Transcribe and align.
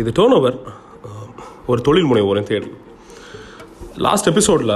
இது 0.00 0.10
turn 0.16 0.34
over 0.38 0.56
ஒரு 1.70 1.80
தொழில் 1.86 2.08
முனைவோரின் 2.08 2.48
தேடல் 2.48 2.72
லாஸ்ட் 4.06 4.28
எபிசோடில் 4.30 4.72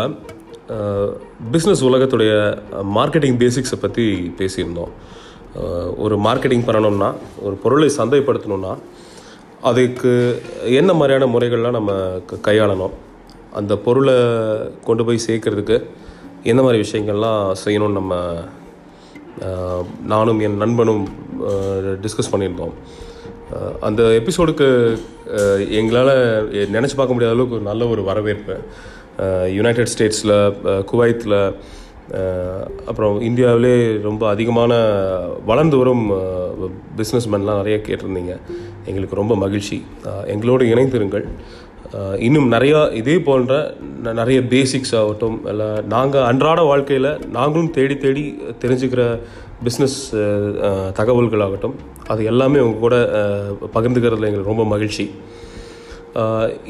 பிஸ்னஸ் 1.55 1.83
உலகத்துடைய 1.89 2.33
மார்க்கெட்டிங் 2.97 3.37
பேசிக்ஸை 3.43 3.79
பற்றி 3.81 4.05
பேசியிருந்தோம். 4.39 4.93
ஒரு 6.05 6.15
மார்க்கெட்டிங் 6.27 6.65
பண்ணணும்னா 6.69 7.09
ஒரு 7.47 7.55
பொருளை 7.65 7.89
சந்தைப்படுத்தணும்னா 7.99 8.73
அதுக்கு 9.71 10.13
என்ன 10.81 10.93
மாதிரியான 11.01 11.29
முறைகள்லாம் 11.35 11.79
நம்ம 11.79 11.93
கையாளணும் 12.47 12.95
அந்த 13.61 13.77
பொருளை 13.87 14.17
கொண்டு 14.89 15.05
போய் 15.09 15.27
சேர்க்கறதுக்கு 15.27 15.79
என்ன 16.53 16.63
மாதிரி 16.63 16.81
விஷயங்கள்லாம் 16.87 17.43
செய்யணும்னு 17.65 17.99
நம்ம 18.01 18.15
நானும் 20.15 20.41
என் 20.47 20.59
நண்பனும் 20.65 21.05
டிஸ்கஸ் 22.05 22.33
பண்ணியிருந்தோம். 22.33 22.75
அந்த 23.81 24.03
எபிசோடுக்கு 24.03 24.99
எங்களால் 25.71 26.51
நினச்சி 26.51 26.95
பார்க்க 26.97 27.13
முடியாத 27.13 27.35
அளவுக்கு 27.35 27.55
ஒரு 27.55 27.65
நல்ல 27.65 27.87
ஒரு 27.87 28.03
வரவேற்பு. 28.03 28.59
யுனைடெட் 29.55 29.89
ஸ்டேட்ஸில் 29.99 30.85
குவைத்தில் 30.85 31.57
அப்புறம் 32.87 33.21
இந்தியாவிலே 33.21 33.97
ரொம்ப 33.97 34.29
அதிகமான 34.29 34.75
வளர்ந்து 35.47 35.77
வரும் 35.77 36.11
பிஸ்னஸ்மேன்லாம் 36.97 37.57
நிறைய 37.57 37.81
கேட்டிருந்தீங்க. 37.83 38.37
எங்களுக்கு 38.85 39.17
ரொம்ப 39.17 39.37
மகிழ்ச்சி. 39.37 39.85
எங்களோடு 40.27 40.65
இணைந்திருங்கள். 40.65 41.25
இன்னும் 42.19 42.53
நிறையா 42.53 42.93
இதே 42.93 43.19
போன்ற 43.19 43.75
ந- 44.05 44.13
நிறைய 44.13 44.41
பேசிக்ஸ் 44.41 44.97
ஆகட்டும் 44.97 45.47
இல்லை 45.47 45.67
நாங்கள் 45.89 46.23
அன்றாட 46.23 46.63
வாழ்க்கையில் 46.63 47.19
நாங்களும் 47.33 47.71
தேடி 47.71 47.97
தேடி 47.97 48.39
தெரிஞ்சுக்கிற 48.61 49.19
பிஸ்னஸ் 49.65 50.15
தகவல்களாகட்டும் 50.93 51.75
அது 52.13 52.23
எல்லாமே 52.33 52.59
உங்கள் 52.65 52.85
கூட 52.87 52.97
பகிர்ந்துக்கிறதுல 53.77 54.29
எங்களுக்கு 54.29 54.53
ரொம்ப 54.53 54.65
மகிழ்ச்சி. 54.75 55.05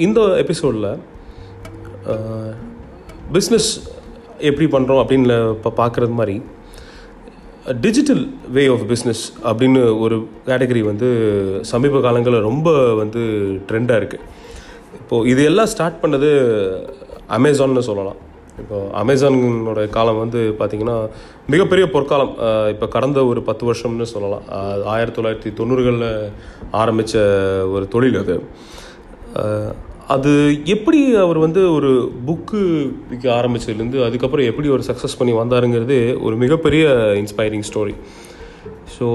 இந்த 0.07 0.21
எபிசோடில் 0.43 0.89
பிஸ்னஸ் 3.37 3.71
எப்படி 4.49 4.67
பண்ணுறோம் 4.75 5.01
அப்படின்னு 5.03 5.37
இப்போ 5.57 5.71
பார்க்குறது 5.83 6.15
மாதிரி 6.21 6.37
டிஜிட்டல் 7.85 8.23
வே 8.57 8.63
ஆஃப் 8.75 8.85
பிஸ்னஸ் 8.93 9.25
அப்படின்னு 9.49 9.81
ஒரு 10.05 10.17
கேட்டகரி 10.49 10.83
வந்து 10.91 11.09
சமீப 11.73 12.01
காலங்களில் 12.07 12.47
ரொம்ப 12.51 12.71
வந்து 13.03 13.23
ட்ரெண்டாக 13.71 14.01
இருக்குது 14.03 14.25
இப்போது 15.01 15.29
இது 15.33 15.43
எல்லாம் 15.51 15.71
ஸ்டார்ட் 15.73 16.01
பண்ணது 16.03 16.31
அமேசான்னு 17.37 17.89
சொல்லலாம். 17.91 18.19
இப்போ 18.63 18.79
அமேசானோட 19.01 19.83
காலம் 19.97 20.21
வந்து 20.23 20.41
பார்த்திங்கன்னா 20.61 20.97
மிகப்பெரிய 21.53 21.85
பொற்காலம். 21.95 22.33
இப்போ 22.75 22.87
கடந்த 22.97 23.19
ஒரு 23.31 23.41
பத்து 23.49 23.67
வருஷம்னு 23.69 24.09
சொல்லலாம். 24.15 24.47
ஆயிரத்தி 24.95 25.19
தொள்ளாயிரத்தி 25.19 25.53
தொண்ணூறுகளில் 25.61 26.09
ஆரம்பித்த 26.83 27.25
ஒரு 27.75 27.85
தொழில் 27.95 28.19
அது. 28.23 28.37
அது 30.15 30.31
எப்படி 30.75 31.01
அவர் 31.23 31.39
வந்து 31.45 31.63
ஒரு 31.79 31.91
புக்கு 32.29 32.61
விற்க 33.09 33.27
ஆரம்பிச்சதுலேருந்து 33.41 33.99
அதுக்கப்புறம் 34.07 34.49
எப்படி 34.51 34.69
ஒரு 34.77 34.85
சக்ஸஸ் 34.89 35.19
பண்ணி 35.19 35.33
வந்தாருங்கிறது 35.41 35.99
ஒரு 36.27 36.35
மிகப்பெரிய 36.45 36.85
இன்ஸ்பைரிங் 37.23 37.67
ஸ்டோரி 37.71 37.95
ஸோ 38.95 39.07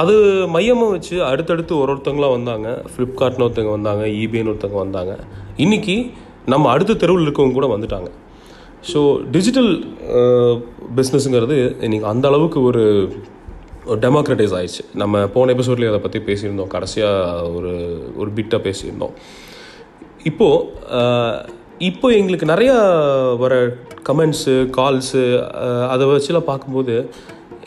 அது 0.00 0.14
மையமாக 0.54 0.94
வச்சு 0.94 1.16
அடுத்தடுத்து 1.30 1.72
ஒரு 1.82 1.92
ஒருத்தங்களாம் 1.94 2.34
வந்தாங்க. 2.36 2.68
ஃப்ளிப்கார்ட்னு 2.92 3.44
ஒருத்தவங்க 3.46 3.74
வந்தாங்க 3.76 4.04
இபின்னு 4.22 4.50
ஒருத்தவங்க 4.52 4.80
வந்தாங்க. 4.84 5.12
இன்னைக்கு 5.64 5.96
நம்ம 6.52 6.70
அடுத்த 6.74 6.98
தெருவில் 7.02 7.26
இருக்கவங்க 7.26 7.56
கூட 7.58 7.68
வந்துட்டாங்க. 7.74 8.10
ஸோ 8.88 9.00
டிஜிட்டல் 9.34 9.72
பிஸ்னஸுங்கிறது 10.98 11.56
uh, 11.64 11.72
இன்றைக்கி 11.86 12.06
அந்த 12.12 12.26
அளவுக்கு 12.28 12.58
ஒரு 12.68 12.82
டெமோக்ரட்டைஸ் 14.04 14.54
ஆயிடுச்சு. 14.58 14.84
நம்ம 15.02 15.20
போன 15.34 15.52
எபிசோட்லேயே 15.54 15.90
அதை 15.92 16.00
பற்றி 16.00 16.20
பேசியிருந்தோம். 16.28 16.70
கடைசியாக 16.74 17.50
ஒரு 17.56 17.72
ஒரு 18.20 18.30
பிட்டாக 18.36 18.60
பேசியிருந்தோம். 18.66 19.14
இப்போது 20.30 20.64
uh, 21.00 21.34
இப்போ 21.90 22.06
எங்களுக்கு 22.20 22.46
நிறையா 22.52 22.78
வர 23.44 23.54
கமெண்ட்ஸு 24.08 24.56
கால்ஸு 24.78 25.22
uh, 25.64 25.84
அதை 25.92 26.08
வச்சுலாம் 26.12 26.50
பார்க்கும்போது 26.50 26.96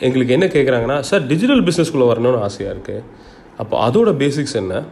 எங்களுக்கு 0.06 0.36
என்ன 0.36 0.46
கேட்குறாங்கன்னா 0.56 0.98
சார் 1.10 1.26
டிஜிட்டல் 1.32 1.64
பிஸ்னஸ்குள்ளே 1.68 2.10
வரணும்னு 2.12 2.44
ஆசையாக 2.48 2.74
இருக்குது 2.76 3.02
அப்போ 3.62 3.74
அதோட 3.86 4.10
பேசிக்ஸ் 4.22 4.60
என்ன? 4.60 4.84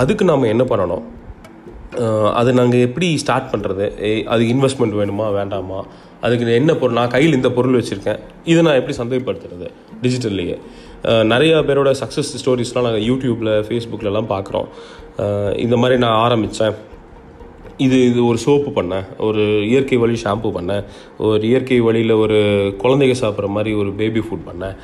அதுக்கு 0.00 0.24
நாம் 0.24 0.52
என்ன 0.54 0.64
பண்ணணும்? 0.70 1.04
அதை 2.38 2.50
நாங்கள் 2.58 2.84
எப்படி 2.86 3.08
ஸ்டார்ட் 3.22 3.50
பண்ணுறது 3.52 3.86
அது 4.34 4.42
இன்வெஸ்ட்மெண்ட் 4.52 4.96
வேணுமா 5.00 5.26
வேண்டாமா? 5.38 5.80
அதுக்கு 6.26 6.54
என்ன 6.60 6.72
பொருள்? 6.80 6.98
நான் 6.98 7.12
கையில் 7.14 7.38
இந்த 7.38 7.50
பொருள் 7.56 7.78
வச்சுருக்கேன். 7.78 8.20
இதை 8.50 8.60
நான் 8.66 8.78
எப்படி 8.80 8.96
சந்தைப்படுத்துறது? 9.00 9.68
டிஜிட்டல்லையே 10.04 10.56
நிறைய 11.32 11.52
பேரோட 11.68 11.90
சக்ஸஸ் 12.00 12.32
ஸ்டோரிஸ்லாம் 12.40 12.86
நாங்கள் 12.86 13.06
யூடியூப்பில் 13.10 13.52
ஃபேஸ்புக்கிலலாம் 13.68 14.32
பார்க்குறோம் 14.34 14.68
இந்த 15.64 15.76
மாதிரி 15.82 15.98
நான் 16.04 16.20
ஆரம்பித்தேன் 16.26 16.76
இது 17.84 17.96
இது 18.08 18.20
ஒரு 18.30 18.38
சோப்பு 18.44 18.70
பண்ணேன். 18.76 19.06
ஒரு 19.26 19.42
இயற்கை 19.68 19.96
வழி 20.02 20.16
ஷாம்பு 20.24 20.48
பண்ணேன். 20.56 20.84
ஒரு 21.28 21.42
இயற்கை 21.50 21.78
வழியில் 21.86 22.14
ஒரு 22.24 22.38
குழந்தைங்க 22.82 23.16
சாப்பிட்ற 23.22 23.48
மாதிரி 23.56 23.72
ஒரு 23.80 23.90
பேபி 24.00 24.20
ஃபுட் 24.26 24.46
பண்ணேன். 24.48 24.76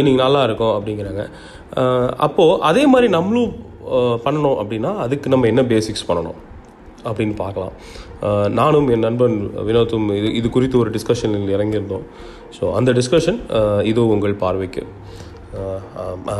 இன்னைக்கு 0.00 0.20
நல்லா 0.24 0.42
இருக்கும் 0.48 0.74
அப்படிங்கிறாங்க. 0.76 1.24
அப்போது 2.26 2.60
அதே 2.70 2.84
மாதிரி 2.92 3.08
நம்மளும் 3.16 3.54
பண்ணணும் 4.24 4.58
அப்படின்னா 4.62 4.92
அதுக்கு 5.04 5.32
நம்ம 5.34 5.46
என்ன 5.52 5.62
பேசிக்ஸ் 5.72 6.06
பண்ணணும் 6.10 6.38
அப்படின்னு 7.08 7.34
பார்க்கலாம். 7.42 7.74
நானும் 8.58 8.88
என் 8.94 9.04
நண்பன் 9.06 9.36
வினோத்தும் 9.68 10.06
இது 10.18 10.28
இது 10.38 10.48
குறித்து 10.56 10.76
ஒரு 10.82 10.90
டிஸ்கஷனில் 10.96 11.52
இறங்கியிருந்தோம். 11.56 12.06
ஸோ 12.56 12.64
அந்த 12.78 12.90
டிஸ்கஷன் 12.98 13.38
இது 13.90 14.00
உங்கள் 14.14 14.34
பார்வைக்கு. 14.44 14.82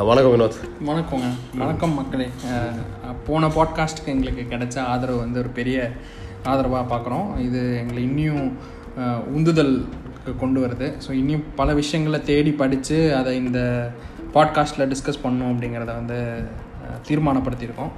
வணக்கம் 0.09 0.33
வினோத். 0.35 0.59
வணக்கங்க. 0.89 1.29
வணக்கம் 1.63 1.95
மக்களே. 2.01 2.27
போன 3.29 3.49
பாட்காஸ்ட்டுக்கு 3.57 4.13
எங்களுக்கு 4.15 4.43
கிடைச்ச 4.55 4.77
ஆதரவு 4.95 5.23
வந்து 5.25 5.41
ஒரு 5.45 5.53
பெரிய 5.61 5.79
ஆதரவாக 6.53 6.85
பார்க்குறோம். 6.93 7.29
இது 7.47 7.61
எங்களை 7.83 8.03
இன்னும் 8.09 8.45
உந்துதல் 9.37 9.75
உந்துதலுக்கு 10.19 10.33
கொண்டு 10.43 10.59
வருது. 10.65 10.87
ஸோ 11.05 11.11
இன்னும் 11.23 11.45
பல 11.61 11.75
விஷயங்களை 11.81 12.21
தேடி 12.31 12.53
படித்து 12.63 12.99
அதை 13.19 13.33
இந்த 13.45 13.61
பாட்காஸ்ட்டில் 14.37 14.91
டிஸ்கஸ் 14.93 15.25
பண்ணோம் 15.27 15.53
அப்படிங்கிறத 15.53 15.93
வந்து 16.01 16.19
தீர்மானப்படுத்தியிருக்கோம். 17.09 17.93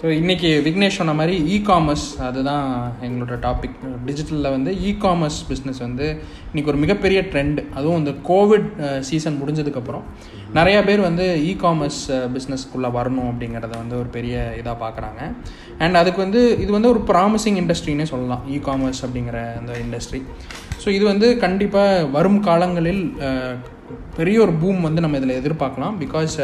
ஸோ 0.00 0.08
இன்றைக்கி 0.18 0.50
விக்னேஷ் 0.66 0.98
சொன்ன 0.98 1.12
மாதிரி 1.12 1.34
இ 1.54 1.56
காமர்ஸ் 1.66 2.04
அதுதான் 2.26 2.66
எங்களோட 3.06 3.34
டாபிக் 3.46 3.74
டிஜிட்டலில் 4.06 4.50
வந்து 4.54 4.70
இ 4.88 4.90
காமர்ஸ் 5.02 5.40
பிஸ்னஸ் 5.48 5.80
வந்து 5.86 6.06
இன்றைக்கி 6.50 6.70
ஒரு 6.72 6.78
மிகப்பெரிய 6.84 7.20
ட்ரெண்ட் 7.32 7.58
அதுவும் 7.78 7.98
இந்த 8.02 8.12
கோவிட் 8.28 8.68
சீசன் 9.08 9.36
முடிஞ்சதுக்கப்புறம் 9.40 10.04
நிறையா 10.58 10.84
பேர் 10.86 11.00
வந்து 11.00 11.26
இ 11.48 11.52
காமர்ஸ் 11.64 12.00
பிஸ்னஸ்க்குள்ளே 12.36 12.90
வரணும் 12.98 13.28
அப்படிங்கிறத 13.30 13.72
வந்து 13.82 13.96
ஒரு 13.96 14.08
பெரிய 14.16 14.36
இதாக 14.60 14.76
பார்க்குறாங்க 14.84 15.20
அண்ட் 15.78 16.00
அதுக்கு 16.02 16.22
வந்து 16.26 16.42
இது 16.64 16.70
வந்து 16.72 16.92
ஒரு 16.94 17.02
ப்ராமிசிங் 17.10 17.60
இண்டஸ்ட்ரின்னே 17.62 18.06
சொல்லலாம். 18.12 18.42
இ 18.54 18.58
காமர்ஸ் 18.68 19.02
அப்படிங்கிற 19.06 19.38
அந்த 19.60 19.74
இண்டஸ்ட்ரி 19.84 20.22
ஸோ 20.84 20.88
இது 20.88 21.04
வந்து 21.04 21.38
கண்டிப்பாக 21.44 22.06
வரும் 22.16 22.40
காலங்களில் 22.40 23.04
பெரிய 24.16 24.36
ஒரு 24.44 24.52
பூம் 24.60 24.80
வந்து 24.86 25.02
நம்ம 25.04 25.18
இதில் 25.20 25.38
எதிர்பார்க்கலாம். 25.40 25.94
பிகாஸ் 26.04 26.34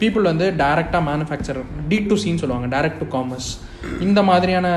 பீப்புள் 0.00 0.24
uh, 0.24 0.30
வந்து 0.30 0.46
டைரெக்டாக 0.62 1.02
மேனுஃபேக்சர் 1.08 1.60
டி 1.90 1.98
டு 2.10 2.16
சின்னு 2.24 2.42
சொல்லுவாங்க 2.42 2.68
டைரக்ட் 2.74 3.00
டு 3.02 3.08
காமர்ஸ் 3.14 3.50
இந்த 4.06 4.20
மாதிரியான 4.30 4.68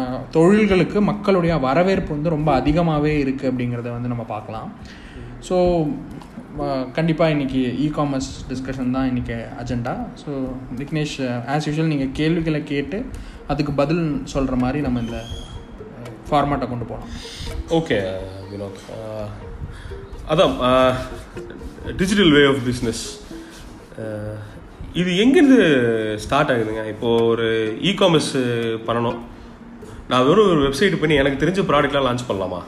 uh, 0.00 0.18
தொழில்களுக்கு 0.36 1.00
மக்களுடைய 1.10 1.54
வரவேற்பு 1.66 2.12
வந்து 2.16 2.34
ரொம்ப 2.36 2.50
அதிகமாகவே 2.60 3.14
இருக்குது 3.24 3.50
அப்படிங்கிறத 3.52 3.90
வந்து 3.96 4.12
நம்ம 4.14 4.26
பார்க்கலாம். 4.34 4.70
ஸோ 5.48 5.56
கண்டிப்பாக 6.98 7.34
இன்றைக்கி 7.34 7.60
இ 7.84 7.86
காமர்ஸ் 7.98 8.30
டிஸ்கஷன் 8.48 8.94
தான் 8.96 9.08
இன்றைக்கி 9.10 9.36
agenda 9.62 9.94
so 10.22 10.30
Vignesh 10.80 11.18
as 11.54 11.68
usual 11.68 11.92
நீங்கள் 11.94 12.14
கேள்விகளை 12.20 12.62
கேட்டு 12.72 12.98
அதுக்கு 13.52 13.74
பதில் 13.82 14.04
சொல்கிற 14.34 14.56
மாதிரி 14.64 14.80
நம்ம 14.88 15.04
இந்த 15.06 15.20
uh, 15.20 16.10
ஃபார்மேட்டை 16.30 16.68
கொண்டு 16.72 16.88
போகலாம் 16.90 17.14
ஓகே 17.78 18.00
வினோத் 18.50 19.48
அதான் 20.32 20.52
டிஜிட்டல் 22.00 22.32
வே 22.34 22.42
ஆஃப் 22.50 22.60
பிஸ்னஸ் 22.68 23.02
இது 25.00 25.10
எங்கேருந்து 25.22 25.58
ஸ்டார்ட் 26.24 26.50
ஆகுதுங்க? 26.52 26.82
இப்போது 26.92 27.26
ஒரு 27.32 27.46
இ 27.88 27.90
காமர்ஸ் 28.00 28.30
பண்ணணும். 28.88 29.18
நான் 30.10 30.24
வெறும் 30.28 30.50
ஒரு 30.52 30.60
வெப்சைட் 30.66 30.96
பண்ணி 31.00 31.14
எனக்கு 31.22 31.40
தெரிஞ்ச 31.42 31.62
ப்ராடக்ட்லாம் 31.70 32.06
லான்ச் 32.08 32.24
பண்ணலாமா? 32.30 32.60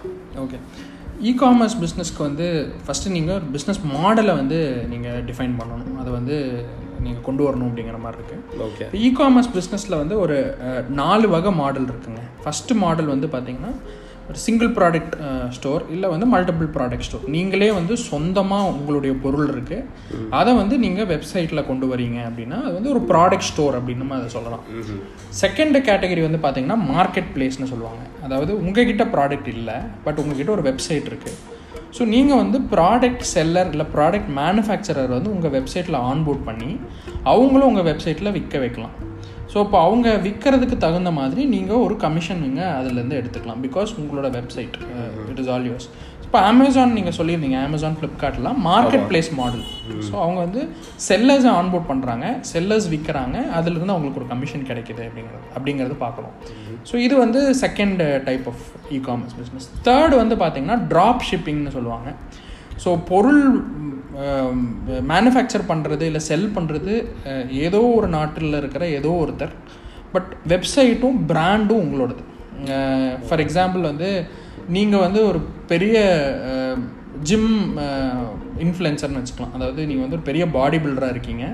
ஓகே 0.44 0.58
இ 1.28 1.32
காமர்ஸ் 1.42 1.78
பிஸ்னஸ்க்கு 1.84 2.22
வந்து 2.28 2.46
ஃபஸ்ட்டு 2.84 3.14
நீங்கள் 3.16 3.36
ஒரு 3.38 3.46
பிஸ்னஸ் 3.56 3.80
மாடலை 3.96 4.34
வந்து 4.42 4.60
நீங்கள் 4.92 5.24
டிஃபைன் 5.30 5.56
பண்ணணும். 5.60 5.96
அதை 6.02 6.10
வந்து 6.18 6.36
நீங்கள் 7.04 7.24
கொண்டு 7.28 7.42
வரணும் 7.48 7.68
அப்படிங்கிற 7.70 7.98
மாதிரி 8.04 8.18
இருக்குது 8.20 8.62
ஓகே 8.68 8.88
இ 9.06 9.10
காமர்ஸ் 9.20 9.52
பிஸ்னஸில் 9.58 10.00
வந்து 10.02 10.16
ஒரு 10.24 10.38
நாலு 11.02 11.28
வகை 11.34 11.52
மாடல் 11.62 11.90
இருக்குங்க. 11.92 12.22
ஃபஸ்ட்டு 12.44 12.80
மாடல் 12.84 13.12
வந்து 13.14 13.28
பார்த்தீங்கன்னா 13.34 13.74
ஒரு 14.32 14.40
சிங்கிள் 14.44 14.70
ப்ராடக்ட் 14.76 15.14
ஸ்டோர் 15.56 15.82
இல்லை 15.94 16.08
வந்து 16.12 16.26
மல்டிபிள் 16.34 16.68
ப்ராடக்ட் 16.76 17.06
ஸ்டோர் 17.06 17.24
நீங்களே 17.34 17.68
வந்து 17.78 17.94
சொந்தமாக 18.10 18.70
உங்களுடைய 18.74 19.12
பொருள் 19.24 19.50
இருக்குது 19.54 20.28
அதை 20.38 20.52
வந்து 20.60 20.74
நீங்கள் 20.84 21.08
வெப்சைட்டில் 21.10 21.66
கொண்டு 21.70 21.86
வரீங்க 21.90 22.18
அப்படின்னா 22.28 22.58
அது 22.66 22.72
வந்து 22.78 22.92
ஒரு 22.94 23.02
ப்ராடக்ட் 23.10 23.48
ஸ்டோர் 23.50 23.76
அப்படின்னு 23.78 24.02
நம்ம 24.04 24.16
அதை 24.20 24.28
சொல்லலாம். 24.36 24.64
செகண்ட் 25.42 25.78
கேட்டகரி 25.88 26.22
வந்து 26.28 26.40
பார்த்தீங்கன்னா 26.44 26.78
மார்க்கெட் 26.92 27.30
பிளேஸ்னு 27.34 27.70
சொல்லுவாங்க. 27.72 28.02
அதாவது 28.26 28.54
உங்ககிட்ட 28.64 29.06
ப்ராடக்ட் 29.16 29.50
இல்லை 29.56 29.76
பட் 30.06 30.20
உங்ககிட்ட 30.24 30.52
ஒரு 30.56 30.66
வெப்சைட் 30.70 31.10
இருக்குது 31.12 31.38
ஸோ 31.98 32.02
நீங்கள் 32.14 32.42
வந்து 32.42 32.60
ப்ராடக்ட் 32.74 33.24
செல்லர் 33.34 33.70
இல்லை 33.74 33.86
ப்ராடக்ட் 33.96 34.32
மேனுஃபேக்சரர் 34.42 35.14
வந்து 35.18 35.32
உங்கள் 35.36 35.54
வெப்சைட்டில் 35.58 36.02
ஆன்போர்ட் 36.10 36.44
பண்ணி 36.50 36.70
அவங்களும் 37.32 37.70
உங்கள் 37.72 37.88
வெப்சைட்டில் 37.92 38.34
விற்க 38.38 38.56
வைக்கலாம். 38.66 38.96
ஸோ 39.52 39.58
இப்போ 39.66 39.78
அவங்க 39.86 40.08
விற்கிறதுக்கு 40.26 40.76
தகுந்த 40.84 41.10
மாதிரி 41.18 41.42
நீங்கள் 41.54 41.82
ஒரு 41.86 41.94
கமிஷன் 42.04 42.42
நீங்கள் 42.44 42.72
அதுலேருந்து 42.78 43.18
எடுத்துக்கலாம். 43.20 43.60
பிகாஸ் 43.66 43.90
உங்களோட 44.02 44.28
website 44.38 44.76
it 45.32 45.40
is 45.42 45.50
all 45.54 45.68
yours 45.70 45.88
இப்போ 46.26 46.44
அமேசான் 46.50 46.94
நீங்கள் 46.98 47.14
சொல்லியிருந்தீங்க 47.16 47.58
அமேசான் 47.68 47.96
ஃப்ளிப்கார்ட்லாம் 47.98 48.58
மார்க்கெட் 48.68 49.04
பிளேஸ் 49.08 49.28
மாடல் 49.40 49.64
ஸோ 50.06 50.14
அவங்க 50.24 50.38
வந்து 50.44 50.60
செல்லர்ஸை 51.08 51.50
ஆன்போர்ட் 51.58 51.88
பண்ணுறாங்க 51.90 52.26
செல்லர்ஸ் 52.52 52.86
விற்கிறாங்க 52.92 53.36
அதுலேருந்து 53.58 53.94
அவங்களுக்கு 53.94 54.20
ஒரு 54.22 54.28
கமிஷன் 54.32 54.64
கிடைக்குது 54.70 55.02
அப்படிங்கிறது 55.08 55.44
அப்படிங்கிறது 55.56 55.96
பார்க்குறோம் 56.04 56.34
ஸோ 56.90 56.96
இது 57.06 57.16
வந்து 57.24 57.42
second 57.64 58.02
type 58.28 58.46
of 58.52 58.64
e 58.96 59.00
commerce 59.08 59.36
business 59.40 59.68
third 59.88 60.16
வந்து 60.22 60.38
பார்த்தீங்கன்னா 60.44 60.78
ட்ராப் 60.94 61.26
ஷிப்பிங்னு 61.30 61.74
சொல்லுவாங்க. 61.76 62.08
ஸோ 62.84 62.92
பொருள் 63.10 63.42
மேனுஃபேக்சர் 65.10 65.64
பண்ணுறது 65.70 66.04
இல்லை 66.10 66.22
செல் 66.30 66.48
பண்ணுறது 66.56 66.94
ஏதோ 67.66 67.80
ஒரு 67.98 68.08
நாட்டில் 68.16 68.58
இருக்கிற 68.60 68.84
ஏதோ 68.98 69.12
ஒருத்தர். 69.24 69.54
பட் 70.14 70.30
வெப்சைட்டும் 70.52 71.18
பிராண்டும் 71.30 71.82
உங்களோடது. 71.84 72.24
ஃபார் 73.26 73.42
எக்ஸாம்பிள் 73.44 73.84
வந்து 73.90 74.10
நீங்கள் 74.76 75.04
வந்து 75.06 75.20
ஒரு 75.30 75.38
பெரிய 75.70 75.96
ஜிம் 77.28 77.54
இன்ஃப்ளூயன்சர்னு 78.64 79.20
வச்சுக்கலாம். 79.20 79.54
அதாவது 79.56 79.80
நீங்கள் 79.88 80.04
வந்து 80.04 80.18
ஒரு 80.18 80.26
பெரிய 80.28 80.44
பாடி 80.56 80.78
பில்டராக 80.84 81.14
இருக்கீங்க 81.14 81.44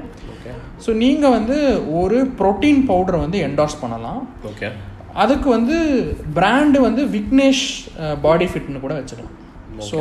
ஸோ 0.85 0.91
நீங்கள் 1.05 1.35
வந்து 1.37 1.57
ஒரு 2.01 2.19
ப்ரோட்டீன் 2.41 2.83
பவுடரை 2.91 3.19
வந்து 3.25 3.39
என்டார்ஸ் 3.47 3.81
பண்ணலாம். 3.83 4.21
ஓகே 4.51 4.69
அதுக்கு 5.23 5.49
வந்து 5.57 5.77
பிராண்டு 6.37 6.79
வந்து 6.89 7.05
விக்னேஷ் 7.17 7.67
பாடி 8.27 8.47
ஃபிட்னு 8.51 8.85
கூட 8.85 8.95
வச்சுக்கலாம். 8.99 9.37
ஸோ 9.89 10.01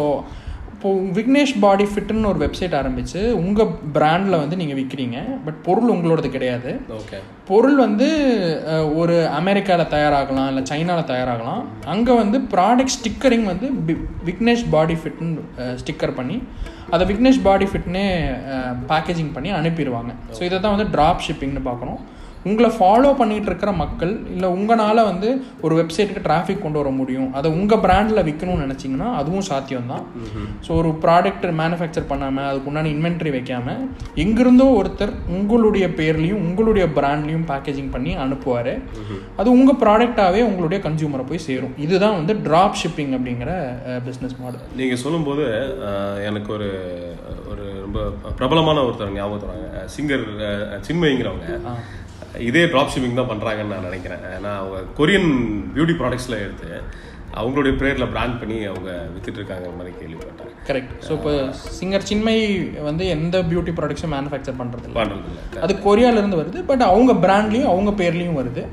இப்போ 0.77 0.89
விக்னேஷ் 1.17 1.53
பாடி 1.61 1.85
ஃபிட்னு 1.91 2.29
ஒரு 2.31 2.39
வெப்சைட் 2.43 2.75
ஆரம்பித்து 2.79 3.19
உங்கள் 3.43 3.69
பிராண்டில் 3.95 4.39
வந்து 4.41 4.59
நீங்கள் 4.59 4.77
விற்கிறீங்க 4.79 5.17
பட் 5.45 5.57
பொருள் 5.67 5.91
உங்களோடது 5.93 6.29
கிடையாது. 6.35 6.71
ஓகே 6.97 7.19
பொருள் 7.47 7.77
வந்து 7.83 8.07
ஒரு 8.99 9.15
அமெரிக்காவில் 9.39 9.91
தயாராகலாம் 9.95 10.49
இல்லை 10.51 10.63
சைனாவில் 10.71 11.09
தயாராகலாம். 11.13 11.63
அங்கே 11.93 12.13
வந்து 12.21 12.39
ப்ராடக்ட் 12.53 12.95
ஸ்டிக்கரிங் 12.97 13.47
வந்து 13.51 13.69
விக்னேஷ் 14.29 14.65
பாடி 14.75 14.97
ஃபிட்னு 15.01 15.45
ஸ்டிக்கர் 15.81 16.17
பண்ணி 16.19 16.37
அதை 16.95 17.05
விக்னேஷ் 17.13 17.41
பாடி 17.47 17.67
ஃபிட்னே 17.71 18.05
பேக்கேஜிங் 18.91 19.33
பண்ணி 19.37 19.51
அனுப்பிடுவாங்க 19.61 20.13
ஸோ 20.37 20.43
இதை 20.49 20.59
தான் 20.59 20.75
வந்து 20.77 20.89
ட்ராப் 20.97 21.25
ஷிப்பிங்னு 21.27 21.63
பார்க்குறோம் 21.69 21.99
உங்களை 22.47 22.69
ஃபாலோ 22.77 23.11
பண்ணிட்டு 23.21 23.49
இருக்கிற 23.51 23.71
மக்கள் 23.83 24.13
இல்லை 24.33 24.49
உங்களால் 24.57 25.07
வந்து 25.11 25.29
ஒரு 25.65 25.73
வெப்சைட்டுக்கு 25.79 26.25
டிராஃபிக் 26.27 26.63
கொண்டு 26.65 26.81
வர 26.81 26.91
முடியும் 26.99 27.29
அதை 27.39 27.47
உங்கள் 27.59 27.81
பிராண்டில் 27.85 28.25
விற்கணும்னு 28.29 28.65
நினச்சிங்கன்னா 28.65 29.09
அதுவும் 29.21 29.47
சாத்தியம் 29.51 29.91
தான் 29.93 30.05
ஸோ 30.67 30.71
ஒரு 30.81 30.91
ப்ராடக்ட் 31.05 31.47
மேனுஃபேக்சர் 31.61 32.09
பண்ணாமல் 32.11 32.47
அதுக்கு 32.49 32.69
உண்டான 32.71 32.91
இன்வென்ட்ரி 32.95 33.33
வைக்காமல் 33.37 33.81
எங்கிருந்தோ 34.25 34.67
ஒருத்தர் 34.79 35.13
உங்களுடைய 35.37 35.85
பேர்லையும் 35.99 36.43
உங்களுடைய 36.47 36.85
பிராண்ட்லையும் 36.97 37.45
பேக்கேஜிங் 37.51 37.91
பண்ணி 37.95 38.11
அனுப்புவார். 38.23 38.73
அது 39.39 39.47
உங்கள் 39.57 39.79
ப்ராடக்டாகவே 39.83 40.41
உங்களுடைய 40.49 40.79
கன்சியூமரை 40.85 41.25
போய் 41.29 41.45
சேரும். 41.47 41.75
இதுதான் 41.85 42.17
வந்து 42.19 42.33
ட்ராப் 42.47 42.79
ஷிப்பிங் 42.81 43.13
அப்படிங்கிற 43.17 43.51
பிஸ்னஸ் 44.07 44.37
மாடல் 44.41 44.65
நீங்கள் 44.81 45.01
சொல்லும்போது 45.03 45.45
எனக்கு 46.29 46.51
ஒரு 46.57 46.69
ஒரு 47.51 47.65
ரொம்ப 47.85 47.99
பிரபலமான 48.39 48.83
ஒருத்தர் 48.87 49.15
ஞாபகத்து 49.19 49.49
வராங்க. 49.51 49.85
சிங்கர் 49.95 50.25
சின்மயிங்கிறவங்க. 50.87 51.75
இதே 52.47 52.63
ட்ராப் 52.71 52.93
ஷிப்பிங் 52.93 53.19
தான் 53.19 53.31
பண்ணுறாங்கன்னு 53.33 53.73
நான் 53.75 53.89
நினைக்கிறேன். 53.89 54.23
ஏன்னா 54.37 54.53
அவங்க 54.61 54.79
கொரியன் 55.01 55.29
பியூட்டி 55.75 55.95
ப்ராடக்ட்ஸில் 55.99 56.43
எடுத்து 56.45 56.71
அவங்களுடைய 57.39 57.73
பேரில் 57.79 58.11
பிராண்ட் 58.11 58.37
பண்ணி 58.41 58.57
அவங்க 58.69 58.89
வித்துட்டு 59.13 59.39
இருக்காங்க 59.39 59.67
மாதிரி 59.77 59.91
கேள்விப்பட்டேன். 59.99 60.53
கரெக்ட் 60.69 60.93
ஸோ 61.07 61.11
இப்போ 61.17 61.31
சிங்கர் 61.77 62.07
சின்மை 62.09 62.35
வந்து 62.87 63.03
எந்த 63.15 63.41
பியூட்டி 63.49 63.73
ப்ராடக்ட்ஸும் 63.79 64.13
மேனுஃபேக்சர் 64.15 64.57
பண்ணுறது 64.61 64.87
இல்லை 64.87 64.99
பண்ணுறது 65.01 65.29
இல்லை 65.31 65.61
அது 65.65 65.73
கொரியால 65.87 66.21
இருந்து 66.21 66.39
வருது 66.41 66.61
பட் 66.69 66.83
அவங்க 66.91 67.13
பிராண்ட்லயும் 67.25 67.71
அவங்க 67.73 67.91
பேர்லயும் 68.01 68.39
வருது. 68.41 68.63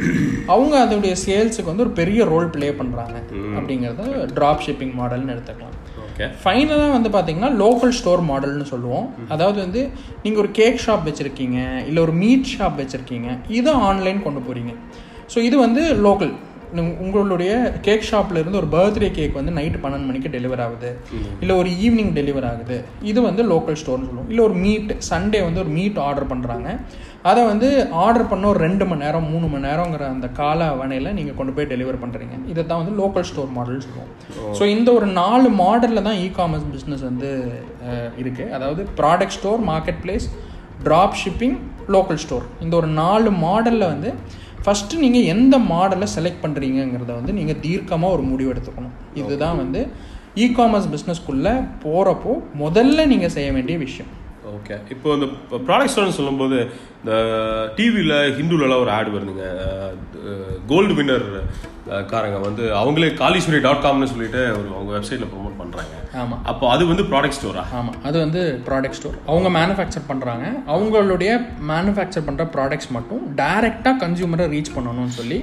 அவங்க 0.54 0.74
அதோடைய 0.84 1.16
சேல்ஸுக்கு 1.26 1.72
வந்து 1.72 1.86
ஒரு 1.86 1.94
பெரிய 2.00 2.24
ரோல் 2.32 2.52
ப்ளே 2.56 2.70
பண்றாங்க 2.80 3.16
அப்படிங்கறத 3.58 4.26
டிராப் 4.38 4.64
ஷிப்பிங் 4.66 4.94
மாடல்னு 5.00 5.34
எடுத்துக்கலாம். 5.36 5.73
ஓகே. 6.14 6.26
ஃபைனலாக 6.42 6.90
வந்து 6.96 7.10
பார்த்தீங்கன்னா 7.14 7.50
லோக்கல் 7.62 7.94
ஸ்டோர் 7.98 8.20
மாடல்னு 8.30 8.66
சொல்லுவோம். 8.72 9.06
அதாவது 9.28 9.58
வந்து 9.60 9.80
நீங்கள் 10.22 10.42
ஒரு 10.44 10.50
கேக் 10.52 10.82
ஷாப் 10.84 11.06
வச்சுருக்கீங்க 11.08 11.58
இல்லை 11.88 12.00
ஒரு 12.02 12.12
மீட் 12.12 12.50
ஷாப் 12.52 12.78
வச்சுருக்கீங்க 12.80 13.28
இதை 13.58 13.72
ஆன்லைன் 13.88 14.22
கொண்டு 14.22 14.40
போகிறீங்க 14.40 14.74
ஸோ 15.34 15.38
இது 15.38 15.56
வந்து 15.58 15.82
லோக்கல் 16.06 16.32
உங்களுடைய 17.02 17.52
கேக் 17.82 18.06
ஷாப்ல 18.08 18.40
இருந்து 18.40 18.58
ஒரு 18.58 18.68
பர்த்டே 18.70 19.08
கேக் 19.10 19.38
வந்து 19.38 19.52
நைட்டு 19.56 19.78
பன்னெண்டு 19.82 20.08
மணிக்கு 20.08 20.32
டெலிவர் 20.34 20.62
ஆகுது. 20.64 20.90
இல்லை 21.42 21.54
ஒரு 21.56 21.70
ஈவினிங் 21.80 22.12
டெலிவர் 22.16 22.46
ஆகுது. 22.48 22.76
இது 23.04 23.20
வந்து 23.22 23.42
லோக்கல் 23.50 23.78
ஸ்டோர்னு 23.80 24.08
சொல்லுவோம். 24.08 24.28
இல்லை 24.30 24.42
ஒரு 24.44 24.56
மீட் 24.62 24.92
சண்டே 25.08 25.40
வந்து 25.44 25.60
ஒரு 25.60 25.72
மீட் 25.76 25.98
ஆர்டர் 26.04 26.30
பண்ணுறாங்க 26.30 26.68
அதை 27.24 27.42
வந்து 27.44 27.68
ஆர்டர் 28.00 28.28
பண்ண 28.30 28.44
ஒரு 28.46 28.60
ரெண்டு 28.64 28.84
மணி 28.84 29.02
நேரம் 29.02 29.28
மூணு 29.30 29.46
மணி 29.46 29.66
நேரங்கிற 29.66 30.04
அந்த 30.10 30.26
கால 30.38 30.66
அவணையில் 30.72 31.14
நீங்கள் 31.14 31.36
கொண்டு 31.36 31.54
போய் 31.54 31.70
டெலிவர் 31.70 32.00
பண்ணுறீங்க 32.02 32.34
இதை 32.52 32.62
தான் 32.64 32.80
வந்து 32.82 32.96
லோக்கல் 32.98 33.28
ஸ்டோர் 33.28 33.54
மாடல் 33.54 33.84
சொல்லுவோம். 33.84 34.10
ஸோ 34.58 34.64
இந்த 34.74 34.88
ஒரு 34.92 35.06
நாலு 35.18 35.50
மாடலில் 35.60 36.06
தான் 36.08 36.18
இ 36.20 36.28
காமர்ஸ் 36.36 36.66
பிஸ்னஸ் 36.72 37.04
வந்து 37.04 37.30
அஹ், 37.86 38.10
இருக்கு. 38.18 38.46
அதாவது 38.56 38.82
product 38.98 39.36
store 39.38 39.62
marketplace 40.04 40.26
drop 40.84 41.16
shipping 41.20 41.56
local 41.90 42.20
store 42.22 42.44
இந்த 42.60 42.74
ஒரு 42.76 42.90
நாலு 42.98 43.30
மாடலில் 43.42 43.90
வந்து 43.90 44.10
ஃபஸ்ட்டு 44.64 45.00
நீங்கள் 45.04 45.28
எந்த 45.34 45.54
மாடலை 45.70 46.06
செலக்ட் 46.16 46.42
பண்ணுறீங்கிறத 46.44 47.12
வந்து 47.20 47.32
நீங்கள் 47.38 47.60
தீர்க்கமாக 47.64 48.14
ஒரு 48.16 48.22
முடிவு 48.32 48.52
எடுத்துக்கணும். 48.52 48.94
இதுதான் 49.20 49.58
வந்து 49.62 49.80
இ 50.42 50.46
காமர்ஸ் 50.58 50.88
பிஸ்னஸ்க்குள்ளே 50.94 51.54
போகிறப்போ 51.84 52.32
முதல்ல 52.62 53.06
நீங்கள் 53.12 53.34
செய்ய 53.36 53.48
வேண்டிய 53.56 53.76
விஷயம். 53.86 54.12
ஓகே 54.56 54.74
இப்போ 54.94 55.08
இந்த 55.16 55.26
ப்ராடக்ட் 55.66 56.16
சொல்லும்போது 56.18 56.56
இந்த 57.00 57.12
டிவியில் 57.76 58.16
ஹிந்துலலாம் 58.38 58.82
ஒரு 58.84 58.92
ஆட் 58.96 59.10
வருதுங்க. 59.14 59.46
கோல்டு 60.70 60.94
வின்னர் 60.98 61.26
காரங்க 62.12 62.38
வந்து 62.48 62.64
அவங்களே 62.80 63.10
காளீஸ்வரி 63.22 63.60
டாட் 63.66 63.84
காம்னு 63.86 64.12
சொல்லிட்டு 64.12 64.42
ஒரு 64.58 64.68
அவங்க 64.76 64.92
வெப்சைட்டில் 64.96 65.30
ப்ரோமோட் 65.32 65.53
ஆமாம் 66.20 66.40
அப்போ 66.50 66.64
அது 66.72 66.82
வந்து 66.88 67.04
ப்ராடக்ட் 67.10 67.36
ஸ்டோரா 67.36 67.62
ஆமாம் 67.78 67.96
அது 68.06 68.16
வந்து 68.18 68.40
ப்ராடக்ட் 68.66 68.98
ஸ்டோர் 68.98 69.16
அவங்க 69.28 69.48
மேனுஃபேக்சர் 69.56 70.06
பண்ணுறாங்க 70.08 70.44
அவங்களுடைய 70.74 71.30
மேனுஃபேக்சர் 71.70 72.26
பண்ணுற 72.26 72.46
ப்ராடக்ட்ஸ் 72.54 72.90
மட்டும் 72.92 73.22
டைரெக்டாக 73.40 73.94
கன்சியூமரை 74.02 74.46
ரீச் 74.54 74.74
பண்ணணும்னு 74.76 75.14
சொல்லி 75.18 75.38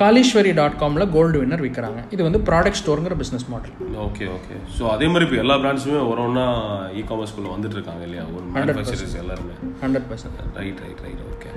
காளீஸ்வரி 0.00 0.52
டாட் 0.58 0.78
காமில் 0.80 1.10
கோல்டு 1.14 1.40
வின்னர் 1.40 1.64
விற்கிறாங்க 1.64 2.00
இது 2.14 2.22
வந்து 2.26 2.40
product 2.48 2.80
ஸ்டோருங்கிற 2.80 3.16
business 3.20 3.46
model 3.48 3.74
okay 4.06 4.24
okay. 4.36 4.54
So 4.76 4.82
அதே 4.94 5.08
மாதிரி 5.08 5.26
இப்போ 5.26 5.38
எல்லா 5.42 5.56
பிராண்ட்ஸுமே 5.62 6.00
ஒரு 6.10 6.20
ஒன்றா 6.24 6.46
இ 6.92 7.04
காமர்ஸ்குள்ளே 7.08 7.50
வந்துட்டு 7.54 7.76
இருக்காங்க 7.78 8.02
இல்லையா? 8.08 8.24
ஒரு 8.34 8.44
மேனுஃபேக்சரர்ஸ் 8.54 9.16
எல்லாருமே. 9.22 9.54
Hundred 9.82 10.08
percent 10.10 10.40
right 10.58 10.80
right 10.84 11.02
right 11.04 11.22
okay 11.28 11.50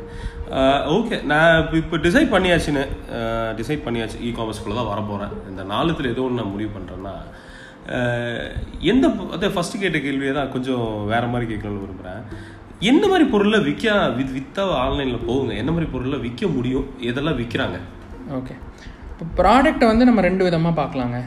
okay 0.96 1.18
நான் 1.32 1.52
இப்போ 1.62 1.78
இப்போ 1.78 1.98
டிசைட் 2.06 2.34
பண்ணியாச்சுன்னு 2.34 2.84
டிசைட் 3.58 3.86
பண்ணியாச்சு 3.86 4.18
இ 4.22 4.32
காமர்ஸ்குள்ளே 4.38 4.78
தான் 4.78 4.92
வரப்போகிறேன் 4.92 5.34
இந்த 5.52 5.64
நாலுத்தில் 5.72 6.12
ஏதோ 6.12 6.24
ஒன்று 6.24 6.40
நான் 6.42 6.54
முடிவு 6.54 6.72
பண்ணுறேன்னா 6.76 7.14
எந்த 8.92 9.06
அதே 9.36 9.48
ஃபஸ்ட்டு 9.54 9.82
கேட்ட 9.84 10.00
கேள்வியை 10.00 10.34
தான் 10.40 10.52
கொஞ்சம் 10.56 10.88
வேற 11.12 11.24
மாதிரி 11.28 11.46
கேட்கணும்னு 11.52 11.86
விரும்புகிறேன் 11.86 12.24
என்ன 12.92 13.04
மாதிரி 13.08 13.26
பொருளை 13.34 13.60
விற்க 13.68 13.94
வித் 14.18 14.36
வித்தா 14.38 14.64
ஆன்லைனில் 14.84 15.26
போகுங்க? 15.28 15.54
என்ன 15.62 15.72
மாதிரி 15.72 15.90
பொருளை 15.92 16.18
விற்க 16.20 16.48
முடியும்? 16.56 16.86
எதெல்லாம் 17.10 17.40
விற்கிறாங்க 17.42 17.80
ஓகே 18.38 18.56
இப்போ 19.12 19.26
ப்ராடக்ட்டை 19.40 19.88
வந்து 19.92 20.08
நம்ம 20.10 20.22
ரெண்டு 20.28 20.44
விதமாக 20.48 20.74
பார்க்கலாங்க. 20.82 21.18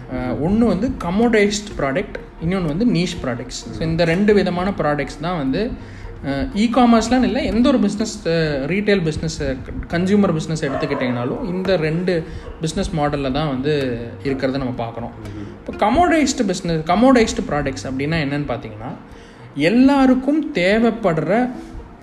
ஒன்று 0.47 0.65
வந்து 0.73 0.87
கமோடைஸ்ட் 1.05 1.71
ப்ராடக்ட் 1.81 2.17
இன்னொன்று 2.45 2.73
வந்து 2.73 2.87
நீஷ் 2.97 3.19
ப்ராடக்ட்ஸ் 3.25 3.61
ஸோ 3.77 3.81
இந்த 3.91 4.05
ரெண்டு 4.13 4.35
விதமான 4.39 4.71
ப்ராடக்ட்ஸ் 4.81 5.21
தான் 5.27 5.39
வந்து 5.43 5.63
இ 6.62 6.64
காமர்ஸ்லாம் 6.76 7.26
இல்லை 7.28 7.40
எந்த 7.52 7.64
ஒரு 7.73 7.81
business 7.87 8.14
retail 8.73 9.02
business 9.09 9.38
consumer 9.95 10.35
business 10.38 10.64
எடுத்துக்கிட்டிங்கனாலும் 10.69 11.43
இந்த 11.52 11.76
ரெண்டு 11.87 12.14
பிஸ்னஸ் 12.62 12.90
மாடலில் 13.00 13.37
தான் 13.38 13.52
வந்து 13.54 13.75
இருக்கிறத 14.28 14.62
நம்ம 14.62 14.75
பார்க்குறோம் 14.85 15.14
இப்போ 15.59 15.75
கமோடைஸ்டு 15.85 16.49
பிஸ்னஸ் 16.50 16.83
கமோடைஸ்டு 16.93 17.45
ப்ராடக்ட்ஸ் 17.50 17.87
அப்படின்னா 17.90 18.19
என்னன்னு 18.25 18.50
பார்த்தீங்கன்னா 18.52 18.90
எல்லாருக்கும் 19.71 20.43
தேவைப்படுற 20.61 21.33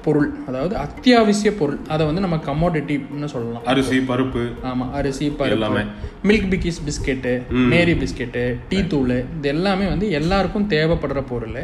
பொருள் 0.06 0.30
அதாவது 0.50 0.74
அத்தியாவசிய 0.84 1.50
பொருள் 1.58 1.80
அதை 1.94 2.04
வந்து 2.08 2.22
நம்ம 2.24 2.38
கமோடிட்டின்னு 2.48 3.28
சொல்லலாம். 3.34 3.66
அரிசி 3.72 3.98
பருப்பு. 4.12 4.44
ஆமாம் 4.70 4.94
அரிசி 5.00 5.26
எல்லாமே. 5.56 5.82
பருப்பு 5.82 6.30
milk 6.30 6.48
Bikis 6.54 6.80
biscuit 6.88 7.34
Marie 7.74 7.94
biscuit 8.04 8.44
tea 8.70 8.80
தூள் 8.94 9.14
இது 9.18 9.50
எல்லாமே 9.56 9.88
வந்து 9.94 10.08
எல்லாருக்கும் 10.20 10.68
தேவைப்படுற 10.76 11.22
பொருள். 11.32 11.60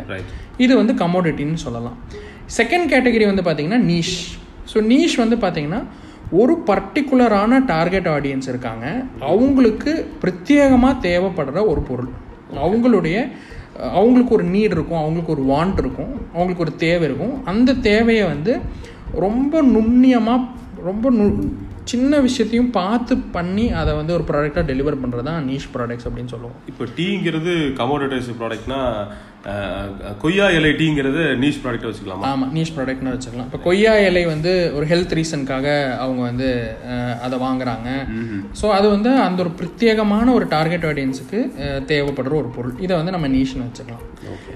இது 0.65 0.73
வந்து 0.81 0.95
கமோடிட்டின்னு 1.03 1.63
சொல்லலாம். 1.65 1.97
செகண்ட் 2.55 2.87
கேட்டகரி 2.93 3.25
வந்து 3.31 3.45
பார்த்தீங்கன்னா 3.47 3.81
நீஷ் 3.91 4.17
ஸோ 4.73 4.77
நீஷ் 4.91 5.15
வந்து 5.15 5.37
பார்த்தீங்கன்னா 5.43 5.81
ஒரு 6.31 6.53
பர்டிகுலரான 6.69 7.59
டார்கெட் 7.65 8.07
ஆடியன்ஸ் 8.07 8.47
இருக்காங்க. 8.47 8.85
அவங்களுக்கு 9.31 9.91
பிரத்யேகமாக 10.21 11.01
தேவைப்படுற 11.07 11.59
ஒரு 11.71 11.81
பொருள். 11.89 12.09
அவங்களுடைய 12.63 13.17
அவங்களுக்கு 13.99 14.35
ஒரு 14.35 14.45
நீட் 14.45 14.75
இருக்கும் 14.75 15.01
அவங்களுக்கு 15.01 15.33
ஒரு 15.35 15.43
வாண்ட் 15.53 15.79
இருக்கும் 15.83 16.11
அவங்களுக்கு 16.33 16.65
ஒரு 16.65 16.75
தேவை 16.75 17.03
இருக்கும். 17.09 17.45
அந்த 17.45 17.73
தேவையை 17.73 18.25
வந்து 18.25 18.53
ரொம்ப 19.25 19.61
நுண்ணியமாக 19.61 20.47
ரொம்ப 20.89 21.09
நு 21.09 21.25
சின்ன 21.91 22.19
விஷயத்தையும் 22.27 22.73
பார்த்து 22.79 23.13
பண்ணி 23.35 23.65
அதை 23.81 23.91
வந்து 23.99 24.15
ஒரு 24.17 24.25
ப்ராடக்டாக 24.29 24.65
டெலிவர் 24.71 25.01
பண்ணுறது 25.03 25.27
தான் 25.29 25.47
நீஷ் 25.49 25.71
ப்ராடக்ட்ஸ் 25.75 26.07
அப்படின்னு 26.09 26.33
சொல்லுவோம். 26.33 26.57
இப்போ 26.71 26.83
டீங்கிறது 26.99 27.53
கமோடிட்டைஸ் 27.81 28.29
ப்ராடக்ட்னா 28.41 28.81
கொய்யா 30.21 30.45
இலை 30.55 30.71
டீங்கிறது 30.79 31.21
நீஷ் 31.41 31.59
ப்ராடக்டாக 31.63 31.89
வச்சுக்கலாமா? 31.89 32.23
ஆமாம் 32.29 32.51
நீஷ் 32.55 32.71
ப்ராடக்ட்னு 32.77 33.13
வச்சுக்கலாம். 33.13 33.47
இப்போ 33.49 33.59
கொய்யா 33.67 33.93
இலை 34.07 34.23
வந்து 34.31 34.51
ஒரு 34.77 34.85
ஹெல்த் 34.91 35.15
ரீசனுக்காக 35.17 35.67
அவங்க 36.03 36.21
வந்து 36.29 36.49
அதை 37.25 37.37
வாங்குறாங்க. 37.45 37.89
ஸோ 38.61 38.65
அது 38.77 38.87
வந்து 38.95 39.11
அந்த 39.27 39.39
ஒரு 39.45 39.53
பிரத்யேகமான 39.59 40.33
ஒரு 40.37 40.47
டார்கெட் 40.55 40.87
ஆடியன்ஸுக்கு 40.91 41.39
தேவைப்படுற 41.91 42.35
ஒரு 42.43 42.51
பொருள். 42.57 42.75
இதை 42.87 42.93
வந்து 42.99 43.15
நம்ம 43.15 43.29
நீஷ்னு 43.37 43.67
வச்சுக்கலாம். 43.67 44.05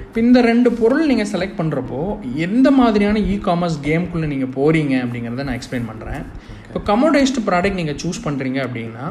இப்போ 0.05 0.19
இந்த 0.27 0.39
ரெண்டு 0.51 0.69
பொருள் 0.79 1.09
நீங்கள் 1.11 1.31
செலக்ட் 1.33 1.59
பண்ணுறப்போ 1.61 2.01
எந்த 2.47 2.67
மாதிரியான 2.79 3.21
இ 3.33 3.37
காமர்ஸ் 3.49 3.77
கேம்குள்ளே 3.89 4.29
நீங்கள் 4.33 4.55
போகிறீங்க 4.57 4.95
அப்படிங்கிறத 5.05 5.45
நான் 5.49 5.59
எக்ஸ்பிளைன் 5.59 5.89
பண்ணுறேன் 5.91 6.23
இப்போ 6.71 6.81
கமோடைஸ்டு 6.89 7.41
ப்ராடக்ட் 7.47 7.79
நீங்கள் 7.79 7.97
சூஸ் 8.01 8.19
பண்ணுறீங்க 8.25 8.59
அப்படின்னா 8.65 9.05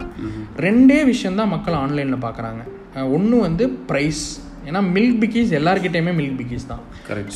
ரெண்டே 0.66 1.00
விஷயம்தான் 1.10 1.50
மக்கள் 1.54 1.76
ஆன்லைனில் 1.80 2.24
பார்க்குறாங்க. 2.24 2.62
ஒன்று 3.16 3.36
வந்து 3.46 3.66
ப்ரைஸ் 3.90 4.22
ஏன்னா 4.68 4.80
மில்க் 4.94 5.20
பிக்கீஸ் 5.22 5.52
எல்லாருக்கிட்டேயுமே 5.58 6.12
மில்க் 6.20 6.38
பிக்கீஸ் 6.40 6.66
தான். 6.72 6.82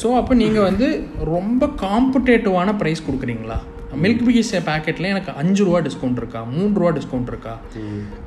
ஸோ 0.00 0.08
அப்போ 0.20 0.32
நீங்கள் 0.40 0.66
வந்து 0.68 0.88
ரொம்ப 1.34 1.70
காம்படேட்டிவான 1.84 2.76
ப்ரைஸ் 2.80 3.06
கொடுக்குறீங்களா? 3.06 3.60
மில்க் 4.02 4.22
பிகிஸ் 4.26 4.50
பேக்கெட்டில் 4.68 5.10
எனக்கு 5.10 5.32
அஞ்சு 5.40 5.62
ரூபா 5.66 5.80
டிஸ்கவுண்ட் 5.86 6.18
இருக்கா? 6.20 6.40
மூணு 6.54 6.72
ரூபா 6.80 6.90
டிஸ்கவுண்ட் 6.96 7.28
இருக்கா? 7.32 7.52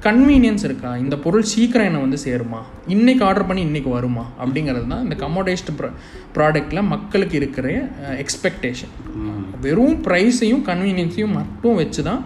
கன்வீனியன்ஸ் 0.06 0.64
இருக்கா? 0.68 0.92
இந்த 1.04 1.16
பொருள் 1.26 1.50
சீக்கிரம் 1.54 1.88
என்னை 1.90 2.02
வந்து 2.04 2.20
சேருமா? 2.26 2.62
இன்னைக்கு 2.96 3.24
ஆர்டர் 3.30 3.48
பண்ணி 3.50 3.64
இன்னைக்கு 3.70 3.92
வருமா? 3.96 4.26
அப்படிங்கிறது 4.44 4.88
தான் 4.94 5.04
இந்த 5.06 5.18
கமோடைஸ்டு 5.24 5.76
ப்ராடக்டில் 6.38 6.88
மக்களுக்கு 6.94 7.36
இருக்கிற 7.42 7.68
எக்ஸ்பெக்டேஷன் 8.24 8.94
வெறும் 9.66 9.96
ப்ரைஸையும் 10.08 10.64
கன்வீனியன்ஸையும் 10.70 11.36
மட்டும் 11.40 11.80
வச்சு 11.82 12.02
தான் 12.10 12.22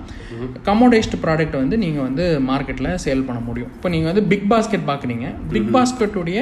கமோடைஸ்டு 0.68 1.18
ப்ராடக்ட் 1.24 1.56
வந்து 1.62 1.76
நீங்கள் 1.84 2.06
வந்து 2.08 2.24
மார்க்கெட்டில் 2.50 2.90
சேல் 3.04 3.26
பண்ண 3.28 3.40
முடியும். 3.48 3.72
இப்போ 3.78 3.90
நீங்கள் 3.94 4.10
வந்து 4.12 4.24
பிக் 4.32 4.48
பாஸ்கெட் 4.52 4.86
பார்க்குறீங்க 4.90 5.26
big 5.54 5.70
பாஸ்கெட்டுடைய 5.76 6.40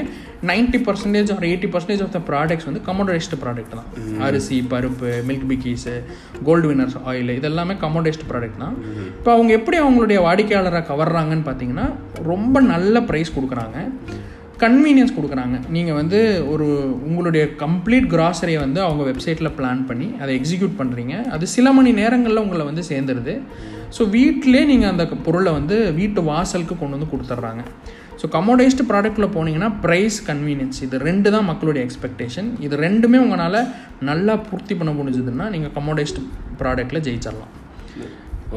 ninety 0.51 0.79
percentage 0.87 1.31
or 1.35 1.45
eighty 1.49 1.69
percentage 1.73 2.03
of 2.05 2.13
the 2.17 2.21
products 2.29 2.67
வந்து 2.69 2.81
கமோடைஸ்டு 2.89 3.39
ப்ராடக்ட் 3.43 3.75
தான். 3.79 3.89
அரிசி 4.27 4.59
பருப்பு 4.73 5.11
milk 5.29 5.47
Bikis 5.51 5.95
Gold 6.49 6.69
Winners 6.71 6.97
oil 7.11 7.33
இதெல்லாமே 7.39 7.75
கமோடைஸ்டு 7.85 8.29
ப்ராடக்ட் 8.31 8.61
தான். 8.65 8.77
இப்போ 9.19 9.31
அவங்க 9.37 9.53
எப்படி 9.59 9.79
அவங்களுடைய 9.83 10.19
வாடிக்கையாளரை 10.27 10.83
கவர்றாங்கன்னு 10.91 11.47
பார்த்தீங்கன்னா 11.49 11.87
ரொம்ப 12.31 12.61
நல்ல 12.73 13.01
ப்ரைஸ் 13.11 13.35
கொடுக்குறாங்க. 13.37 13.77
கன்வீனியன்ஸ் 14.63 15.15
கொடுக்குறாங்க. 15.17 15.57
நீங்கள் 15.75 15.97
வந்து 15.99 16.19
ஒரு 16.53 16.67
உங்களுடைய 17.07 17.43
கம்ப்ளீட் 17.63 18.07
கிராசரியை 18.13 18.59
வந்து 18.65 18.79
அவங்க 18.87 19.03
வெப்சைட்டில் 19.09 19.53
பிளான் 19.57 19.83
பண்ணி 19.89 20.07
அதை 20.21 20.31
எக்ஸிக்யூட் 20.39 20.79
பண்ணுறீங்க 20.79 21.15
அது 21.35 21.47
சில 21.55 21.71
மணி 21.77 21.91
நேரங்களில் 21.99 22.43
உங்களை 22.45 22.65
வந்து 22.69 22.83
சேர்ந்துருது. 22.91 23.35
ஸோ 23.97 24.01
வீட்டிலே 24.17 24.61
நீங்கள் 24.71 24.91
அந்த 24.93 25.05
பொருளை 25.27 25.53
வந்து 25.59 25.77
வீட்டு 25.99 26.23
வாசலுக்கு 26.31 26.75
கொண்டு 26.81 26.97
வந்து 26.97 27.11
கொடுத்துட்றாங்க 27.13 27.63
ஸோ 28.21 28.27
கமோடைஸ்டு 28.35 28.87
ப்ராடக்ட்டில் 28.89 29.33
போனீங்கன்னா 29.35 29.69
ப்ரைஸ் 29.85 30.17
கன்வீனியன்ஸ் 30.29 30.81
இது 30.85 30.97
ரெண்டு 31.09 31.29
தான் 31.35 31.47
மக்களுடைய 31.51 31.83
எக்ஸ்பெக்டேஷன் 31.87 32.49
இது 32.67 32.77
ரெண்டுமே 32.85 33.21
உங்களால் 33.25 33.61
நல்லா 34.09 34.35
பூர்த்தி 34.49 34.75
பண்ண 34.81 34.93
முடிஞ்சதுன்னா 34.99 35.47
நீங்கள் 35.55 35.75
கமோடைஸ்டு 35.79 36.27
ப்ராடக்ட்டில் 36.61 37.05
ஜெயிச்சிடலாம் 37.07 37.53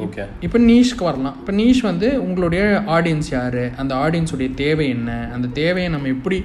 ஓகே 0.01 0.23
இப்போ 0.47 0.59
நீஷ்க்கு 0.69 1.05
வரலாம். 1.09 1.35
இப்போ 1.41 1.53
நீஷ் 1.59 1.81
வந்து 1.89 2.09
உங்களுடைய 2.27 2.63
ஆடியன்ஸ் 2.97 3.29
யார்? 3.35 3.65
அந்த 3.81 3.93
ஆடியன்ஸுடைய 4.05 4.51
தேவை 4.61 4.87
என்ன? 4.97 5.11
அந்த 5.35 5.49
தேவையை 5.59 5.89
நம்ம 5.95 6.09
எப்படி 6.17 6.39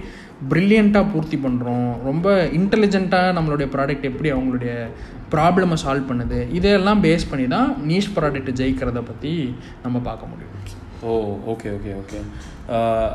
ப்ரில்லியண்ட்டாக 0.51 1.11
பூர்த்தி 1.11 1.37
பண்ணுறோம் 1.45 1.87
ரொம்ப 2.07 2.33
இன்டெலிஜென்ட்டாக 2.59 3.35
நம்மளுடைய 3.37 3.67
ப்ராடக்ட் 3.75 4.09
எப்படி 4.11 4.31
அவங்களுடைய 4.35 4.73
ப்ராப்ளமை 5.33 5.77
சால்வ் 5.83 6.09
பண்ணுது? 6.09 6.39
இதெல்லாம் 6.57 7.03
பேஸ் 7.07 7.29
பண்ணி 7.31 7.47
தான் 7.55 7.69
நீஷ் 7.91 8.11
ப்ராடக்ட் 8.17 8.51
ஜெயிக்கிறத 8.59 9.01
பற்றி 9.11 9.33
நம்ம 9.85 9.97
பார்க்க 10.09 10.31
முடியும். 10.33 10.53
ஓ 11.07 11.09
ஓகே 11.53 11.67
ஓகே 11.77 11.91
ஓகே 12.01 12.19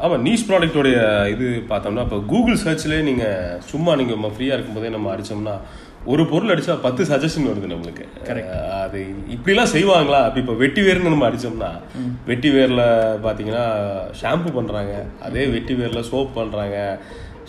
ஆமாம் 0.04 0.22
நீஸ் 0.26 0.48
ப்ராடக்டோடைய 0.48 0.98
இது 1.34 1.46
பார்த்தோம்னா 1.70 2.04
இப்போ 2.06 2.18
கூகுள் 2.32 2.60
சர்ச்லேயே 2.66 3.02
நீங்கள் 3.08 3.62
சும்மா 3.70 3.94
நீங்கள் 4.00 4.34
ஃப்ரீயாக 4.36 4.56
இருக்கும்போதே 4.56 4.92
நம்ம 4.96 5.10
அடித்தோம்னா 5.14 5.56
ஒரு 6.06 6.22
பொருள் 6.26 6.52
அடிச்சா 6.52 6.74
பத்து 6.80 7.02
சஜஷன் 7.08 7.48
வருது 7.48 7.68
நம்மளுக்கு. 7.70 8.04
அது 8.78 9.00
இப்படிலாம் 9.34 9.72
செய்வாங்களா? 9.72 10.20
அப்படி 10.26 10.42
இப்போ 10.42 10.56
வெட்டி 10.62 10.82
வேர்னு 10.82 11.12
நம்ம 11.12 11.28
அடிச்சோம்னா 11.28 11.70
வெட்டி 12.26 12.48
வேரில் 12.54 12.84
பார்த்தீங்கன்னா 13.24 13.66
ஷாம்பு 14.20 14.50
பண்ணுறாங்க 14.56 14.94
அதே 15.22 15.44
வெட்டி 15.52 15.74
வேரில் 15.74 16.08
சோப் 16.08 16.38
பண்ணுறாங்க 16.38 16.78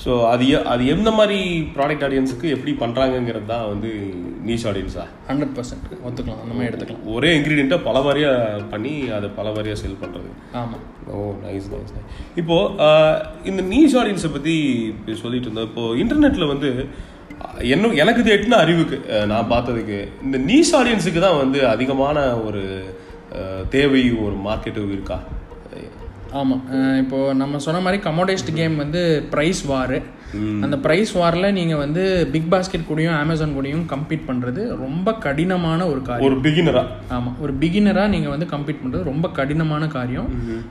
ஸோ 0.03 0.11
அது 0.27 0.45
அது 0.71 0.83
எந்த 0.93 1.09
மாதிரி 1.11 1.37
ப்ராடக்ட் 1.75 2.05
ஆடியன்ஸுக்கு 2.05 2.47
எப்படி 2.53 2.71
பண்ணுறாங்கங்கிறது 2.79 3.47
தான் 3.47 3.67
வந்து 3.67 3.89
நீஷ் 4.47 4.65
ஆடியன்ஸா 4.69 5.03
ஹண்ட்ரட் 5.27 5.53
பர்சன்ட் 5.55 5.85
ஒத்துக்கலாம். 6.01 6.41
அந்த 6.43 6.53
மாதிரி 6.53 6.69
எடுத்துக்கலாம். 6.69 7.03
ஒரே 7.13 7.29
இன்க்ரீடியண்ட்டை 7.37 7.79
பல 7.85 7.97
வாரியாக 8.05 8.39
பண்ணி 8.71 8.93
அதை 9.17 9.29
பல 9.37 9.49
வாரியாக 9.55 9.79
செல் 9.81 10.01
பண்ணுறது 10.01 10.31
ஆமாம் 10.61 10.83
ஓ 11.11 11.17
நைஸ் 11.43 11.67
நைஸ் 11.71 11.93
நைஸ் 11.95 12.09
இப்போ 12.35 12.57
ஆஹ், 12.87 13.17
இந்த 13.43 13.63
நீஷ் 13.71 13.97
ஆடியன்ஸை 14.01 14.31
பற்றி 14.31 14.55
சொல்லிட்டு 15.21 15.49
இருந்தோம். 15.49 15.69
இப்போ 15.69 15.85
இன்டர்நெட்டில் 16.03 16.51
வந்து 16.53 16.71
என்ன 17.73 17.93
எனக்கு 18.03 18.21
இது 18.23 18.33
எட்டுன 18.35 18.59
அறிவுக்கு 18.63 18.97
நான் 19.31 19.51
பார்த்ததுக்கு. 19.53 19.99
இந்த 20.25 20.37
நீஷ் 20.49 20.73
ஆடியன்ஸுக்கு 20.79 21.21
தான் 21.27 21.39
வந்து 21.43 21.61
அதிகமான 21.73 22.25
ஒரு 22.47 22.63
தேவை 23.75 24.03
ஒரு 24.25 24.35
மார்க்கெட்டு 24.47 24.91
இருக்கா? 24.97 25.19
ஆமாம் 26.39 26.61
இப்போ 27.01 27.17
நம்ம 27.39 27.59
சொன்ன 27.63 27.81
மாதிரி 27.85 27.97
கமோடைஸ்ட் 28.05 28.51
கேம் 28.59 28.75
வந்து 28.83 29.01
ப்ரைஸ் 29.33 29.61
வார் 29.71 29.97
அந்த 30.65 30.75
ப்ரைஸ் 30.85 31.11
வாரில் 31.19 31.55
நீங்கள் 31.57 31.81
வந்து 31.81 32.03
பிக் 32.33 32.47
பாஸ்கெட் 32.53 32.87
கூடயும் 32.87 33.17
அமேசான் 33.23 33.53
கூடயும் 33.57 33.83
கம்பீட் 33.91 34.23
பண்ணுறது 34.29 34.61
ரொம்ப 34.83 35.13
கடினமான 35.25 35.79
ஒரு 35.91 36.01
காரியம். 36.07 36.27
ஒரு 36.29 36.37
பிகினரா 36.45 36.83
ஆமாம் 37.17 37.35
ஒரு 37.43 37.53
பிகினராக 37.63 38.13
நீங்கள் 38.13 38.33
வந்து 38.35 38.47
கம்பீட் 38.53 38.81
பண்ணுறது 38.83 39.09
ரொம்ப 39.11 39.29
கடினமான 39.39 39.87
காரியம். 39.97 40.29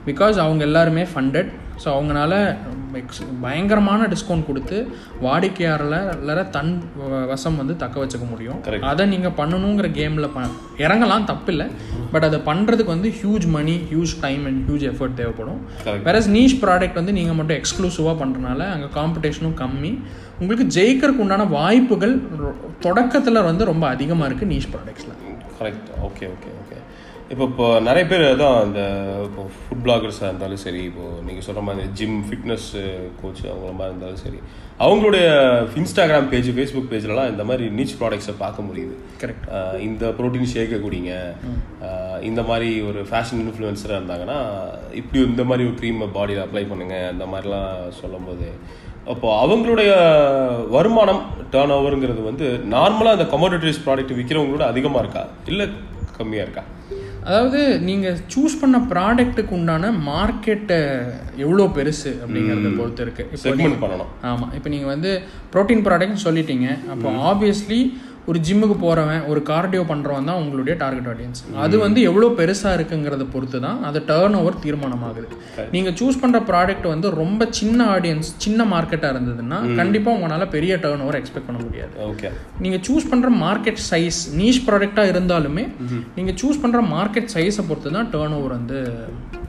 பிகாஸ் 0.09 0.37
அவங்க 0.45 0.63
எல்லாருமே 0.69 1.05
ஃபண்டட் 1.13 1.51
ஸோ 1.81 1.87
அவங்களால 1.95 2.33
எக்ஸ் 2.99 3.21
பயங்கரமான 3.43 4.07
டிஸ்கவுண்ட் 4.13 4.47
கொடுத்து 4.49 4.77
வாடிக்கையாளர 5.25 6.39
தன் 6.55 6.71
வசம் 7.31 7.57
வந்து 7.61 7.75
தக்க 7.83 7.95
வச்சுக்க 8.01 8.25
முடியும். 8.33 8.59
அதை 8.91 9.03
நீங்கள் 9.13 9.35
பண்ணணுங்கிற 9.39 9.87
கேமில் 9.99 10.31
ப 10.35 10.41
இறங்கலாம் 10.85 11.27
தப்பில்லை. 11.31 11.67
பட் 12.13 12.27
அதை 12.29 12.39
பண்ணுறதுக்கு 12.49 12.95
வந்து 12.95 13.11
huge 13.19 13.47
money 13.57 13.75
huge 13.91 14.13
time 14.25 14.43
and 14.49 14.61
huge 14.67 14.85
effort 14.91 15.17
தேவைப்படும். 15.21 15.59
Correct. 15.85 16.05
வேற 16.09 16.21
நீஷ் 16.37 16.59
ப்ராடக்ட் 16.65 16.99
வந்து 17.01 17.15
நீங்கள் 17.19 17.37
மட்டும் 17.39 17.59
எக்ஸ்க்ளூசிவாக 17.61 18.15
பண்ணுறனால 18.23 18.69
அங்கே 18.75 18.89
காம்படிஷனும் 18.99 19.57
கம்மி. 19.63 19.93
உங்களுக்கு 20.41 20.67
ஜெயிக்கிறதுக்கு 20.77 21.25
உண்டான 21.25 21.49
வாய்ப்புகள் 21.57 22.15
தொடக்கத்தில் 22.87 23.47
வந்து 23.49 23.63
ரொம்ப 23.71 23.85
அதிகமாக 23.95 24.27
இருக்குது 24.29 24.51
நீஷ் 24.53 24.71
ப்ராடக்ட்ஸில் 24.75 25.17
கரெக்ட் 25.59 25.89
ஓகே 26.07 26.25
ஓகே 26.35 26.49
ஓகே 26.61 26.77
இப்போ 27.33 27.45
இப்போ 27.49 27.67
நிறைய 27.85 28.03
பேர் 28.09 28.23
தான் 28.41 28.57
இந்த 28.65 28.81
இப்போ 29.27 29.43
ஃபுட் 29.59 29.83
பிளாகர்ஸாக 29.85 30.29
இருந்தாலும் 30.29 30.61
சரி 30.63 30.81
இப்போ 30.89 31.05
நீங்கள் 31.27 31.45
சொல்கிற 31.45 31.61
மாதிரி 31.67 31.85
ஜிம் 31.99 32.17
ஃபிட்னஸ் 32.27 32.67
கோச் 33.19 33.41
அவங்கள 33.51 33.71
மாதிரி 33.77 33.91
இருந்தாலும் 33.91 34.21
சரி 34.23 34.39
அவங்களுடைய 34.85 35.25
இன்ஸ்டாகிராம் 35.81 36.27
பேஜ் 36.33 36.49
ஃபேஸ்புக் 36.55 36.89
பேஜ்லலாம் 36.91 37.31
இந்த 37.33 37.43
மாதிரி 37.49 37.65
நீச் 37.77 37.95
ப்ராடக்ட்ஸை 37.99 38.35
பார்க்க 38.41 38.67
முடியுது. 38.67 38.95
கரெக்ட் 39.21 39.47
இந்த 39.87 40.03
ப்ரோட்டீன் 40.17 40.51
ஷேக்கை 40.53 40.79
குடிங்க. 40.85 41.13
இந்த 42.29 42.43
மாதிரி 42.49 42.69
ஒரு 42.89 43.01
ஃபேஷன் 43.11 43.41
இன்ஃப்ளூயன்சராக 43.45 43.99
இருந்தாங்கன்னா 43.99 44.37
இப்படி 45.01 45.21
இந்த 45.31 45.45
மாதிரி 45.51 45.67
ஒரு 45.69 45.75
க்ரீமை 45.81 46.09
பாடியில் 46.17 46.43
அப்ளை 46.45 46.65
பண்ணுங்க 46.73 46.97
அந்த 47.13 47.25
மாதிரிலாம் 47.33 47.73
சொல்லும்போது 48.01 48.49
அப்போ 49.13 49.29
அவங்களுடைய 49.45 49.91
வருமானம் 50.75 51.23
டேர்ன் 51.55 51.75
ஓவருங்கிறது 51.79 52.21
வந்து 52.29 52.45
நார்மலாக 52.75 53.17
அந்த 53.17 53.27
கமோடிட்டிஸ் 53.33 53.83
ப்ராடக்ட் 53.87 54.17
விற்கிறவங்களோட 54.19 54.65
அதிகமாக 54.73 55.03
இருக்கா? 55.05 55.25
இல்லை 55.51 55.67
கம்மியாக 56.19 56.47
இருக்கா? 56.47 56.63
அதாவது 57.27 57.59
நீங்கள் 57.87 58.17
சூஸ் 58.33 58.59
பண்ண 58.61 58.77
ப்ராடக்ட்டுக்கு 58.93 59.53
உண்டான 59.57 59.91
மார்க்கெட்டை 60.07 60.79
எவ்வளோ 61.43 61.65
பெருசு 61.77 62.11
அப்படிங்கிறத 62.23 62.71
பொறுத்து 62.79 63.03
இருக்கு. 63.05 63.23
இப்போ 63.35 63.51
பண்ணணும். 63.83 64.09
ஆமாம் 64.31 64.51
இப்போ 64.57 64.71
நீங்கள் 64.73 64.93
வந்து 64.93 65.11
ப்ரோட்டீன் 65.53 65.85
ப்ராடக்ட்னு 65.87 66.25
சொல்லிட்டீங்க. 66.27 66.67
அப்போ 66.93 67.11
ஆப்வியஸ்லி 67.31 67.79
ஒரு 68.31 68.39
ஜிம்முக்கு 68.47 68.75
போகிறவன் 68.83 69.23
ஒரு 69.31 69.39
கார்டியோ 69.49 69.81
பண்ணுறவன் 69.89 70.27
தான் 70.29 70.39
உங்களுடைய 70.41 70.73
டார்கெட் 70.83 71.07
ஆடியன்ஸ் 71.13 71.41
அது 71.63 71.75
வந்து 71.83 71.99
எவ்வளோ 72.09 72.27
பெருசாக 72.39 72.77
இருக்குங்கிறத 72.77 73.25
பொறுத்து 73.33 73.59
தான் 73.65 73.79
அது 73.89 73.99
டேர்ன் 74.11 74.37
ஓவர் 74.41 74.59
தீர்மானமாகுது 74.65 75.27
நீங்கள் 75.75 75.95
சூஸ் 76.01 76.19
பண்ணுற 76.21 76.39
ப்ராடக்ட் 76.51 76.87
வந்து 76.93 77.09
ரொம்ப 77.21 77.47
சின்ன 77.59 77.87
ஆடியன்ஸ் 77.95 78.29
சின்ன 78.45 78.65
மார்க்கெட்டாக 78.73 79.13
இருந்ததுன்னா 79.15 79.59
கண்டிப்பாக 79.81 80.17
உங்களால் 80.17 80.51
பெரிய 80.55 80.75
டேர்ன் 80.85 81.03
ஓவர் 81.07 81.19
எக்ஸ்பெக்ட் 81.21 81.49
பண்ண 81.49 81.61
முடியாது. 81.65 81.93
ஓகே 82.09 82.31
நீங்கள் 82.65 82.83
சூஸ் 82.87 83.09
பண்ணுற 83.11 83.31
மார்க்கெட் 83.45 83.83
சைஸ் 83.89 84.21
நீஷ் 84.41 84.63
ப்ராடக்டாக 84.69 85.13
இருந்தாலுமே 85.13 85.65
நீங்கள் 86.17 86.37
சூஸ் 86.43 86.63
பண்ணுற 86.63 86.81
மார்க்கெட் 86.95 87.31
சைஸை 87.35 87.65
பொறுத்து 87.69 87.95
தான் 87.99 88.11
டேர்ன் 88.15 88.37
ஓவர் 88.39 88.57
வந்து 88.59 88.79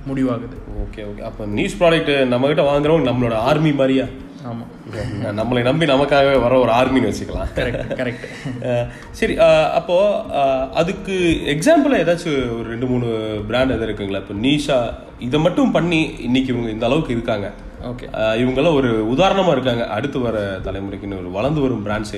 முடிவாகுது. 0.08 0.56
ஓகே 0.82 1.02
ஓகே 1.08 1.22
அப்போ 1.22 1.42
நியூஸ் 1.54 1.78
ப்ராடக்ட் 1.80 2.12
நம்மகிட்ட 2.32 2.62
வாங்குறவங்க 2.64 3.08
நம்மளோட 3.10 3.36
ஆர்மி 3.48 3.72
மாதிரியா? 3.72 4.06
ஆமாம் 4.44 4.70
நம்மளை 5.38 5.60
நம்பி 5.62 5.86
நமக்காகவே 5.86 6.34
வர 6.40 6.54
ஒரு 6.58 6.72
ஆர்மின்னு 6.72 7.10
வச்சுக்கலாம். 7.10 7.48
கரெக்ட் 7.56 7.92
கரெக்ட் 8.00 8.24
சரி 9.12 9.34
அஹ் 9.38 9.70
அப்போ 9.78 9.96
அஹ் 10.40 10.66
அதுக்கு 10.72 11.14
எக்ஸாம்பிள் 11.54 11.98
ஏதாச்சும் 12.00 12.36
ஒரு 12.54 12.66
ரெண்டு 12.68 12.86
மூணு 12.86 13.06
பிராண்ட் 13.48 13.70
எதாவது 13.70 13.88
இருக்குங்களா? 13.88 14.20
இப்போ 14.24 14.36
நீஷா 14.44 14.78
இதை 15.20 15.38
மட்டும் 15.40 15.72
பண்ணி 15.72 16.00
இன்னைக்கு 16.20 16.52
இவங்க 16.54 16.70
இந்த 16.70 16.86
அளவுக்கு 16.86 17.12
இருக்காங்க. 17.12 17.48
ஓகே 17.88 18.06
இவங்கெல்லாம் 18.42 18.78
ஒரு 18.80 18.90
உதாரணமா 19.14 19.52
இருக்காங்க. 19.52 19.84
அடுத்து 19.88 20.18
வர 20.20 20.36
தலைமுறைக்குன்னு 20.66 21.20
ஒரு 21.22 21.30
வளர்ந்து 21.30 21.60
வரும் 21.60 21.84
பிராண்ட்ஸ் 21.86 22.16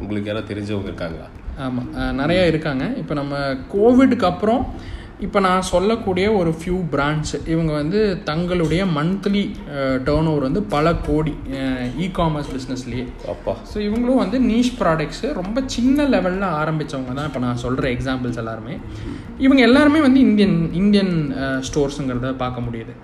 உங்களுக்கு 0.00 0.30
யாராவது 0.30 0.50
தெரிஞ்சவங்க 0.52 0.90
இருக்காங்களா? 0.90 1.28
ஆமாம் 1.64 1.88
நிறைய 2.14 2.40
இருக்காங்க. 2.46 2.84
இப்போ 2.96 3.14
நம்ம 3.14 3.34
கோவிடுக்கு 3.72 4.26
அப்புறம் 4.26 4.62
இப்போ 5.24 5.38
நான் 5.46 5.62
சொல்லக்கூடிய 5.70 6.26
ஒரு 6.38 6.50
ஃபியூ 6.58 6.78
பிராண்ட்ஸ் 6.94 7.34
இவங்க 7.52 7.72
வந்து 7.72 8.00
தங்களுடைய 8.30 8.82
மந்த்லி 8.96 9.44
டேர்ன் 10.06 10.28
ஓவர் 10.30 10.44
வந்து 10.48 10.62
பல 10.74 10.92
கோடி 11.06 11.32
இ 12.04 12.06
காமர்ஸ் 12.18 12.50
பிஸ்னஸ்லேயே 12.56 13.04
அப்பா. 13.34 13.54
ஸோ 13.70 13.76
இவங்களும் 13.86 14.20
வந்து 14.22 14.40
நீஷ் 14.50 14.72
ப்ராடக்ட்ஸு 14.80 15.30
ரொம்ப 15.40 15.62
சின்ன 15.76 16.08
லெவலில் 16.14 16.46
ஆரம்பித்தவங்க 16.60 17.14
தான் 17.20 17.30
இப்போ 17.30 17.42
நான் 17.46 17.62
சொல்கிற 17.64 17.86
எக்ஸாம்பிள்ஸ் 17.96 18.40
எல்லாருமே. 18.44 18.76
இவங்க 19.46 19.62
எல்லாருமே 19.68 20.02
வந்து 20.08 20.20
இந்தியன் 20.28 20.58
இந்தியன் 20.82 21.14
ஸ்டோர்ஸுங்கிறத 21.70 22.34
பார்க்க 22.44 22.66
முடியுது. 22.68 22.94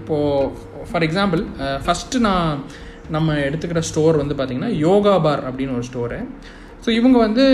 இப்போது 0.00 0.50
ஃபார் 0.90 1.06
எக்ஸாம்பிள் 1.10 1.44
ஃபஸ்ட்டு 1.86 2.26
நான் 2.28 2.62
நம்ம 3.16 3.32
எடுத்துக்கிற 3.48 3.80
ஸ்டோர் 3.92 4.22
வந்து 4.24 4.36
பார்த்திங்கன்னா 4.38 4.74
யோகா 4.86 5.16
பார் 5.26 5.42
அப்படின்னு 5.48 5.76
ஒரு 5.80 5.88
ஸ்டோரு 5.92 6.20
ஸோ 6.84 6.90
இவங்க 7.00 7.18
வந்து 7.26 7.44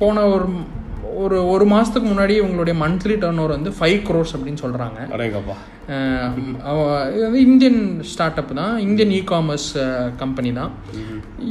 போன 0.00 0.24
ஒரு 0.32 0.46
ஒரு 1.22 1.36
ஒரு 1.52 1.64
மாதத்துக்கு 1.72 2.08
முன்னாடி 2.10 2.34
இவங்களுடைய 2.40 2.74
மந்த்லி 2.82 3.14
டர்ன் 3.22 3.40
ஓவர் 3.42 3.54
வந்து 3.56 3.70
ஃபைவ் 3.78 3.98
க்ரோர்ஸ் 4.08 4.32
அப்படின்னு 4.36 4.62
சொல்கிறாங்க 4.64 4.98
இது 7.14 7.22
வந்து 7.26 7.40
இந்தியன் 7.48 7.80
ஸ்டார்ட் 8.12 8.40
அப் 8.42 8.52
தான். 8.60 8.74
இந்தியன் 8.86 9.12
இ 9.18 9.20
காமர்ஸ் 9.32 9.68
கம்பெனி 10.22 10.50
தான். 10.60 10.72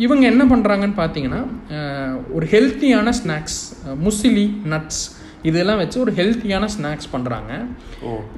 இவங்க 0.06 0.24
என்ன 0.32 0.44
பண்ணுறாங்கன்னு 0.54 0.98
பார்த்தீங்கன்னா 1.02 1.42
ஒரு 2.38 2.48
ஹெல்த்தியான 2.56 3.14
ஸ்நாக்ஸ் 3.22 3.60
முசிலி 4.08 4.48
நட்ஸ் 4.74 5.04
இதெல்லாம் 5.50 5.82
வச்சு 5.82 5.98
ஒரு 6.04 6.14
ஹெல்த்தியான 6.20 6.68
ஸ்நாக்ஸ் 6.76 7.12
பண்ணுறாங்க 7.16 7.52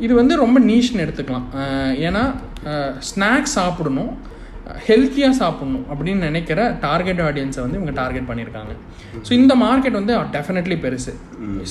இது 0.06 0.14
வந்து 0.22 0.34
ரொம்ப 0.44 0.58
நீஷ்னு 0.70 1.04
எடுத்துக்கலாம். 1.06 1.48
ஏன்னா 2.08 2.24
ஸ்நாக்ஸ் 3.12 3.58
சாப்பிடணும். 3.60 4.14
ஹெல்த்தியாக 4.88 5.36
சாப்பிடணும் 5.40 5.86
அப்படின்னு 5.92 6.28
நினைக்கிற 6.30 6.60
டார்கெட் 6.86 7.22
ஆடியன்ஸை 7.28 7.62
வந்து 7.66 7.78
இவங்க 7.80 7.94
டார்கெட் 8.02 8.28
பண்ணியிருக்காங்க. 8.30 8.74
ஸோ 9.28 9.32
இந்த 9.42 9.54
மார்க்கெட் 9.66 10.00
வந்து 10.00 10.14
டெஃபினெட்லி 10.38 10.78
பெருசு. 10.86 11.14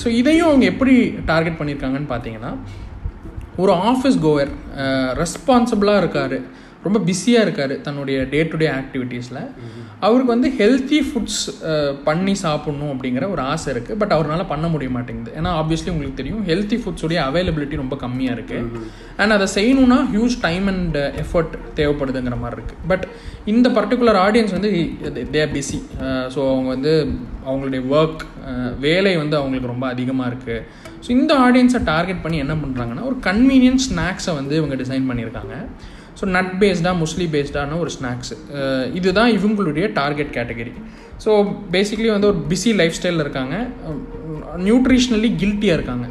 ஸோ 0.01 0.07
இதையும் 0.19 0.49
அவங்க 0.49 0.65
எப்படி 0.73 0.95
டார்கெட் 1.31 1.59
பண்ணியிருக்காங்கன்னு 1.59 2.11
பார்த்தீங்கன்னா 2.13 2.53
ஒரு 3.63 3.73
ஆஃபீஸ் 3.91 4.17
கோவர் 4.27 4.51
ரெஸ்பான்சிபிளாக 5.21 6.01
இருக்கார். 6.03 6.37
ரொம்ப 6.85 6.97
பிஸியாக 7.07 7.45
இருக்கார் 7.45 7.73
தன்னுடைய 7.85 8.17
டே 8.33 8.39
டு 8.51 8.57
டே 8.61 8.67
ஆக்டிவிட்டீஸில் 8.79 9.41
அவருக்கு 10.05 10.31
வந்து 10.33 10.49
ஹெல்த்தி 10.59 10.99
ஃபுட்ஸ் 11.07 11.39
பண்ணி 12.07 12.33
சாப்பிட்ணும் 12.43 12.91
அப்படிங்கிற 12.93 13.25
ஒரு 13.35 13.41
ஆசை 13.51 13.69
இருக்குது 13.73 13.99
பட் 14.01 14.13
அவரால் 14.15 14.43
பண்ண 14.51 14.65
முடிய 14.73 14.89
மாட்டேங்குது. 14.95 15.31
ஏன்னா 15.39 15.51
ஆப்வியஸ்லி 15.61 15.91
உங்களுக்கு 15.93 16.19
தெரியும் 16.19 16.43
ஹெல்த்தி 16.49 16.77
ஃபுட்ஸுடைய 16.81 17.19
அவைலபிலிட்டி 17.29 17.81
ரொம்ப 17.83 17.95
கம்மியாக 18.03 18.35
இருக்குது 18.37 18.83
அண்ட் 19.21 19.35
அதை 19.37 19.47
செய்யணும்னா 19.55 19.99
ஹியூஜ் 20.13 20.37
டைம் 20.47 20.67
அண்ட் 20.73 20.97
எஃபர்ட் 21.23 21.55
தேவைப்படுதுங்கிற 21.79 22.37
மாதிரி 22.43 22.57
இருக்குது 22.59 22.87
பட் 22.91 23.05
இந்த 23.53 23.67
பர்டிகுலர் 23.79 24.19
ஆடியன்ஸ் 24.25 24.55
வந்து 24.57 24.71
தே 25.33 25.41
ஆர் 25.45 25.53
பிஸி 25.57 25.79
ஸோ 26.35 26.39
அவங்க 26.53 26.69
வந்து 26.75 26.93
அவங்களுடைய 27.49 27.81
ஒர்க் 27.97 28.23
வேலை 28.79 29.15
வந்து 29.23 29.37
அவங்களுக்கு 29.41 29.73
ரொம்ப 29.73 29.87
அதிகமாக 29.93 30.29
இருக்குது 30.31 30.63
ஸோ 31.03 31.09
இந்த 31.17 31.33
ஆடியன்ஸை 31.47 31.79
டார்கெட் 31.93 32.23
பண்ணி 32.23 32.37
என்ன 32.45 32.55
பண்ணுறாங்கன்னா 32.63 33.03
ஒரு 33.09 33.17
கன்வீனியன்ட் 33.29 33.85
ஸ்நாக்ஸை 33.89 34.33
வந்து 34.39 34.55
இவங்க 34.55 34.75
டிசைன் 34.83 35.09
பண்ணியிருக்காங்க. 35.09 35.55
ஸோ 36.19 36.25
நட் 36.35 36.53
பேஸ்டாக 36.59 36.95
முஸ்லி 37.03 37.25
பேஸ்டான 37.35 37.79
ஒரு 37.79 37.91
ஸ்நாக்ஸ் 37.97 38.31
இதுதான் 38.93 39.31
இவங்களுடைய 39.31 39.87
டார்கெட் 39.93 40.31
கேட்டகரி 40.37 40.73
ஸோ 41.25 41.31
பேசிக்கலி 41.71 42.11
வந்து 42.11 42.27
ஒரு 42.27 42.39
பிஸி 42.49 42.71
லைஃப் 42.75 42.97
ஸ்டைலில் 42.97 43.23
இருக்காங்க. 43.25 43.55
நியூட்ரிஷனலி 44.65 45.29
கில்ட்டியாக 45.41 45.77
இருக்காங்க. 45.77 46.05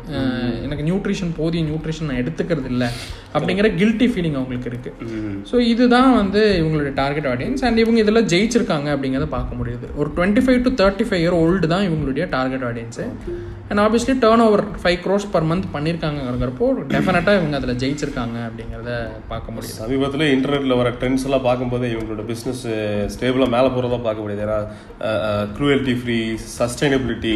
எனக்கு 0.66 0.86
நியூட்ரிஷன் 0.88 1.32
போதிய 1.38 1.62
நியூட்ரிஷன் 1.68 2.08
நான் 2.10 2.20
எடுத்துக்கிறது 2.22 2.70
இல்லை 2.74 2.88
அப்படிங்கிற 3.36 3.68
கில்ட்டி 3.80 4.06
ஃபீலிங் 4.12 4.36
அவங்களுக்கு 4.38 4.70
இருக்குது 4.72 5.42
ஸோ 5.50 5.56
இதுதான் 5.72 6.10
வந்து 6.20 6.42
இவங்களுடைய 6.60 6.92
டார்கெட் 7.02 7.28
ஆடியன்ஸ் 7.32 7.64
அண்ட் 7.68 7.82
இவங்க 7.84 7.98
இதில் 8.04 8.26
ஜெயிச்சிருக்காங்க 8.32 8.88
அப்படிங்கிறத 8.94 9.28
பார்க்க 9.36 9.58
முடியுது. 9.60 9.86
ஒரு 10.00 10.08
twenty 10.16 10.44
five 10.46 10.60
to 10.66 10.72
thirty 10.82 11.06
five 11.08 11.22
year 11.24 11.38
old 11.42 11.72
தான் 11.74 11.84
இவங்களுடைய 11.88 12.26
target 12.36 12.66
audience 12.70 13.04
and 13.70 13.82
obviously 13.84 14.14
turnover 14.46 14.64
five 14.82 14.98
crores 15.04 15.26
per 15.34 15.46
month 15.50 15.68
பண்ணியிருக்காங்கிறப்போ 15.74 16.66
டெஃபினட்டாக 16.94 17.38
இவங்க 17.40 17.56
அதில் 17.60 17.78
ஜெயிச்சிருக்காங்க 17.82 18.36
அப்படிங்கிறத 18.48 18.92
பார்க்க 19.32 19.54
முடியுது. 19.54 19.76
சமீபத்தில் 19.82 20.24
இன்டர்நெட்டில் 20.34 20.78
வர 20.80 20.90
ட்ரெண்ட்ஸ் 21.00 21.26
எல்லாம் 21.28 21.44
பார்க்கும்போது 21.48 21.86
இவங்களோட 21.94 22.24
பிஸ்னஸ் 22.32 22.62
ஸ்டேபிளாக 23.14 23.50
மேலே 23.56 23.68
போகிறதா 23.74 23.98
பார்க்க 24.08 24.24
முடியுது. 24.24 24.44
ஏன்னா 24.46 24.58
க்ரூவல்ட்டி 25.56 25.94
ஃப்ரீ 26.00 26.18
சஸ்டைனபிலிட்டி 26.58 27.34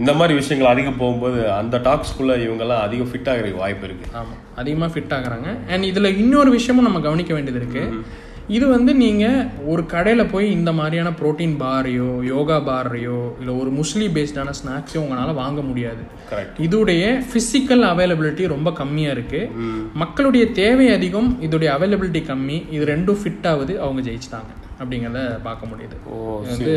இந்த 0.00 0.12
மாதிரி 0.20 0.36
விஷயங்கள் 0.48 0.74
அதிகம் 0.74 1.00
போகும்போது 1.00 1.40
அந்த 1.60 1.76
டாக்ஸ்குள்ளே 1.86 2.34
இவங்கெல்லாம் 2.44 2.84
அதிகம் 2.84 3.08
ஃபிட் 3.10 3.28
ஆகிறதுக்கு 3.32 3.62
வாய்ப்பு 3.64 3.84
இருக்குது 3.88 4.14
ஆமாம் 4.20 4.38
அதிகமாக 4.60 4.90
ஃபிட் 4.92 5.12
ஆகுறாங்க. 5.16 5.48
அண்ட் 5.72 5.84
இதில் 5.88 6.16
இன்னொரு 6.22 6.50
விஷயமும் 6.54 6.86
நம்ம 6.86 7.00
கவனிக்க 7.06 7.32
வேண்டியது 7.36 7.60
இருக்குது 7.60 8.26
இது 8.56 8.66
வந்து 8.74 8.92
நீங்கள் 9.02 9.42
ஒரு 9.70 9.82
கடையில் 9.92 10.30
போய் 10.30 10.46
இந்த 10.58 10.70
மாதிரியான 10.78 11.10
ப்ரோட்டீன் 11.18 11.56
பாரையோ 11.62 12.08
யோகா 12.30 12.56
பாரையோ 12.68 13.18
இல்லை 13.40 13.54
ஒரு 13.62 13.70
முஸ்லி 13.80 14.06
பேஸ்டான 14.14 14.54
ஸ்நாக்ஸையோ 14.60 15.02
உங்களால் 15.02 15.40
வாங்க 15.40 15.60
முடியாது. 15.66 16.02
கரெக்ட் 16.30 16.62
இதுடைய 16.66 17.10
ஃபிசிக்கல் 17.32 17.84
அவைலபிலிட்டி 17.90 18.46
ரொம்ப 18.54 18.72
கம்மியாக 18.80 19.16
இருக்குது 19.16 19.66
மக்களுடைய 20.04 20.46
தேவை 20.62 20.88
அதிகம் 20.96 21.30
இதோடைய 21.48 21.72
அவைலபிலிட்டி 21.76 22.22
கம்மி. 22.30 22.58
இது 22.76 22.86
ரெண்டும் 22.94 23.20
ஃபிட் 23.24 23.48
ஆகுது 23.52 23.76
அவங்க 23.84 24.02
ஜெயிச்சிட்டாங்க. 24.08 24.50
அப்படிங்கிறத 24.80 25.20
பார்க்க 25.46 25.70
முடியுது. 25.70 25.96
வந்து 26.50 26.74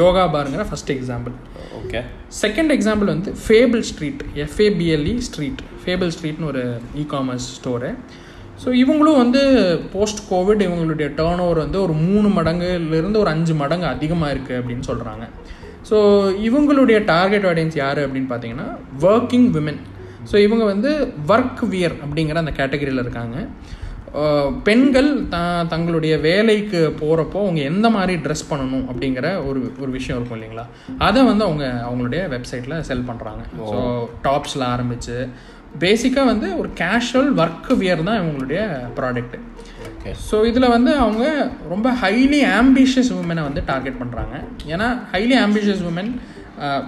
yoga 0.00 0.22
பாருங்கிற 0.34 0.64
first 0.68 0.92
example 0.94 1.34
okay. 1.80 2.00
Second 2.42 2.72
example 2.76 3.10
வந்து 3.14 3.32
fable 3.44 3.82
street 3.90 4.22
F A B L E 4.44 5.14
street 5.28 5.62
fable 5.84 6.12
ஸ்ட்ரீட்னு 6.16 6.48
ஒரு 6.52 6.62
இ 7.02 7.04
காமர்ஸ் 7.14 7.48
ஸ்டோரு 7.58 7.90
ஸோ 8.64 8.68
இவங்களும் 8.82 9.20
வந்து 9.22 9.40
போஸ்ட் 9.92 10.20
கோவிட் 10.30 10.62
இவங்களுடைய 10.66 11.08
டேர்ன் 11.20 11.42
ஓவர் 11.46 11.64
வந்து 11.64 11.78
ஒரு 11.80 11.94
மூணு 12.06 12.28
மடங்குலேருந்து 12.28 13.22
ஒரு 13.24 13.30
அஞ்சு 13.30 13.54
மடங்கு 13.54 13.86
அதிகமாக 13.86 14.34
இருக்குது 14.34 14.58
அப்படின்னு 14.60 14.84
சொல்கிறாங்க 14.90 15.24
ஸோ 15.90 15.96
இவங்களுடைய 16.48 16.98
டார்கெட் 17.04 17.46
ஆடியன்ஸ் 17.50 17.76
யார் 17.82 18.00
அப்படின்னு 18.04 18.30
பார்த்தீங்கன்னா 18.30 18.68
ஒர்க்கிங் 19.10 19.48
விமென் 19.56 19.80
ஸோ 20.30 20.36
இவங்க 20.36 20.64
வந்து 20.64 20.90
ஒர்க் 21.32 21.62
வியர் 21.72 21.96
அப்படிங்கிற 22.04 22.34
அந்த 22.34 22.52
கேட்டகரியில் 22.58 23.02
இருக்காங்க. 23.02 23.36
பெண்கள் 24.62 25.28
த 25.28 25.36
தங்களுடைய 25.68 26.18
வேலைக்கு 26.18 26.96
போகிறப்போ 27.00 27.38
அவங்க 27.44 27.60
எந்த 27.60 27.90
மாதிரி 27.90 28.14
ட்ரெஸ் 28.16 28.50
பண்ணணும் 28.50 28.84
அப்படிங்கிற 28.90 29.46
ஒரு 29.46 29.72
ஒரு 29.80 29.90
விஷயம் 29.90 30.18
இருக்கும் 30.18 30.38
இல்லைங்களா? 30.38 30.64
அதை 30.98 31.24
வந்து 31.24 31.44
அவங்க 31.44 31.64
அவங்களுடைய 31.88 32.22
வெப்சைட்டில் 32.28 32.80
செல் 32.80 33.08
பண்ணுறாங்க 33.08 33.42
ஸோ 33.72 33.78
டாப்ஸில் 34.22 34.64
ஆரம்பித்து 34.64 35.28
பேசிக்காக 35.78 36.24
வந்து 36.24 36.58
ஒரு 36.58 36.70
கேஷுவல் 36.74 37.32
ஒர்க் 37.38 37.72
வியர் 37.74 38.02
தான் 38.02 38.20
இவங்களுடைய 38.20 38.60
ப்ராடக்ட் 38.98 39.36
ஓகே 39.88 40.12
ஸோ 40.30 40.44
இதில் 40.44 40.68
வந்து 40.68 40.96
அவங்க 40.96 41.24
ரொம்ப 41.68 41.90
ஹைலி 42.02 42.40
ஆம்பிஷியஸ் 42.60 43.12
உமனை 43.18 43.42
வந்து 43.42 43.62
டார்கெட் 43.66 44.00
பண்ணுறாங்க 44.02 44.34
ஏன்னா 44.66 44.88
ஹைலி 45.12 45.36
ஆம்பிஷியஸ் 45.46 45.84
உமன் 45.90 46.12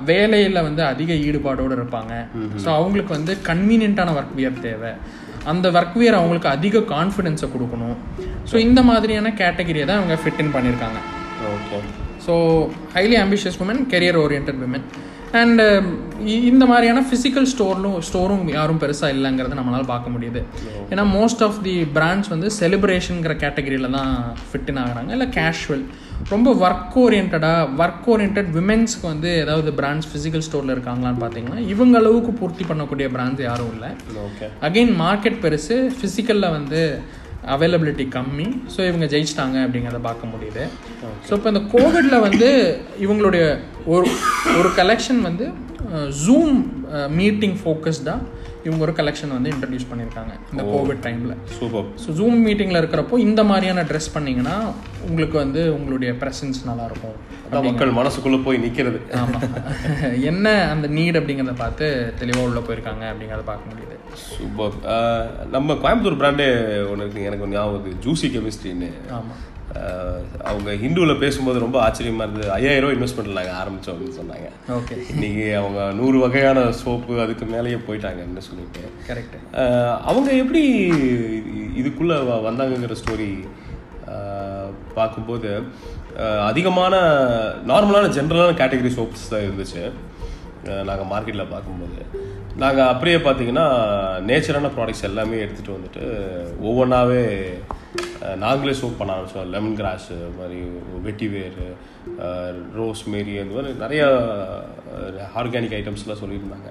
வேலையில் 0.04 0.62
வந்து 0.62 0.82
அதிக 0.82 1.12
ஈடுபாடோடு 1.12 1.74
இருப்பாங்க. 1.76 2.12
ஸோ 2.64 2.68
அவங்களுக்கு 2.68 3.12
வந்து 3.14 3.36
கன்வீனியண்ட்டான 3.46 4.12
ஒர்க் 4.18 4.36
வியர் 4.36 4.60
தேவை. 4.60 4.92
அந்த 5.52 5.66
ஒர்க் 5.78 5.98
வியர் 6.00 6.18
அவங்களுக்கு 6.20 6.48
அதிக 6.56 6.84
கான்ஃபிடென்ஸை 6.94 7.48
கொடுக்கணும். 7.54 7.96
ஸோ 8.50 8.56
இந்த 8.68 8.80
மாதிரியான 8.90 9.32
கேட்டகரியை 9.42 9.86
தான் 9.90 10.00
அவங்க 10.00 10.16
ஃபிட் 10.22 10.40
இன் 10.44 10.54
பண்ணியிருக்காங்க. 10.56 11.00
Okay 11.56 11.80
so 12.26 12.34
highly 12.96 13.18
ambitious 13.24 13.60
woman 13.64 13.82
career 13.92 14.18
oriented 14.22 14.62
women 14.64 14.86
and 15.40 15.62
இந்த 16.50 16.64
மாதிரியான 16.70 17.00
ஃபிசிக்கல் 17.08 17.46
ஸ்டோர்லும் 17.52 17.96
ஸ்டோரும் 18.08 18.44
யாரும் 18.56 18.80
பெருசாக 18.82 19.14
இல்லைங்கிறத 19.16 19.56
நம்மளால் 19.58 19.90
பார்க்க 19.92 20.12
முடியுது. 20.14 20.40
ஏன்னா 20.92 21.04
மோஸ்ட் 21.16 21.42
ஆஃப் 21.46 21.58
தி 21.66 21.74
பிராண்ட்ஸ் 21.96 22.30
வந்து 22.34 22.48
செலிப்ரேஷனுங்கிற 22.60 23.34
கேட்டகரியில் 23.44 23.94
தான் 23.98 24.12
ஃபிட்டின் 24.50 24.80
ஆகுறாங்க. 24.82 25.10
இல்லை 25.16 25.28
கேஷுவல் 25.38 25.84
ரொம்ப 26.32 26.48
ஒர்க் 26.66 26.96
ஓரியன்டாக 27.02 27.48
ஒர்க் 27.82 28.06
ஓரியன்ட் 28.12 28.48
விமென்ஸ்க்கு 28.56 29.06
வந்து 29.12 29.30
ஏதாவது 29.42 29.70
பிராண்ட்ஸ் 29.80 30.08
ஃபிசிக்கல் 30.10 30.44
ஸ்டோரில் 30.46 30.74
இருக்காங்களான்னு 30.76 31.20
பார்த்தீங்கன்னா 31.24 31.60
இவங்க 31.74 31.96
அளவுக்கு 32.00 32.32
பூர்த்தி 32.40 32.64
பண்ணக்கூடிய 32.70 33.08
பிராண்ட்ஸ் 33.16 33.46
யாரும் 33.48 33.72
இல்லை. 33.74 33.90
ஓகே 34.28 34.48
அகெயின் 34.68 34.94
மார்க்கெட் 35.04 35.38
பெருசு 35.44 35.76
ஃபிசிக்கலில் 35.98 36.54
வந்து 36.56 36.80
அவைலபிலிட்டி 37.56 38.06
கம்மி. 38.16 38.48
ஸோ 38.74 38.80
இவங்க 38.90 39.06
ஜெயிச்சிட்டாங்க 39.12 39.56
அப்படிங்கிறத 39.64 40.00
பார்க்க 40.08 40.32
முடியுது. 40.32 40.64
ஸோ 41.26 41.32
இப்போ 41.38 41.48
இந்த 41.52 41.62
கோவிடில் 41.74 42.24
வந்து 42.28 42.48
இவங்களுடைய 43.04 43.44
ஒரு 43.94 44.08
ஒரு 44.58 44.70
கலெக்ஷன் 44.80 45.20
வந்து 45.28 45.46
ஜூம் 46.24 46.56
மீட்டிங் 47.20 47.56
ஃபோக்கஸ்டாக 47.62 48.18
இவங்க 48.66 48.82
ஒரு 48.82 48.94
கலெக்ஷன் 48.98 49.34
வந்து 49.34 49.50
இன்ட்ரடியூஸ் 49.52 49.88
பண்ணியிருக்காங்க 49.90 50.32
இந்த 50.52 50.62
கோவிட் 50.70 51.02
டைமில் 51.04 51.34
சூப்பர் 51.58 51.88
ஸோ 52.04 52.14
ஜூம் 52.18 52.38
மீட்டிங்கில் 52.46 52.80
இருக்கிறப்போ 52.80 53.18
இந்த 53.26 53.42
மாதிரியான 53.44 53.84
ட்ரெஸ் 53.90 54.10
பண்ணிங்கன்னா 54.14 54.56
உங்களுக்கு 55.06 55.36
வந்து 55.38 55.62
உங்களுடைய 55.74 56.12
ப்ரெசன்ஸ் 56.22 56.60
நல்லாயிருக்கும் 56.68 57.16
அதான் 57.46 57.66
மக்கள் 57.66 57.92
மனசுக்குள்ளே 57.92 58.38
போய் 58.44 58.62
நிற்கிறது 58.64 59.00
ஆமாம் 59.16 59.44
என்ன 60.30 60.46
அந்த 60.70 60.86
நீட் 60.96 61.18
அப்படிங்கிறத 61.20 61.56
பார்த்து 61.56 61.88
தெளிவாக 62.20 62.46
உள்ளே 62.48 62.62
போயிருக்காங்க 62.66 63.04
அப்படிங்கிறத 63.10 63.44
பார்க்க 63.44 63.70
முடியுது. 63.70 63.96
சூப்பர் 64.28 64.74
நம்ம 65.50 65.76
கோயம்புத்தூர் 65.82 66.20
பிராண்டே 66.20 66.48
ஒன்று 66.90 67.04
இருக்கு 67.04 67.28
எனக்கு 67.28 67.52
ஞாபகம் 67.52 68.00
ஜூசி 68.06 68.28
கெமிஸ்ட்ரின்னு 68.28 68.90
ஆமாம் 69.12 69.42
அவங்க 70.50 70.70
ஹிந்துவில் 70.82 71.20
பேசும்போது 71.22 71.58
ரொம்ப 71.64 71.78
ஆச்சரியமா 71.86 72.24
இருந்தது. 72.24 72.48
ஐயாயிரம் 72.56 72.84
ரூபாய் 72.84 72.96
இன்வெஸ்ட்மெண்ட் 72.96 73.36
நாங்கள் 73.38 73.58
ஆரம்பித்தோம் 73.60 73.94
அப்படின்னு 73.94 74.18
சொன்னாங்க. 74.20 74.48
ஓகே. 74.76 74.96
இன்னைக்கு 75.12 75.46
அவங்க 75.60 75.80
நூறு 75.98 76.18
வகையான 76.24 76.58
சோப்பு 76.82 77.14
அதுக்கு 77.24 77.46
மேலேயே 77.54 77.78
போயிட்டாங்கன்னு 77.86 78.44
சொல்லிட்டு. 78.48 78.82
கரெக்ட் 79.08 79.36
அவங்க 80.10 80.28
எப்படி 80.42 80.64
இதுக்குள்ள 81.82 82.14
வந்தாங்கங்கிற 82.48 82.96
ஸ்டோரி 83.02 83.30
பார்க்கும்போது 84.98 85.50
அதிகமான 86.48 86.94
நார்மலான 87.70 88.10
ஜென்ரலான 88.18 88.52
கேட்டகரி 88.60 88.92
சோப்ஸ் 88.98 89.30
தான் 89.32 89.46
இருந்துச்சு. 89.46 89.82
நாங்கள் 90.88 91.10
மார்க்கெட்டில் 91.10 91.52
பார்க்கும்போது. 91.54 91.98
நாங்கள் 92.62 92.90
அப்படியே 92.92 93.16
பார்த்தீங்கன்னா 93.24 93.66
நேச்சரான 94.28 94.70
ப்ராடக்ட்ஸ் 94.76 95.08
எல்லாமே 95.08 95.42
எடுத்துகிட்டு 95.44 95.76
வந்துட்டு 95.76 96.04
ஒவ்வொன்றாவே 96.68 97.24
நாங்களே 98.36 98.76
சோப் 98.76 98.96
பண்ண 98.98 99.14
ஆரம்பிச்சோம் 99.14 99.46
லெமன் 99.46 99.76
கிராஸ் 99.76 100.10
மாதிரி 100.38 100.60
வெட்டி 101.02 101.28
வேர் 101.28 101.54
ரோஸ் 102.74 103.04
மேரி 103.06 103.38
அந்த 103.38 103.60
மாதிரி 103.60 104.00
நிறையா 104.00 104.04
ஆர்கானிக் 105.36 105.74
ஐட்டம்ஸ்லாம் 105.74 106.22
சொல்லியிருந்தாங்க. 106.24 106.70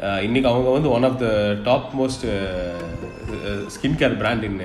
அஹ் 0.00 0.22
இன்னைக்கு 0.22 0.50
அவங்க 0.50 0.70
வந்து 0.70 0.90
one 0.90 1.02
of 1.02 1.18
the 1.18 1.54
topmost 2.02 2.26
skin 3.66 3.96
care 3.96 4.16
brand 4.16 4.42
in 4.42 4.60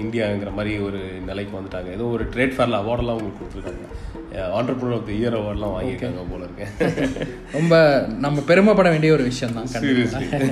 இந்தியாங்கிற 0.00 0.52
மாதிரி 0.52 0.78
ஒரு 0.78 0.98
நிலைக்கு 1.26 1.58
வந்துட்டாங்க. 1.58 1.92
ஏதோ 1.92 2.02
ஒரு 2.02 2.24
ட்ரேட் 2.24 2.54
ஃபேரில் 2.56 2.78
அவார்டெல்லாம் 2.78 3.16
அவங்களுக்கு 3.16 3.44
கொடுத்துருக்காங்க. 3.44 3.98
ஆண்டர்பிரினர் 4.34 4.94
ஆஃப் 4.94 5.06
த 5.06 5.12
இயர் 5.12 5.40
அவார்ட்லாம் 5.40 5.74
வாங்கியிருக்காங்க 5.80 6.24
போல 6.30 6.44
இருக்கேன் 6.44 7.26
ரொம்ப 7.52 8.04
நம்ம 8.18 8.40
பெருமைப்பட 8.40 8.90
வேண்டிய 8.90 9.12
ஒரு 9.12 9.22
விஷயம் 9.22 9.54
தான் 9.54 9.82
சீரியஸ்லி 9.82 10.48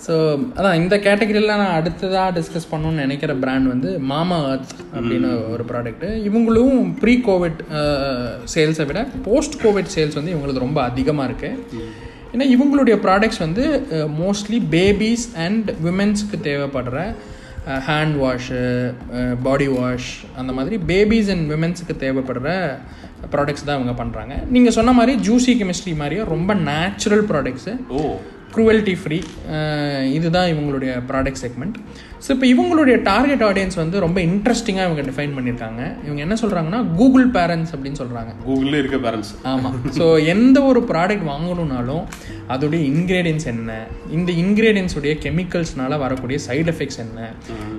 ஸோ 0.00 0.14
அதான் 0.56 0.78
இந்த 0.80 0.94
கேட்டகரியில் 0.98 1.52
நான் 1.54 1.76
அடுத்ததாக 1.76 2.28
டிஸ்கஸ் 2.36 2.70
பண்ணணும்னு 2.70 3.02
நினைக்கிற 3.02 3.32
பிராண்ட் 3.40 3.68
வந்து 3.68 3.90
மாமா 4.10 4.38
அர்த் 4.46 4.74
அப்படின்னு 4.92 5.30
ஒரு 5.50 5.64
ப்ராடக்ட் 5.70 6.06
இவங்களும் 6.28 6.72
ப்ரீ 7.00 7.14
கோவிட் 7.26 7.60
சேல்ஸை 8.52 8.86
விட 8.86 9.00
போஸ்ட் 9.26 9.58
கோவிட் 9.62 9.92
சேல்ஸ் 9.94 10.18
வந்து 10.18 10.32
இவங்களுக்கு 10.32 10.64
ரொம்ப 10.64 10.80
அதிகமாக 10.84 11.28
இருக்குது 11.30 11.84
ஏன்னா 12.32 12.46
இவங்களுடைய 12.50 12.96
ப்ராடக்ட்ஸ் 13.04 13.44
வந்து 13.44 13.64
மோஸ்ட்லி 14.18 14.60
பேபிஸ் 14.74 15.26
அண்ட் 15.44 15.68
விமென்ஸ்க்கு 15.80 16.38
தேவைப்படுற 16.44 16.98
ஹேண்ட் 17.86 18.16
வாஷு 18.16 18.60
பாடி 19.42 19.68
வாஷ் 19.74 20.10
அந்த 20.36 20.50
மாதிரி 20.52 20.76
பேபிஸ் 20.86 21.30
அண்ட் 21.32 21.46
விமென்ஸுக்கு 21.52 21.96
தேவைப்படுற 22.02 22.50
ப்ராடக்ட்ஸ் 23.32 23.66
தான் 23.66 23.78
இவங்க 23.78 23.94
பண்ணுறாங்க 23.98 24.34
நீங்கள் 24.50 24.76
சொன்ன 24.76 24.92
மாதிரி 24.92 25.14
ஜூசி 25.26 25.54
கெமிஸ்ட்ரி 25.58 25.94
மாதிரியே 25.98 26.22
ரொம்ப 26.30 26.54
நேச்சுரல் 26.66 27.24
ப்ராடக்ட்ஸு 27.30 27.72
ஓ. 27.92 28.02
க்ரூவல்ட்டி 28.54 28.96
ஃப்ரீ 28.96 29.18
இதுதான் 30.12 30.48
இவங்களுடைய 30.48 31.02
ப்ராடக்ட் 31.08 31.40
செக்மெண்ட் 31.44 31.76
ஸோ 32.24 32.30
இப்போ 32.30 32.46
இவங்களுடைய 32.46 33.02
டார்கெட் 33.02 33.42
ஆடியன்ஸ் 33.42 33.76
வந்து 33.76 34.00
ரொம்ப 34.00 34.20
இன்ட்ரெஸ்டிங்காக 34.20 34.86
இவங்க 34.86 35.02
டிஃபைன் 35.02 35.34
பண்ணியிருக்காங்க 35.36 35.82
இவங்க 36.04 36.20
என்ன 36.22 36.34
சொல்கிறாங்கன்னா 36.34 36.96
கூகுள் 36.96 37.28
பேரண்ட்ஸ் 37.28 37.72
அப்படின்னு 37.74 37.96
சொல்கிறாங்க 37.96 38.32
கூகுளில் 38.44 38.74
இருக்க 38.74 38.96
பேரண்ட்ஸ் 38.96 39.32
ஆமாம் 39.42 39.76
ஸோ 39.90 40.26
எந்த 40.26 40.62
ஒரு 40.62 40.80
ப்ராடக்ட் 40.80 41.26
வாங்கணும்னாலும் 41.28 42.04
அதோடைய 42.48 42.82
இன்க்ரீடியன்ஸ் 42.92 43.46
என்ன 43.46 43.86
இந்த 44.10 44.32
ingredients 44.42 44.96
உடைய 44.96 45.14
கெமிக்கல்ஸ்னால 45.22 45.98
வரக்கூடிய 45.98 46.38
சைடு 46.48 46.68
எஃபெக்ட்ஸ் 46.74 46.98
என்ன. 46.98 47.30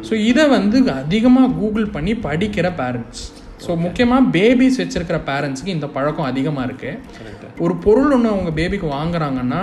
ஸோ 0.10 0.14
இதை 0.14 0.48
வந்து 0.48 0.92
அதிகமாக 0.92 1.54
கூகுள் 1.54 1.88
பண்ணி 1.90 2.14
படிக்கிற 2.16 2.70
பேரண்ட்ஸ் 2.78 3.24
ஸோ 3.66 3.78
முக்கியமாக 3.78 4.30
பேபிஸ் 4.32 4.80
வச்சிருக்கிற 4.82 5.20
பேரண்ட்ஸ்க்கு 5.30 5.76
இந்த 5.78 5.88
பழக்கம் 5.88 6.26
அதிகமாக 6.26 6.68
இருக்குது 6.68 7.00
ஒரு 7.60 7.76
பொருள் 7.76 8.12
ஒன்று 8.12 8.30
அவங்க 8.30 8.50
பேபிக்கு 8.50 8.88
வாங்குறாங்கன்னா 8.90 9.62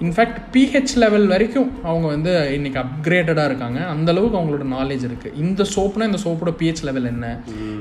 இன்ஃபேக்ட் 0.00 0.38
பிஹெச் 0.54 0.94
லெவல் 0.96 1.26
வரைக்கும் 1.26 1.68
அவங்க 1.82 2.06
வந்து 2.06 2.52
இன்னைக்கு 2.54 2.78
அப்கிரேட்டடாக 2.80 3.44
இருக்காங்க. 3.44 3.80
அந்த 3.86 4.12
அளவுக்கு 4.12 4.38
அவங்களோட 4.38 4.64
நாலேஜ் 4.72 5.04
இருக்குது 5.08 5.34
இந்த 5.34 5.62
சோப்னா 5.74 6.02
இந்த 6.02 6.18
சோப்போட 6.24 6.52
பிஹெச் 6.60 6.82
லெவல் 6.84 7.04
என்ன? 7.04 7.26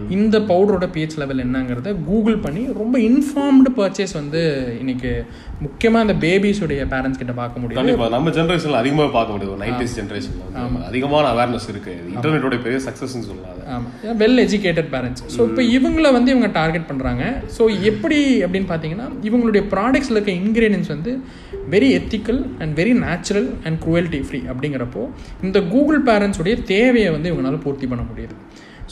இந்த 0.10 0.40
பவுடரோட 0.40 0.88
பிஹெச் 0.96 1.18
லெவல் 1.18 1.44
என்னங்கிறத 1.46 2.04
கூகுள் 2.06 2.38
பண்ணி 2.38 2.66
ரொம்ப 2.74 3.00
இன்ஃபார்ம்டு 3.00 3.72
பர்ச்சேஸ் 3.76 4.14
வந்து 4.14 4.44
இன்னைக்கு 4.80 5.26
முக்கியமாக 5.64 6.06
இந்த 6.06 6.16
பேபிஸுடைய 6.24 6.82
பேரண்ட்ஸ் 6.94 7.20
கிட்ட 7.20 7.34
பார்க்க 7.40 7.62
முடியும் 7.62 7.80
கண்டிப்பா 7.80 8.08
நம்ம 8.16 8.32
ஜென்ரேஷன்ல 8.38 8.80
அதிகமாக 8.84 9.10
பார்க்க 9.18 9.36
முடியும். 9.36 9.60
நைன்டிஸ் 9.64 9.96
ஜென்ரேஷன்ல 10.00 10.46
அதிகமான 10.90 11.26
அவேர்னஸ் 11.34 11.68
இருக்கு. 11.74 11.94
இன்டர்நெட்டோட 12.16 12.58
பெரிய 12.66 12.80
சக்சஸ்ன்னு 12.88 13.28
சொல்லலாம். 13.30 13.52
ஆமாம் 13.76 14.18
வெல் 14.22 14.42
எஜுகேட்டட் 14.46 14.90
பேரண்ட்ஸ் 14.96 15.24
ஸோ 15.36 15.40
இப்போ 15.50 15.62
இவங்கள 15.78 16.08
வந்து 16.18 16.32
இவங்க 16.34 16.50
டார்கெட் 16.60 16.88
பண்ணுறாங்க 16.90 17.24
ஸோ 17.58 17.64
எப்படி 17.92 18.20
அப்படின்னு 18.46 18.70
பார்த்தீங்கன்னா 18.72 19.08
இவங்களுடைய 19.30 19.64
ப்ராடக்ட்ஸில் 19.74 20.18
இருக்க 20.18 20.34
இன்க்ரீடியன்ஸ் 20.42 20.92
வந்து 20.96 21.14
very 21.76 21.90
ethical 22.00 22.42
and 22.62 22.74
very 22.80 22.94
natural 23.06 23.50
and 23.68 23.80
cruelty 23.86 24.22
free 24.28 24.42
அப்படிங்கிறப்போ 24.54 25.04
இந்த 25.48 25.62
கூகுள் 25.74 26.02
பேரண்ட்ஸுடைய 26.10 26.58
தேவையை 26.74 27.12
வந்து 27.16 27.32
இவங்களால 27.32 27.60
பூர்த்தி 27.68 27.90
பண்ண 27.94 28.06
முடியுது. 28.12 28.36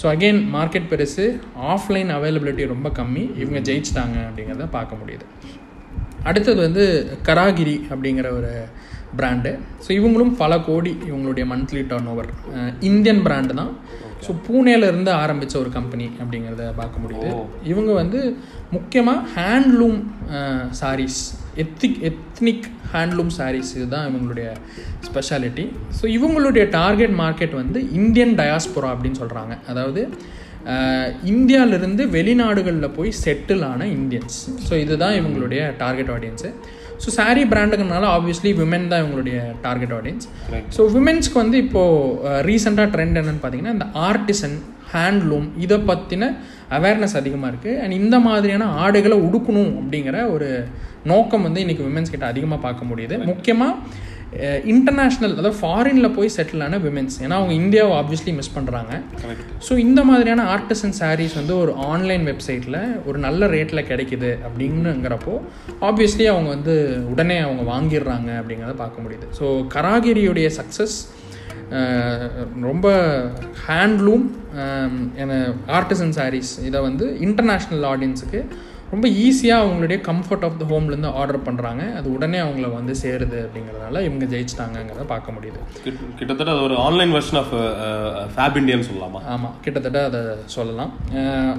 ஸோ 0.02 0.06
அகெயின் 0.14 0.42
மார்க்கெட் 0.56 0.88
பெருசு 0.94 1.26
ஆஃப்லைன் 1.74 2.12
அவைலபிலிட்டி 2.18 2.66
ரொம்ப 2.74 2.90
கம்மி. 3.02 3.26
இவங்க 3.42 3.60
ஜெயிச்சிட்டாங்க 3.70 4.18
அப்படிங்கிறத 4.30 4.68
பார்க்க 4.78 5.02
முடியுது. 5.02 5.28
அடுத்தது 6.30 6.60
வந்து 6.68 6.84
கராகிரி 7.28 7.76
அப்படிங்கிற 7.92 8.28
ஒரு 8.40 8.52
பிராண்டு 9.20 9.52
ஸோ 9.86 9.90
இவங்களும் 10.00 10.34
பல 10.42 10.54
கோடி 10.68 10.94
இவங்களுடைய 11.10 11.46
monthly 11.52 11.82
turn 11.92 12.10
over 12.14 12.30
Indian 12.90 13.22
brand 13.26 13.54
தான். 13.60 13.74
ஸோ 14.26 14.32
பூனேல 14.46 14.88
இருந்து 14.92 15.12
ஆரம்பித்த 15.24 15.56
ஒரு 15.62 15.70
கம்பெனி 15.78 16.06
அப்படிங்கிறத 16.22 16.66
பார்க்க 16.80 17.04
முடியுது. 17.04 17.30
இவங்க 17.72 17.92
வந்து 18.02 18.20
முக்கியமாக 18.76 19.26
handloom 19.36 20.00
sarees 20.82 21.22
ethic 21.64 22.00
ethnic 22.10 22.68
handloom 22.94 23.34
sarees 23.40 23.72
இதுதான் 23.78 24.08
இவங்களுடைய 24.10 24.48
ஸ்பெஷாலிட்டி 25.08 25.66
ஸோ 26.00 26.06
இவங்களுடைய 26.18 26.64
டார்கெட் 26.80 27.16
மார்க்கெட் 27.24 27.56
வந்து 27.62 27.82
இந்தியன் 28.00 28.34
டயாஸ்போரா 28.40 28.92
அப்படின்னு 28.96 29.22
சொல்கிறாங்க 29.24 29.56
அதாவது 29.74 30.04
இந்தியாவிலிருந்து 31.24 32.08
வெளிநாடுகளில் 32.08 32.96
போய் 32.96 33.12
செட்டில் 33.24 33.62
ஆன 33.62 33.88
இந்தியன்ஸ் 33.88 34.38
ஸோ 34.70 34.74
இதுதான் 34.80 35.14
இவங்களுடைய 35.14 35.74
டார்கெட் 35.78 36.10
ஆடியன்ஸு 36.10 36.52
ஸோ 36.98 37.12
saree 37.20 37.46
பிராண்டுங்கிறனால 37.50 38.08
ஆப்வியஸ்லி 38.08 38.52
விமென் 38.54 38.88
தான் 38.88 39.02
இவங்களுடைய 39.04 39.38
டார்கெட் 39.62 39.94
ஆடியன்ஸ் 39.94 40.28
ஸோ 40.78 40.92
விமென்ஸ்க்கு 40.92 41.34
வந்து 41.34 41.58
இப்போது 41.58 42.42
ரீசெண்டாக 42.42 42.88
ட்ரெண்ட் 42.90 43.20
என்னன்னு 43.20 43.42
பார்த்தீங்கன்னா 43.42 43.74
இந்த 43.74 43.86
ஆர்டிசன் 43.94 44.56
ஹேண்ட்லூம் 44.94 45.48
இதை 45.58 45.78
பற்றின 45.80 46.30
அவேர்னஸ் 46.70 47.16
அதிகமாக 47.16 47.52
இருக்குது 47.54 47.80
அண்ட் 47.80 47.94
இந்த 47.94 48.20
மாதிரியான 48.20 48.66
ஆடைகளை 48.66 49.18
உடுக்கணும் 49.18 49.74
அப்படிங்கிற 49.80 50.30
ஒரு 50.30 50.68
நோக்கம் 51.06 51.42
வந்து 51.42 51.62
இன்றைக்கி 51.62 51.84
விமென்ஸ் 51.84 52.12
கிட்ட 52.12 52.26
அதிகமாக 52.26 52.62
பார்க்க 52.62 52.86
முடியுது. 52.86 53.18
முக்கியமாக 53.26 53.74
இன்டர்நேஷ்னல் 54.42 55.32
அதாவது 55.32 55.58
ஃபாரினில் 55.62 56.14
போய் 56.14 56.30
செட்டில் 56.38 56.64
ஆன 56.64 56.78
விமென்ஸ் 56.78 57.16
ஏன்னா 57.22 57.32
அவங்க 57.32 57.54
இந்தியாவை 57.54 57.98
ஆப்வியஸ்லி 57.98 58.34
மிஸ் 58.34 58.58
பண்ணுறாங்க 58.58 59.02
ஸோ 59.70 59.78
இந்த 59.78 60.04
மாதிரியான 60.04 60.58
ஆர்டிசன் 60.58 60.96
சாரீஸ் 61.00 61.36
வந்து 61.36 61.58
ஒரு 61.58 61.76
ஆன்லைன் 61.76 62.28
வெப்சைட்டில் 62.28 63.02
ஒரு 63.06 63.20
நல்ல 63.20 63.48
ரேட்டில் 63.48 63.88
கிடைக்குது 63.88 64.38
அப்படிங்கிறப்போ 64.48 65.42
ஆப்வியஸ்லி 65.82 66.26
அவங்க 66.26 66.50
வந்து 66.50 67.06
உடனே 67.10 67.38
அவங்க 67.38 67.74
வாங்கிடுறாங்க 67.74 68.30
அப்படிங்கிறத 68.40 68.76
பார்க்க 68.76 69.02
முடியுது. 69.02 69.28
ஸோ 69.40 69.68
கராகிரியுடைய 69.74 70.50
சக்ஸஸ் 70.58 71.08
ரொம்ப 72.62 72.88
ஹேண்ட்லூம் 73.68 74.30
ஆர்டிசன் 75.68 76.10
சாரீஸ் 76.10 76.66
இதை 76.66 76.82
வந்து 76.82 77.18
இன்டர்நேஷ்னல் 77.22 77.86
ஆடியன்ஸுக்கு 77.86 78.46
ரொம்ப 78.94 79.08
ஈஸியாக 79.08 79.64
அவங்களுடைய 79.66 79.98
கம்ஃபர்ட் 79.98 80.44
ஆஃப் 80.44 80.60
த 80.60 80.66
ஹோம்லேருந்து 80.70 81.14
ஆர்டர் 81.14 81.40
பண்ணுறாங்க 81.40 81.94
அது 81.94 82.14
உடனே 82.14 82.38
அவங்கள 82.38 82.74
வந்து 82.74 82.94
சேருது 83.04 83.48
அப்படிங்கிறதுனால 83.48 84.04
இவங்க 84.04 84.26
ஜெயிச்சிட்டாங்கங்கிறத 84.26 85.06
பார்க்க 85.08 85.32
முடியுது. 85.32 85.82
கிட்ட- 85.84 86.06
கிட்டத்தட்ட 86.16 86.52
அது 86.52 86.62
ஒரு 86.62 86.78
ஆன்லைன் 86.78 87.14
வெர்ஷன் 87.14 87.38
ஆஃப் 87.38 87.54
ஃபேப் 88.36 88.56
இண்டியன் 88.56 88.80
சொல்லலாமா? 88.80 89.24
ஆமாம் 89.26 89.56
கிட்டத்தட்ட 89.62 90.04
அதை 90.04 90.20
சொல்லலாம். 90.46 90.94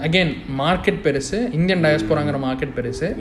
அகெயின் 0.02 0.36
மார்க்கெட் 0.58 1.02
பெருசு 1.02 1.52
இந்தியன் 1.52 1.84
டயஸ்போராங்கிற 1.84 2.38
மார்க்கெட் 2.38 2.72
பெருசு. 2.76 3.16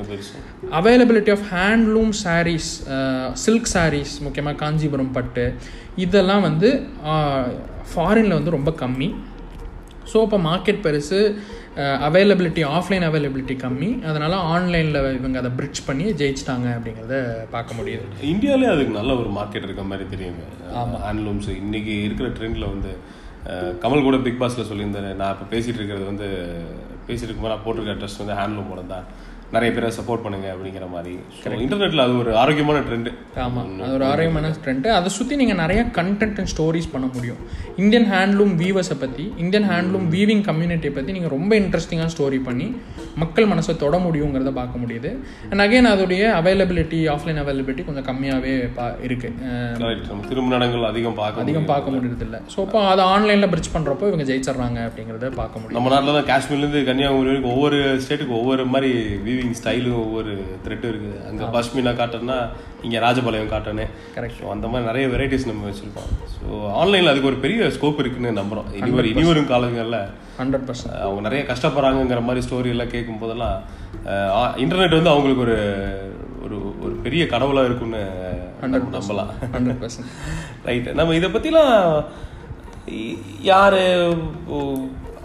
Availability 0.71 1.31
of 1.31 1.45
handloom 1.51 2.09
sarees 2.23 2.87
silk 3.33 3.67
sarees 3.73 4.21
முக்கியமாக 4.21 4.55
காஞ்சிபுரம் 4.55 5.11
பட்டு 5.11 5.53
இதெல்லாம் 5.95 6.41
வந்து 6.41 6.83
ஃபாரினில் 7.95 8.27
வந்து 8.27 8.51
ரொம்ப 8.51 8.71
கம்மி. 8.71 9.15
ஸோ 10.13 10.21
இப்போ 10.21 10.37
மார்க்கெட் 10.37 10.79
பெருசு 10.83 11.35
அவைலபிலிட்டி 12.07 12.61
ஆஃப்லைன் 12.77 13.05
அவைலபிலிட்டி 13.09 13.55
கம்மி. 13.63 13.89
அதனால் 14.09 14.35
ஆன்லைனில் 14.53 14.99
இவங்க 15.19 15.37
அதை 15.41 15.51
பிரிட்ஜ் 15.59 15.81
பண்ணி 15.87 16.05
ஜெயிச்சிட்டாங்க 16.21 16.67
அப்படிங்கிறத 16.77 17.17
பார்க்க 17.55 17.77
முடியுது. 17.79 18.05
இந்தியாவிலே 18.33 18.69
அதுக்கு 18.73 18.99
நல்ல 18.99 19.11
ஒரு 19.21 19.31
மார்க்கெட் 19.39 19.67
இருக்க 19.67 19.85
மாதிரி 19.91 20.05
தெரியுங்க. 20.13 20.43
ஹேண்ட்லூம்ஸ் 21.05 21.49
இன்னைக்கு 21.63 21.95
இருக்கிற 22.07 22.29
ட்ரெண்டில் 22.39 22.71
வந்து 22.73 22.91
கமல் 23.83 24.05
கூட 24.07 24.17
பிக் 24.25 24.41
பாஸ்ல 24.41 24.65
சொல்லியிருந்தாரு 24.69 25.09
நான் 25.21 25.33
இப்போ 25.35 25.45
பேசிட்டு 25.53 25.79
இருக்கிறது 25.79 26.05
வந்து 26.11 26.27
பேசிட்டு 27.07 27.29
இருக்கும்போது 27.29 27.53
நான் 27.53 27.65
போட்டிருக்க 27.65 27.95
ட்ரெஸ் 28.01 28.21
வந்து 28.21 28.37
ஹேண்ட்லூமோட 28.41 28.83
தான் 28.93 29.07
நிறைய 29.55 29.69
பேரை 29.75 29.89
சப்போர்ட் 29.97 30.23
பண்ணுங்க 30.25 30.47
அப்படிங்கிற 30.53 30.85
மாதிரி. 30.93 31.13
இன்டர்நெட்ல 31.63 32.03
அது 32.07 32.13
ஒரு 32.21 32.31
ஆரோக்கியமான 32.41 32.77
ட்ரெண்ட் 32.87 33.09
ஆமாம் 33.45 33.71
அது 33.85 33.95
ஒரு 33.99 34.05
ஆரோக்கியமான 34.11 34.51
ட்ரெண்டு 34.63 34.89
அதை 34.97 35.09
சுற்றி 35.17 35.35
நீங்கள் 35.41 35.59
நிறைய 35.63 35.81
கண்டென்ட் 35.97 36.39
அண்ட் 36.41 36.51
ஸ்டோரிஸ் 36.53 36.89
பண்ண 36.93 37.07
முடியும். 37.15 37.41
இந்தியன் 37.83 38.07
ஹேண்ட்லூம் 38.13 38.53
வீவர்ஸை 38.63 38.97
பற்றி 39.03 39.25
இந்தியன் 39.43 39.67
ஹேண்ட்லூம் 39.71 40.07
வீவிங் 40.15 40.43
கம்யூனிட்டியை 40.49 40.93
பற்றி 40.97 41.15
நீங்கள் 41.17 41.33
ரொம்ப 41.35 41.51
இன்ட்ரெஸ்டிங்காக 41.63 42.11
ஸ்டோரி 42.15 42.39
பண்ணி 42.47 42.67
மக்கள் 43.23 43.49
மனசை 43.53 43.75
தொட 43.83 43.95
முடியுங்கிறத 44.05 44.53
பார்க்க 44.59 44.83
முடியுது. 44.83 45.11
அண்ட் 45.51 45.63
அகைன் 45.65 45.91
அதோடைய 45.93 46.23
அவைலபிலிட்டி 46.39 46.99
ஆஃப்லைன் 47.15 47.41
அவைலபிலிட்டி 47.43 47.85
கொஞ்சம் 47.89 48.07
கம்மியாகவே 48.09 48.53
பா 48.77 48.87
இருக்குது 49.07 50.29
திருமணங்கள் 50.29 50.89
அதிகம் 50.91 51.19
பார்க்க 51.21 51.43
அதிகம் 51.45 51.69
பார்க்க 51.71 51.95
முடியறது 51.95 52.25
இல்லை 52.27 52.39
ஸோ 52.53 52.59
இப்போ 52.67 52.79
அதை 52.91 53.03
ஆன்லைனில் 53.13 53.51
பிரிட்ஜ் 53.53 53.73
பண்ணுறப்போ 53.75 54.07
இவங்க 54.11 54.25
ஜெயிச்சிடுறாங்க 54.29 54.79
அப்படிங்கிறத 54.87 55.29
பார்க்க 55.41 55.61
முடியும். 55.61 55.77
நம்ம 55.77 55.91
நாட்டில் 55.93 56.17
தான் 56.19 56.29
காஷ்மீர்லேருந்து 56.31 56.81
கன்னியாகுமரி 56.89 57.29
வரைக்கும் 57.31 57.53
ஒவ்வொரு 57.55 57.79
ஸ்டேட்டுக்கு 58.03 58.37
ஒவ்வொரு 58.41 58.65
மாதிரி 58.75 58.91
என்கிரீடிங் 59.43 59.59
ஸ்டைலும் 59.59 59.99
ஒவ்வொரு 60.03 60.31
த்ரெட்டும் 60.65 60.91
இருக்குது 60.91 61.17
அங்கே 61.29 61.45
பஷ்மினா 61.55 61.91
காட்டன்னா 61.99 62.37
இங்கே 62.85 62.99
ராஜபாளையம் 63.05 63.51
காட்டனு 63.53 63.85
Correct. 64.15 64.35
ஸோ 64.39 64.45
அந்த 64.55 64.65
மாதிரி 64.71 64.87
நிறைய 64.89 65.05
வெரைட்டிஸ் 65.13 65.47
நம்ம 65.49 65.63
வச்சுருக்கோம். 65.69 66.09
ஸோ 66.35 66.47
ஆன்லைனில் 66.81 67.11
அதுக்கு 67.11 67.29
ஒரு 67.31 67.39
பெரிய 67.45 67.69
ஸ்கோப் 67.75 68.01
இருக்குன்னு 68.03 68.31
நம்புகிறோம் 68.39 68.67
இனி 68.79 68.89
வரும் 68.97 69.11
இனி 69.13 69.23
வரும் 69.29 69.49
காலங்களில் 69.53 69.99
ஹண்ட்ரட் 70.39 70.65
பர்சன்ட் 70.69 70.97
அவங்க 71.05 71.21
நிறைய 71.27 71.41
கஷ்டப்படுறாங்கங்கிற 71.51 72.21
மாதிரி 72.27 72.43
ஸ்டோரி 72.47 72.71
எல்லாம் 72.75 72.93
கேட்கும் 72.95 73.21
போதெல்லாம் 73.23 73.57
இன்டர்நெட் 74.63 74.97
வந்து 74.99 75.13
அவங்களுக்கு 75.13 75.45
ஒரு 75.47 75.57
ஒரு 76.45 76.57
ஒரு 76.85 76.93
பெரிய 77.05 77.23
கடவுளாக 77.33 77.69
இருக்கும்னு 77.69 78.03
நம்பலாம். 78.75 79.31
ஹண்ட்ரட் 79.55 79.81
பர்சன்ட் 79.83 80.11
ரைட் 80.69 80.89
நம்ம 80.99 81.15
இதை 81.19 81.29
பற்றிலாம் 81.35 81.75
யார் 83.51 83.79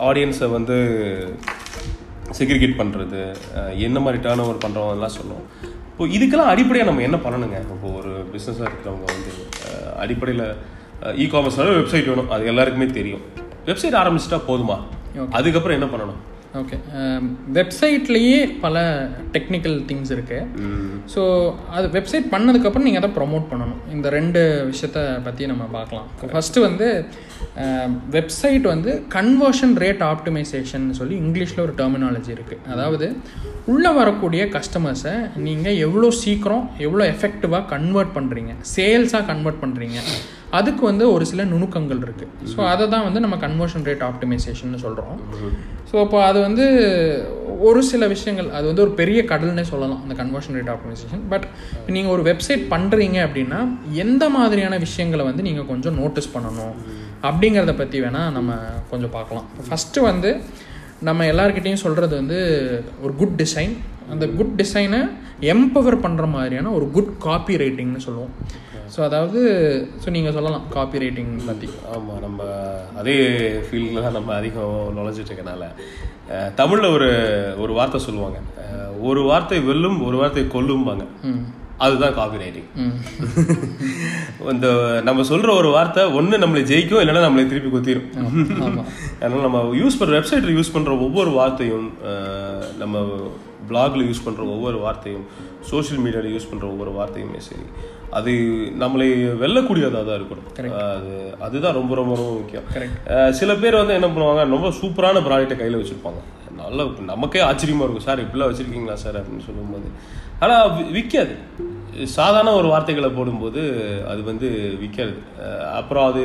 ஆடியன்ஸை 0.08 0.48
வந்து 0.56 0.76
செக்ரிகேட் 2.38 2.78
பண்ணுறது 2.80 3.20
என்ன 3.86 3.98
மாதிரி 4.04 4.22
டேர்ன் 4.28 4.42
ஓவர் 4.44 4.62
பண்ணுறவங்கலாம் 4.64 5.16
சொல்லுவோம் 5.18 5.46
இப்போ 5.90 6.06
இதுக்கெல்லாம் 6.16 6.50
அடிப்படையாக 6.54 6.90
நம்ம 6.90 7.04
என்ன 7.06 7.18
பண்ணணுங்க? 7.24 7.56
இப்போ 7.74 7.88
ஒரு 7.98 8.10
பிஸ்னஸாக 8.32 8.68
இருக்கிறவங்க 8.70 9.06
வந்து 9.14 9.32
அடிப்படையில் 10.04 10.46
இ 11.22 11.26
காமர்ஸ் 11.32 11.58
வெப்சைட் 11.78 12.08
வேணும். 12.10 12.30
அது 12.34 12.50
எல்லாருக்குமே 12.52 12.86
தெரியும். 12.98 13.24
வெப்சைட் 13.66 13.98
ஆரம்பிச்சிட்டா 14.00 14.38
போதுமா? 14.50 14.76
அதுக்கப்புறம் 15.38 15.78
என்ன 15.80 15.88
பண்ணணும்? 15.94 16.20
ஓகே 16.60 16.76
வெப்சைட்லேயே 17.56 18.38
பல 18.62 18.76
டெக்னிக்கல் 19.34 19.76
திங்ஸ் 19.88 20.12
இருக்குது 20.16 20.46
ஸோ 21.14 21.22
அது 21.76 21.86
வெப்சைட் 21.96 22.28
பண்ணதுக்கப்புறம் 22.34 22.86
நீங்கள் 22.88 23.02
அதை 23.02 23.10
ப்ரொமோட் 23.18 23.44
பண்ணணும். 23.50 23.80
இந்த 23.94 24.08
ரெண்டு 24.16 24.40
விஷயத்த 24.70 25.00
பற்றி 25.26 25.50
நம்ம 25.52 25.64
பார்க்கலாம். 25.76 26.08
ஃபஸ்ட்டு 26.32 26.64
வந்து 26.66 26.88
வெப்சைட் 28.16 28.66
வந்து 28.72 28.92
கன்வர்ஷன் 29.16 29.74
ரேட் 29.84 30.02
ஆப்டிமைசேஷன் 30.12 30.86
சொல்லி 31.00 31.16
இங்கிலீஷில் 31.24 31.64
ஒரு 31.66 31.74
டெர்மினாலஜி 31.80 32.32
இருக்குது 32.36 32.64
அதாவது 32.74 33.08
உள்ளே 33.74 33.92
வரக்கூடிய 34.00 34.42
கஸ்டமர்ஸை 34.56 35.14
நீங்கள் 35.46 35.80
எவ்வளோ 35.86 36.10
சீக்கிரம் 36.24 36.66
எவ்வளோ 36.86 37.04
எஃபெக்டிவாக 37.14 37.64
கன்வெர்ட் 37.74 38.16
பண்ணுறீங்க 38.18 38.54
சேல்ஸாக 38.74 39.24
கன்வெர்ட் 39.32 39.62
பண்ணுறீங்க 39.64 39.98
அதுக்கு 40.50 40.84
வந்து 40.84 41.12
ஒரு 41.12 41.26
சில 41.26 41.44
நுணுக்கங்கள் 41.44 41.98
இருக்குது 41.98 42.50
ஸோ 42.52 42.60
அதை 42.66 42.88
தான் 42.88 43.04
வந்து 43.04 43.20
நம்ம 43.20 43.36
கன்வர்ஷன் 43.36 43.84
ரேட் 43.84 44.04
ஆப்டிமைசேஷன் 44.08 44.78
சொல்கிறோம் 44.78 45.18
ஸோ 45.92 46.00
அப்போ 46.00 46.24
அது 46.24 46.40
வந்து 46.40 46.64
ஒரு 47.60 47.82
சில 47.82 48.06
விஷயங்கள் 48.06 48.50
அது 48.50 48.66
வந்து 48.66 48.82
ஒரு 48.82 48.90
பெரிய 48.90 49.22
கடல்னே 49.22 49.60
சொல்லலாம் 49.62 50.02
அந்த 50.02 50.14
கன்வர்ஷன் 50.22 50.54
ரேட் 50.54 50.68
ஆப்டிமைசேஷன் 50.68 51.22
பட் 51.28 51.46
நீங்கள் 51.86 52.12
ஒரு 52.12 52.22
வெப்சைட் 52.22 52.64
பண்ணுறீங்க 52.70 53.18
அப்படின்னா 53.26 53.60
எந்த 53.92 54.28
மாதிரியான 54.28 54.76
விஷயங்களை 54.78 55.24
வந்து 55.24 55.42
நீங்கள் 55.42 55.66
கொஞ்சம் 55.66 55.94
நோட்டீஸ் 55.94 56.34
பண்ணணும் 56.34 56.74
அப்படிங்கிறத 57.22 57.76
பற்றி 57.76 58.00
வேணால் 58.00 58.30
நம்ம 58.30 58.50
கொஞ்சம் 58.90 59.10
பார்க்கலாம். 59.10 59.46
ஃபஸ்ட்டு 59.68 60.00
வந்து 60.00 60.42
நம்ம 61.00 61.24
எல்லாருக்கிட்டேயும் 61.24 61.74
சொல்கிறது 61.74 62.16
வந்து 62.16 62.38
ஒரு 63.02 63.14
குட் 63.14 63.42
டிசைன் 63.42 63.74
அந்த 64.12 64.24
குட் 64.38 64.54
டிசைனை 64.60 65.00
எம்பவர் 65.52 66.02
பண்ணுற 66.04 66.26
மாதிரியான 66.36 66.72
ஒரு 66.78 66.86
குட் 66.96 67.12
காப்பி 67.26 67.54
ரைட்டிங்னு 67.62 68.06
சொல்லுவோம். 68.06 68.32
ஸோ 68.94 69.00
அதாவது 69.06 69.40
ஸோ 70.02 70.08
நீங்கள் 70.14 70.34
சொல்லலாம் 70.36 70.64
காப்பி 70.76 71.02
ரைட்டிங் 71.02 71.32
பற்றி 71.48 71.68
ஆமாம் 71.94 72.22
நம்ம 72.26 72.42
அதே 73.00 73.16
ஃபீல்டில் 73.66 74.04
தான் 74.06 74.16
நம்ம 74.18 74.30
அதிகம் 74.40 74.94
நுழைஞ்சிட்டு 74.96 75.30
இருக்கனால 75.30 75.64
தமிழில் 76.60 76.94
ஒரு 76.96 77.10
ஒரு 77.62 77.72
வார்த்தை 77.78 78.00
சொல்லுவாங்க. 78.06 78.38
ஒரு 79.08 79.22
வார்த்தை 79.30 79.58
வெல்லும் 79.68 79.98
ஒரு 80.08 80.16
வார்த்தை 80.20 80.44
கொல்லும்பாங்க. 80.54 81.04
அதுதான் 81.84 82.16
காப்பி 82.18 82.38
ரைட்டிங் 82.42 82.70
இந்த 84.52 84.68
நம்ம 85.08 85.24
சொல்ற 85.30 85.48
ஒரு 85.60 85.68
வார்த்தை 85.74 86.02
ஒன்று 86.18 86.40
நம்மளை 86.42 86.62
ஜெயிக்கும் 86.70 87.02
இல்லைன்னா 87.02 87.22
நம்மளை 87.26 87.44
திருப்பி 87.50 87.70
குத்திரும். 87.74 88.08
அதனால 89.20 89.42
நம்ம 89.46 89.60
யூஸ் 89.80 89.98
பண்ற 90.00 90.14
வெப்சைட்ல 90.16 90.54
யூஸ் 90.56 90.74
பண்ற 90.76 90.92
ஒவ்வொரு 91.06 91.32
வார்த்தையும் 91.38 91.86
நம்ம 92.82 93.04
பிளாக்ல 93.70 94.02
யூஸ் 94.08 94.24
பண்ற 94.24 94.42
ஒவ்வொரு 94.54 94.78
வார்த்தையும் 94.84 95.26
சோஷியல் 95.70 96.02
மீடியாவில் 96.04 96.34
யூஸ் 96.34 96.50
பண்ற 96.50 96.66
ஒவ்வொரு 96.72 96.92
வார்த்தையுமே 96.98 97.40
சரி. 97.48 97.66
அது 98.18 98.32
நம்மளை 98.82 99.06
வெல்லக்கூடியதாக 99.42 100.04
தான் 100.08 100.18
இருக்கணும். 100.20 100.46
அது 100.96 101.12
அதுதான் 101.46 101.76
ரொம்ப 101.80 101.94
ரொம்ப 102.00 102.14
ரொம்ப 102.20 102.34
முக்கியம். 102.40 102.66
சில 103.40 103.54
பேர் 103.62 103.80
வந்து 103.80 103.96
என்ன 103.98 104.08
பண்ணுவாங்க 104.14 104.44
ரொம்ப 104.56 104.70
சூப்பரான 104.80 105.22
ப்ராடக்ட்டை 105.26 105.58
கையில் 105.62 105.80
வச்சிருப்பாங்க. 105.80 106.22
நல்ல 106.60 106.84
நமக்கே 107.10 107.40
ஆச்சரியமா 107.48 107.84
இருக்கும் 107.86 108.06
சார் 108.06 108.22
இப்படிலாம் 108.24 108.50
வச்சிருக்கீங்களா 108.52 108.96
சார்? 109.02 109.18
அப்படின்னு 109.20 109.46
சொல்லும்போது. 109.48 109.88
ஆனால் 110.44 110.70
விற்காது 110.96 111.34
சாதாரண 112.16 112.50
ஒரு 112.60 112.68
வார்த்தைகளை 112.72 113.08
போடும்போது 113.18 113.60
அது 114.10 114.20
வந்து 114.30 114.48
விற்காது 114.82 115.14
அப்புறம் 115.78 116.06
அது 116.10 116.22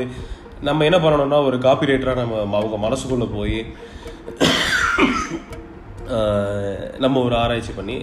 நம்ம 0.68 0.86
என்ன 0.90 0.98
பண்ணணும்னா 1.04 1.40
ஒரு 1.48 1.58
காப்பி 1.66 1.90
ரைட்டராக 1.92 2.24
நம்ம 2.24 2.58
அவங்க 2.60 2.78
மனசுக்குள்ளே 2.88 3.28
போய் 3.38 3.58
நம்ம 7.04 7.22
ஒரு 7.28 7.36
ஆராய்ச்சி 7.44 7.74
பண்ணி 7.80 7.98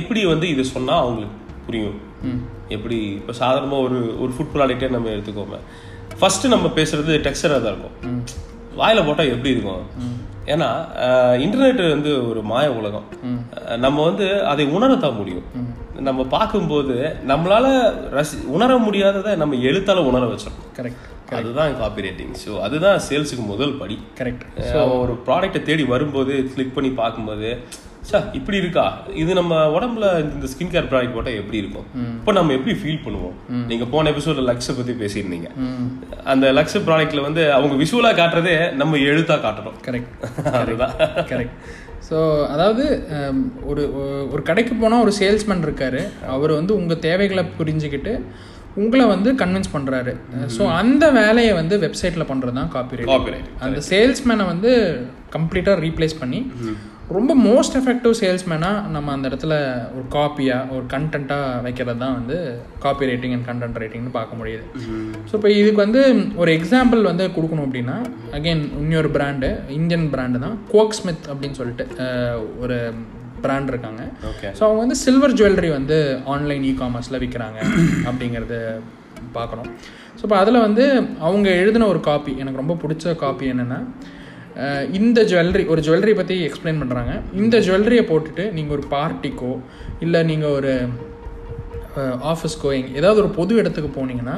எப்படி 0.00 0.20
வந்து 0.32 0.46
இது 0.54 0.62
சொன்னால் 0.74 1.02
அவங்களுக்கு 1.04 1.38
புரியும். 1.66 1.98
எப்படி 2.76 2.98
இப்போ 3.18 3.32
சாதாரணமாக 3.40 3.86
ஒரு 3.86 3.98
ஒரு 4.22 4.32
ஃபுட் 4.34 4.52
ப்ராடக்டே 4.54 4.88
நம்ம 4.96 5.10
எடுத்துக்கோங்க 5.14 5.58
ஃபர்ஸ்ட் 6.20 6.46
நம்ம 6.54 6.66
பேசுறது 6.78 7.12
டெக்ஸ்டராக 7.26 7.60
தான் 7.64 7.72
இருக்கும். 7.74 7.96
வாயில 8.80 9.00
போட்டால் 9.06 9.32
எப்படி 9.34 9.54
இருக்கும்? 9.54 9.82
ஏன்னா 10.52 10.68
இன்டர்நெட் 11.44 11.82
வந்து 11.94 12.10
ஒரு 12.30 12.40
மாய 12.52 12.66
உலகம். 12.80 13.06
நம்ம 13.84 13.98
வந்து 14.08 14.26
அதை 14.52 14.64
உணரத்தான் 14.76 15.18
முடியும். 15.20 15.46
நம்ம 16.00 16.24
பார்க்கும்போது 16.26 16.94
நம்மளால 17.26 17.66
ரசி 18.16 18.36
உணர 18.46 18.76
முடியாததை 18.78 19.36
நம்ம 19.36 19.56
எழுத்தால 19.68 20.04
உணர 20.04 20.24
வச்சிடும் 20.26 20.60
கரெக்ட் 20.78 21.10
அதுதான் 21.32 21.76
காப்பி 21.76 22.02
ரைட்டிங் 22.02 22.34
ஸோ 22.44 22.60
அதுதான் 22.60 22.98
சேல்ஸுக்கு 23.08 23.44
முதல் 23.46 23.78
படி. 23.78 23.96
கரெக்ட் 24.20 24.44
அவன் 24.82 25.00
ஒரு 25.04 25.14
ப்ராடக்ட்டை 25.26 25.62
தேடி 25.62 25.84
வரும்போது 25.84 26.48
கிளிக் 26.54 26.74
பண்ணி 26.74 26.90
பார்க்கும்போது 26.90 27.50
சார் 28.02 28.24
இப்படி 28.32 28.56
இருக்கா? 28.56 28.84
இது 29.14 29.34
நம்ம 29.34 29.54
உடம்புல 29.66 30.06
இந்த 30.24 30.46
ஸ்கின் 30.46 30.72
கேர் 30.72 30.88
ப்ராடக்ட் 30.90 31.14
போட்டால் 31.14 31.34
எப்படி 31.34 31.58
இருக்கும்? 31.58 31.86
இப்போ 32.18 32.32
நம்ம 32.32 32.52
எப்படி 32.52 32.74
ஃபீல் 32.80 33.04
பண்ணுவோம்? 33.04 33.36
நீங்க 33.66 33.84
போன 33.84 34.10
எபிசோட்ல 34.10 34.44
லக்ஸை 34.50 34.74
பத்தி 34.76 34.92
பேசியிருந்தீங்க. 34.92 35.48
அந்த 36.24 36.52
லக்ஸ் 36.52 36.76
ப்ராடக்ட்ல 36.88 37.22
வந்து 37.22 37.52
அவங்க 37.52 37.74
விஷுவலா 37.74 38.12
காட்டுறதே 38.20 38.74
நம்ம 38.74 38.96
எழுத்தா 38.96 39.36
காட்டணும் 39.46 39.78
கரெக்ட் 39.88 40.12
அதுதான். 40.60 40.94
கரெக்ட் 41.32 41.56
ஸோ 42.04 42.16
அதாவது 42.48 42.84
ஹம், 43.12 43.42
ஒரு 43.66 43.82
ஒரு 44.32 44.42
கடைக்கு 44.42 44.74
போனால் 44.74 45.04
ஒரு 45.04 45.12
சேல்ஸ்மேன் 45.18 45.64
இருக்காரு. 45.64 46.00
அவர் 46.30 46.52
வந்து 46.52 46.72
உங்கள் 46.74 47.02
தேவைகளை 47.04 47.44
புரிஞ்சுக்கிட்டு 47.58 48.12
உங்களை 48.76 49.04
வந்து 49.06 49.30
கன்வின்ஸ் 49.40 49.74
பண்ணுறாரு 49.74 50.12
ஸோ 50.54 50.62
அந்த 50.78 51.04
வேலையை 51.18 51.52
வந்து 51.54 51.74
வெப்சைட்டில் 51.82 52.30
பண்ணுறது 52.30 52.56
தான் 52.56 52.70
காப்பி 52.70 53.04
Copyright. 53.10 53.46
அந்த 53.60 53.80
சேல்ஸ்மேனை 53.90 54.46
வந்து 54.48 54.70
கம்ப்ளீட்டாக 55.32 55.82
ரீப்ளேஸ் 55.84 56.16
பண்ணி 56.18 56.40
ரொம்ப 57.12 57.32
மோஸ்ட் 57.46 57.74
எஃபெக்டிவ் 57.78 58.12
சேல்ஸ்மேனாக 58.20 58.90
நம்ம 58.92 59.08
அந்த 59.14 59.26
இடத்துல 59.30 59.54
ஒரு 59.96 60.04
காப்பியாக 60.14 60.70
ஒரு 60.76 60.84
கண்டென்ட்டாக 60.92 61.60
வைக்கிறது 61.66 62.00
தான் 62.02 62.14
வந்து 62.18 62.36
காப்பி 62.84 63.08
ரைட்டிங் 63.10 63.34
அண்ட் 63.36 63.46
கண்டென்ட் 63.48 63.80
ரைட்டிங்னு 63.82 64.12
பார்க்க 64.16 64.38
முடியுது. 64.40 64.64
ஸோ 65.28 65.32
இப்போ 65.38 65.50
இதுக்கு 65.58 65.80
வந்து 65.84 66.02
ஒரு 66.42 66.52
எக்ஸாம்பிள் 66.58 67.02
வந்து 67.10 67.26
கொடுக்கணும் 67.36 67.66
அப்படின்னா 67.66 67.96
அகைன் 68.38 68.62
இன்னொரு 68.80 69.10
பிராண்டு 69.16 69.50
இந்தியன் 69.78 70.08
பிராண்டு 70.14 70.42
தான் 70.46 70.56
கோக் 70.72 70.96
ஸ்மித் 71.00 71.28
அப்படின்னு 71.32 71.58
சொல்லிட்டு 71.60 71.86
ஒரு 72.62 72.78
பிராண்ட் 73.44 73.70
இருக்காங்க. 73.74 74.02
ஓகே 74.32 74.50
ஸோ 74.58 74.62
அவங்க 74.66 74.80
வந்து 74.84 74.98
சில்வர் 75.04 75.36
ஜுவல்லரி 75.40 75.72
வந்து 75.78 75.98
ஆன்லைன் 76.34 76.66
இ 76.70 76.74
காமர்ஸில் 76.82 77.22
விற்கிறாங்க 77.24 77.60
அப்படிங்கிறது 78.08 78.58
பார்க்குறோம் 79.38 79.70
ஸோ 80.18 80.22
இப்போ 80.26 80.36
அதில் 80.40 80.64
வந்து 80.66 80.84
அவங்க 81.26 81.48
எழுதின 81.62 81.86
ஒரு 81.92 82.00
காப்பி 82.10 82.32
எனக்கு 82.42 82.62
ரொம்ப 82.62 82.76
பிடிச்ச 82.82 83.16
காப்பி 83.24 83.46
என்னென்னா 83.52 83.80
இந்த 84.92 85.20
ஜுவல்லரி 85.22 85.64
ஒரு 85.66 85.80
ஜுவல்லரி 85.80 86.14
பற்றி 86.14 86.34
எக்ஸ்பிளைன் 86.44 86.80
பண்ணுறாங்க 86.82 87.12
இந்த 87.32 87.58
ஜுவல்லரியை 87.58 88.04
போட்டுட்டு 88.08 88.52
நீங்கள் 88.52 88.76
ஒரு 88.78 88.84
பார்ட்டிக்கோ 88.90 89.52
இல்லை 90.00 90.22
நீங்கள் 90.22 90.50
ஒரு 90.50 90.72
ஆஃபீஸ்க்கோ 92.24 92.70
எங் 92.72 92.92
ஏதாவது 92.94 93.20
ஒரு 93.20 93.30
பொது 93.30 93.54
இடத்துக்கு 93.56 93.90
போனீங்கன்னா 93.96 94.36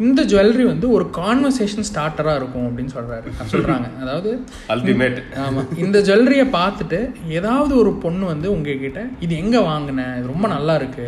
இந்த 0.00 0.20
ஜுவல்லரி 0.24 0.64
வந்து 0.64 0.86
ஒரு 0.90 1.04
கான்வர்சேஷன் 1.16 1.86
ஸ்டார்டராக 1.88 2.36
இருக்கும் 2.36 2.66
அப்படின்னு 2.68 2.92
சொல்கிறாரு 2.94 3.28
சொல்கிறாங்க 3.52 3.88
அதாவது 4.00 4.30
அல்டிமேட் 4.68 5.18
ஆமாம் 5.44 5.68
இந்த 5.76 5.98
ஜுவல்லரியை 6.00 6.46
பார்த்துட்டு 6.52 6.98
ஏதாவது 7.30 7.76
ஒரு 7.76 7.92
பொண்ணு 7.96 8.26
வந்து 8.26 8.50
உங்ககிட்ட 8.52 9.00
இது 9.20 9.36
எங்கே 9.36 9.58
வாங்கின? 9.62 10.16
இது 10.18 10.26
ரொம்ப 10.26 10.48
நல்லா 10.48 10.74
இருக்கு. 10.74 11.06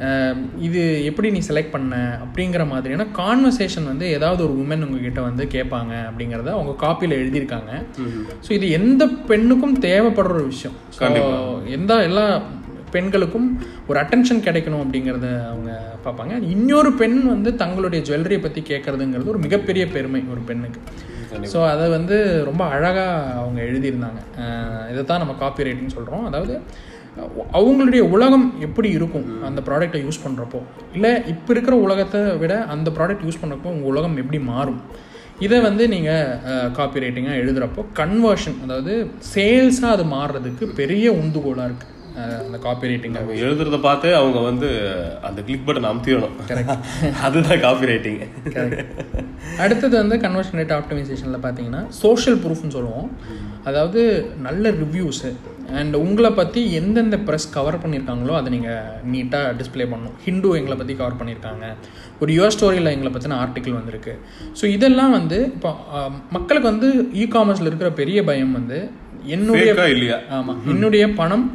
அஹ் 0.00 0.36
இது 0.58 0.80
எப்படி 1.04 1.30
நீ 1.30 1.42
செலக்ட் 1.48 1.70
பண்ண? 1.70 1.94
அப்படிங்கிற 2.24 2.66
மாதிரியான 2.68 3.06
கான்வர்சேஷன் 3.18 3.84
வந்து 3.84 4.08
ஏதாவது 4.10 4.42
ஒரு 4.44 4.54
உமன் 4.54 4.84
உங்ககிட்ட 4.86 5.20
வந்து 5.20 5.44
கேட்பாங்க 5.46 5.92
அப்படிங்கிறத 6.08 6.50
அவங்க 6.50 6.74
காப்பியில் 6.82 7.18
எழுதியிருக்காங்க. 7.18 7.72
ஸோ 8.46 8.52
இது 8.52 8.70
எந்த 8.70 9.02
பெண்ணுக்கும் 9.26 9.78
தேவைப்படுற 9.80 10.34
ஒரு 10.36 10.46
விஷயம். 10.46 10.76
ஸோ 10.92 11.02
எந்த 11.70 11.94
எல்லா 12.02 12.26
பெண்களுக்கும் 12.94 13.48
ஒரு 13.88 13.96
அட்டென்ஷன் 14.02 14.42
கிடைக்கணும் 14.46 14.82
அப்படிங்கிறத 14.84 15.28
அவங்க 15.50 15.70
பார்ப்பாங்க. 16.06 16.34
இன்னொரு 16.54 16.90
பெண் 17.00 17.18
வந்து 17.34 17.52
தங்களுடைய 17.62 18.00
ஜுவல்லரியை 18.08 18.40
பற்றி 18.42 18.62
கேட்குறதுங்கிறது 18.70 19.32
ஒரு 19.34 19.42
மிகப்பெரிய 19.46 19.86
பெருமை 19.96 20.22
ஒரு 20.34 20.42
பெண்ணுக்கு. 20.50 20.82
ஸோ 21.52 21.60
அதை 21.72 21.86
வந்து 21.96 22.16
ரொம்ப 22.50 22.62
அழகாக 22.74 23.08
அவங்க 23.40 23.58
எழுதியிருந்தாங்க. 23.70 24.20
இதை 24.92 25.02
தான் 25.10 25.22
நம்ம 25.22 25.34
காப்பி 25.42 25.66
ரைட்டிங் 25.68 25.96
சொல்கிறோம் 25.96 26.28
அதாவது 26.30 26.54
அவங்களுடைய 27.58 28.02
உலகம் 28.14 28.46
எப்படி 28.66 28.88
இருக்கும் 28.96 29.28
அந்த 29.48 29.60
ப்ராடக்டை 29.68 30.00
யூஸ் 30.06 30.22
பண்ணுறப்போ 30.24 30.58
இல்லை 30.96 31.12
இப்போ 31.32 31.50
இருக்கிற 31.54 31.74
உலகத்தை 31.84 32.20
விட 32.42 32.54
அந்த 32.74 32.88
ப்ராடக்ட் 32.96 33.24
யூஸ் 33.26 33.40
பண்ணுறப்போ 33.42 33.70
உங்கள் 33.74 33.90
உலகம் 33.92 34.16
எப்படி 34.22 34.38
மாறும்? 34.50 34.80
இதை 35.46 35.58
வந்து 35.68 35.84
நீங்கள் 35.94 36.72
காப்பி 36.76 37.02
ரைட்டிங்காக 37.04 37.40
எழுதுகிறப்போ 37.42 37.82
கன்வர்ஷன் 38.00 38.58
அதாவது 38.64 38.92
சேல்ஸாக 39.32 39.94
அது 39.96 40.04
மாறுறதுக்கு 40.16 40.66
பெரிய 40.80 41.06
உந்துகோலாக 41.22 41.68
இருக்குது 41.68 41.94
அந்த 42.24 42.58
காப்பி 42.66 42.88
ரைட்டிங் 42.90 43.16
எழுதுறத 43.46 43.78
பார்த்து 43.86 44.08
அவங்க 44.20 44.38
வந்து 44.48 44.68
அந்த 45.28 45.40
கிளிக் 45.46 45.66
பட்டன் 45.66 45.88
அமுத்திடணும். 45.90 46.36
அதுதான் 47.26 47.62
காப்பி 47.64 47.90
ரைட்டிங் 47.90 48.20
அடுத்தது 49.64 49.94
வந்து 50.02 50.16
கன்வர்ஷன் 50.24 50.58
ரேட் 50.60 50.76
ஆப்டிமைசேஷனில் 50.78 51.44
பார்த்தீங்கன்னா 51.44 51.82
சோஷியல் 52.04 52.38
ப்ரூஃப்னு 52.44 52.76
சொல்லுவோம். 52.76 53.10
அதாவது 53.68 54.00
நல்ல 54.46 54.70
ரிவ்யூஸு 54.82 55.30
அண்ட் 55.78 55.94
உங்களை 56.02 56.30
பற்றி 56.38 56.60
எந்தெந்த 56.78 57.16
ப்ரெஸ் 57.26 57.46
கவர் 57.56 57.78
பண்ணியிருக்காங்களோ 57.84 58.34
அதை 58.40 58.48
நீங்கள் 58.56 58.92
நீட்டாக 59.12 59.54
டிஸ்ப்ளே 59.60 59.86
பண்ணணும். 59.92 60.16
ஹிந்து 60.26 60.50
எங்களை 60.58 60.76
பற்றி 60.80 60.94
கவர் 61.00 61.18
பண்ணியிருக்காங்க. 61.20 61.64
ஒரு 62.22 62.30
யுவர் 62.38 62.54
ஸ்டோரியில் 62.56 62.92
எங்களை 62.94 63.10
பற்றின 63.14 63.38
ஆர்டிக்கிள் 63.44 63.78
வந்திருக்கு. 63.78 64.14
ஸோ 64.60 64.64
இதெல்லாம் 64.76 65.14
வந்து 65.18 65.38
இப்போ 65.54 65.72
மக்களுக்கு 66.36 66.68
வந்து 66.72 66.90
இ 67.22 67.26
காமர்ஸில் 67.36 67.70
இருக்கிற 67.70 67.90
பெரிய 68.00 68.18
பயம் 68.30 68.56
வந்து 68.58 68.78
என்னுடைய 69.36 69.70
இல்லையா? 69.94 70.18
ஆமாம் 70.38 70.60
என்னுடைய 70.72 71.04
பணம் 71.20 71.46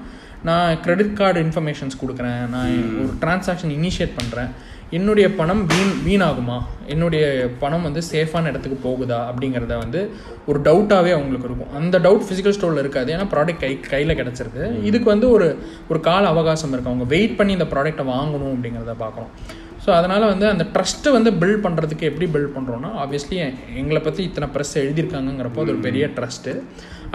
நான் 0.50 0.80
கிரெடிட் 0.84 1.16
கார்டு 1.20 1.40
இன்ஃபர்மேஷன்ஸ் 1.46 2.02
கொடுக்குறேன். 2.02 2.44
நான் 2.54 2.72
ஒரு 3.02 3.12
டிரான்சாக்ஷன் 3.24 3.74
இனிஷியேட் 3.80 4.18
பண்ணுறேன் 4.20 4.52
என்னுடைய 4.98 5.28
பணம் 5.40 5.62
வீண் 5.72 5.94
வீணாகுமா? 6.06 6.56
என்னுடைய 6.94 7.24
பணம் 7.62 7.86
வந்து 7.88 8.02
சேஃபான 8.10 8.50
இடத்துக்கு 8.52 8.78
போகுதா? 8.88 9.20
அப்படிங்கிறத 9.30 9.76
வந்து 9.84 10.00
ஒரு 10.50 10.60
டவுட்டாகவே 10.68 11.12
அவங்களுக்கு 11.18 11.48
இருக்கும். 11.50 11.72
அந்த 11.80 11.96
டவுட் 12.06 12.26
ஃபிசிக்கல் 12.28 12.56
ஸ்டோரில் 12.58 12.84
இருக்காது. 12.84 13.10
ஏன்னா 13.16 13.28
ப்ராடக்ட் 13.34 13.64
கை 13.64 13.72
கையில் 13.94 14.20
கிடச்சிருது. 14.22 14.64
இதுக்கு 14.90 15.08
வந்து 15.14 15.28
ஒரு 15.36 15.48
ஒரு 15.92 16.02
கால 16.10 16.24
அவகாசம் 16.34 16.74
இருக்குது 16.74 16.94
அவங்க 16.94 17.08
வெயிட் 17.16 17.38
பண்ணி 17.40 17.54
இந்த 17.58 17.68
ப்ராடக்ட்டை 17.74 18.06
வாங்கணும் 18.14 18.54
அப்படிங்கிறத 18.56 18.96
பார்க்குறோம். 19.06 19.32
ஸோ 19.84 19.90
அதனால் 20.00 20.32
வந்து 20.32 20.46
அந்த 20.54 20.64
ட்ரஸ்ட்டை 20.74 21.12
வந்து 21.18 21.32
பில்ட் 21.42 21.64
பண்ணுறதுக்கு 21.66 22.10
எப்படி 22.10 22.26
பில்ட் 22.34 22.56
பண்ணுறோன்னா 22.56 22.90
ஆப்வியஸ்லி 23.04 23.38
எங்களை 23.82 24.02
பற்றி 24.08 24.22
இத்தனை 24.30 24.48
ப்ரெஸ் 24.56 24.74
எழுதியிருக்காங்கங்கிறப்போ 24.84 25.62
அது 25.64 25.74
ஒரு 25.76 25.82
பெரிய 25.88 26.06
ட்ரஸ்ட்டு 26.18 26.54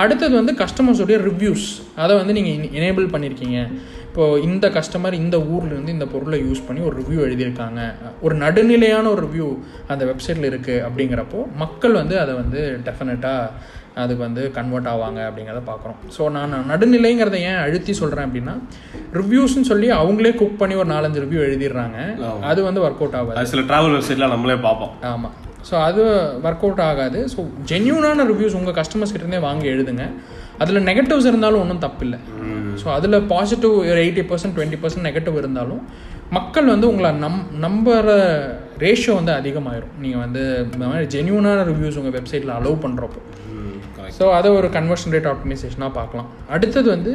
அடுத்தது 0.02 0.34
வந்து 0.40 0.54
கஸ்டமர்ஸோடைய 0.62 1.18
ரிவ்யூஸ் 1.28 1.68
அதை 2.04 2.14
வந்து 2.20 2.34
நீங்கள் 2.38 2.72
எனேபிள் 2.80 3.06
பண்ணியிருக்கீங்க 3.14 3.60
இப்போது 4.08 4.42
இந்த 4.48 4.66
கஸ்டமர் 4.76 5.14
இந்த 5.22 5.36
ஊர்ல 5.54 5.72
இருந்து 5.74 5.94
இந்த 5.94 6.06
பொருளை 6.12 6.36
யூஸ் 6.44 6.66
பண்ணி 6.66 6.80
ஒரு 6.88 6.94
ரிவ்யூ 7.00 7.18
எழுதியிருக்காங்க. 7.26 7.80
ஒரு 8.24 8.34
நடுநிலையான 8.42 9.08
ஒரு 9.14 9.22
ரிவ்யூ 9.26 9.48
அந்த 9.92 10.02
வெப்சைட்டில் 10.10 10.48
இருக்குது 10.50 10.84
அப்படிங்கிறப்போ 10.86 11.40
மக்கள் 11.62 11.98
வந்து 12.00 12.16
அதை 12.22 12.34
வந்து 12.42 12.60
டெஃபினட்டாக 12.86 13.74
அதுக்கு 14.02 14.22
வந்து 14.26 14.42
கன்வெர்ட் 14.56 14.88
ஆவாங்க 14.92 15.20
அப்படிங்கிறத 15.28 15.62
பார்க்குறோம். 15.70 15.98
ஸோ 16.16 16.22
நான் 16.36 16.56
நடுநிலைங்கிறத 16.72 17.38
ஏன் 17.50 17.60
அழுத்தி 17.64 17.92
சொல்கிறேன் 18.00 18.26
அப்படின்னா 18.28 18.54
ரிவ்யூஸ்னு 19.20 19.70
சொல்லி 19.72 19.88
அவங்களே 20.00 20.32
குக் 20.42 20.60
பண்ணி 20.62 20.76
ஒரு 20.82 20.90
நாலஞ்சு 20.94 21.22
ரிவ்யூ 21.24 21.42
எழுதிடுறாங்க. 21.48 21.98
அது 22.52 22.62
வந்து 22.68 22.82
ஒர்க் 22.86 23.02
அவுட் 23.02 23.18
ஆகாது 23.20 23.52
சில 23.54 23.64
டிராவல் 23.72 23.96
வெப்சைட்லாம் 23.96 24.34
நம்மளே 24.36 24.58
பார்ப்போம். 24.68 24.94
ஆமாம் 25.12 25.36
ஸோ 25.68 25.74
அது 25.88 26.02
ஒர்க் 26.46 26.64
அவுட் 26.66 26.82
ஆகாது. 26.88 27.20
ஸோ 27.32 27.40
ஜென்யூனான 27.70 28.26
ரிவ்யூஸ் 28.32 28.56
உங்கள் 28.58 28.76
கஸ்டமர்ஸ் 28.80 29.14
கிட்டேருந்தே 29.14 29.40
வாங்கி 29.46 29.68
எழுதுங்க. 29.74 30.04
அதில் 30.62 30.86
நெகட்டிவ்ஸ் 30.90 31.30
இருந்தாலும் 31.30 31.62
ஒன்றும் 31.62 31.82
தப்பில்லை. 31.86 32.18
ஸோ 32.82 32.86
அதில் 32.96 33.16
பாசிட்டிவ் 33.32 33.74
ஒரு 33.92 34.00
eighty 34.04 34.22
percent 34.30 34.54
twenty 34.58 34.78
percent 34.82 35.06
negative 35.08 35.36
இருந்தாலும் 35.42 35.82
மக்கள் 36.36 36.70
வந்து 36.74 36.86
உங்களை 36.92 37.10
நம் 37.24 37.42
நம்புற 37.64 38.14
ரேஷியோ 38.84 39.12
வந்து 39.18 39.32
அதிகமாயிரும். 39.40 39.92
நீங்கள் 40.04 40.22
வந்து 40.24 40.42
இந்த 40.74 40.84
மாதிரி 40.90 41.06
ஜென்யூனான 41.16 41.58
ரிவ்யூஸ் 41.70 41.98
உங்கள் 42.00 42.16
வெப்சைட்டில் 42.18 42.54
அலோவ் 42.58 42.78
பண்ணுறப்போ 42.86 43.20
ஸோ 44.16 44.24
அதை 44.38 44.48
ஒரு 44.58 44.68
கன்வர்ஷன் 44.76 45.12
ரேட் 45.14 45.28
ஆப்டிமைசேஷனாக 45.32 45.92
பார்க்கலாம். 45.98 46.28
அடுத்தது 46.54 46.88
வந்து 46.94 47.12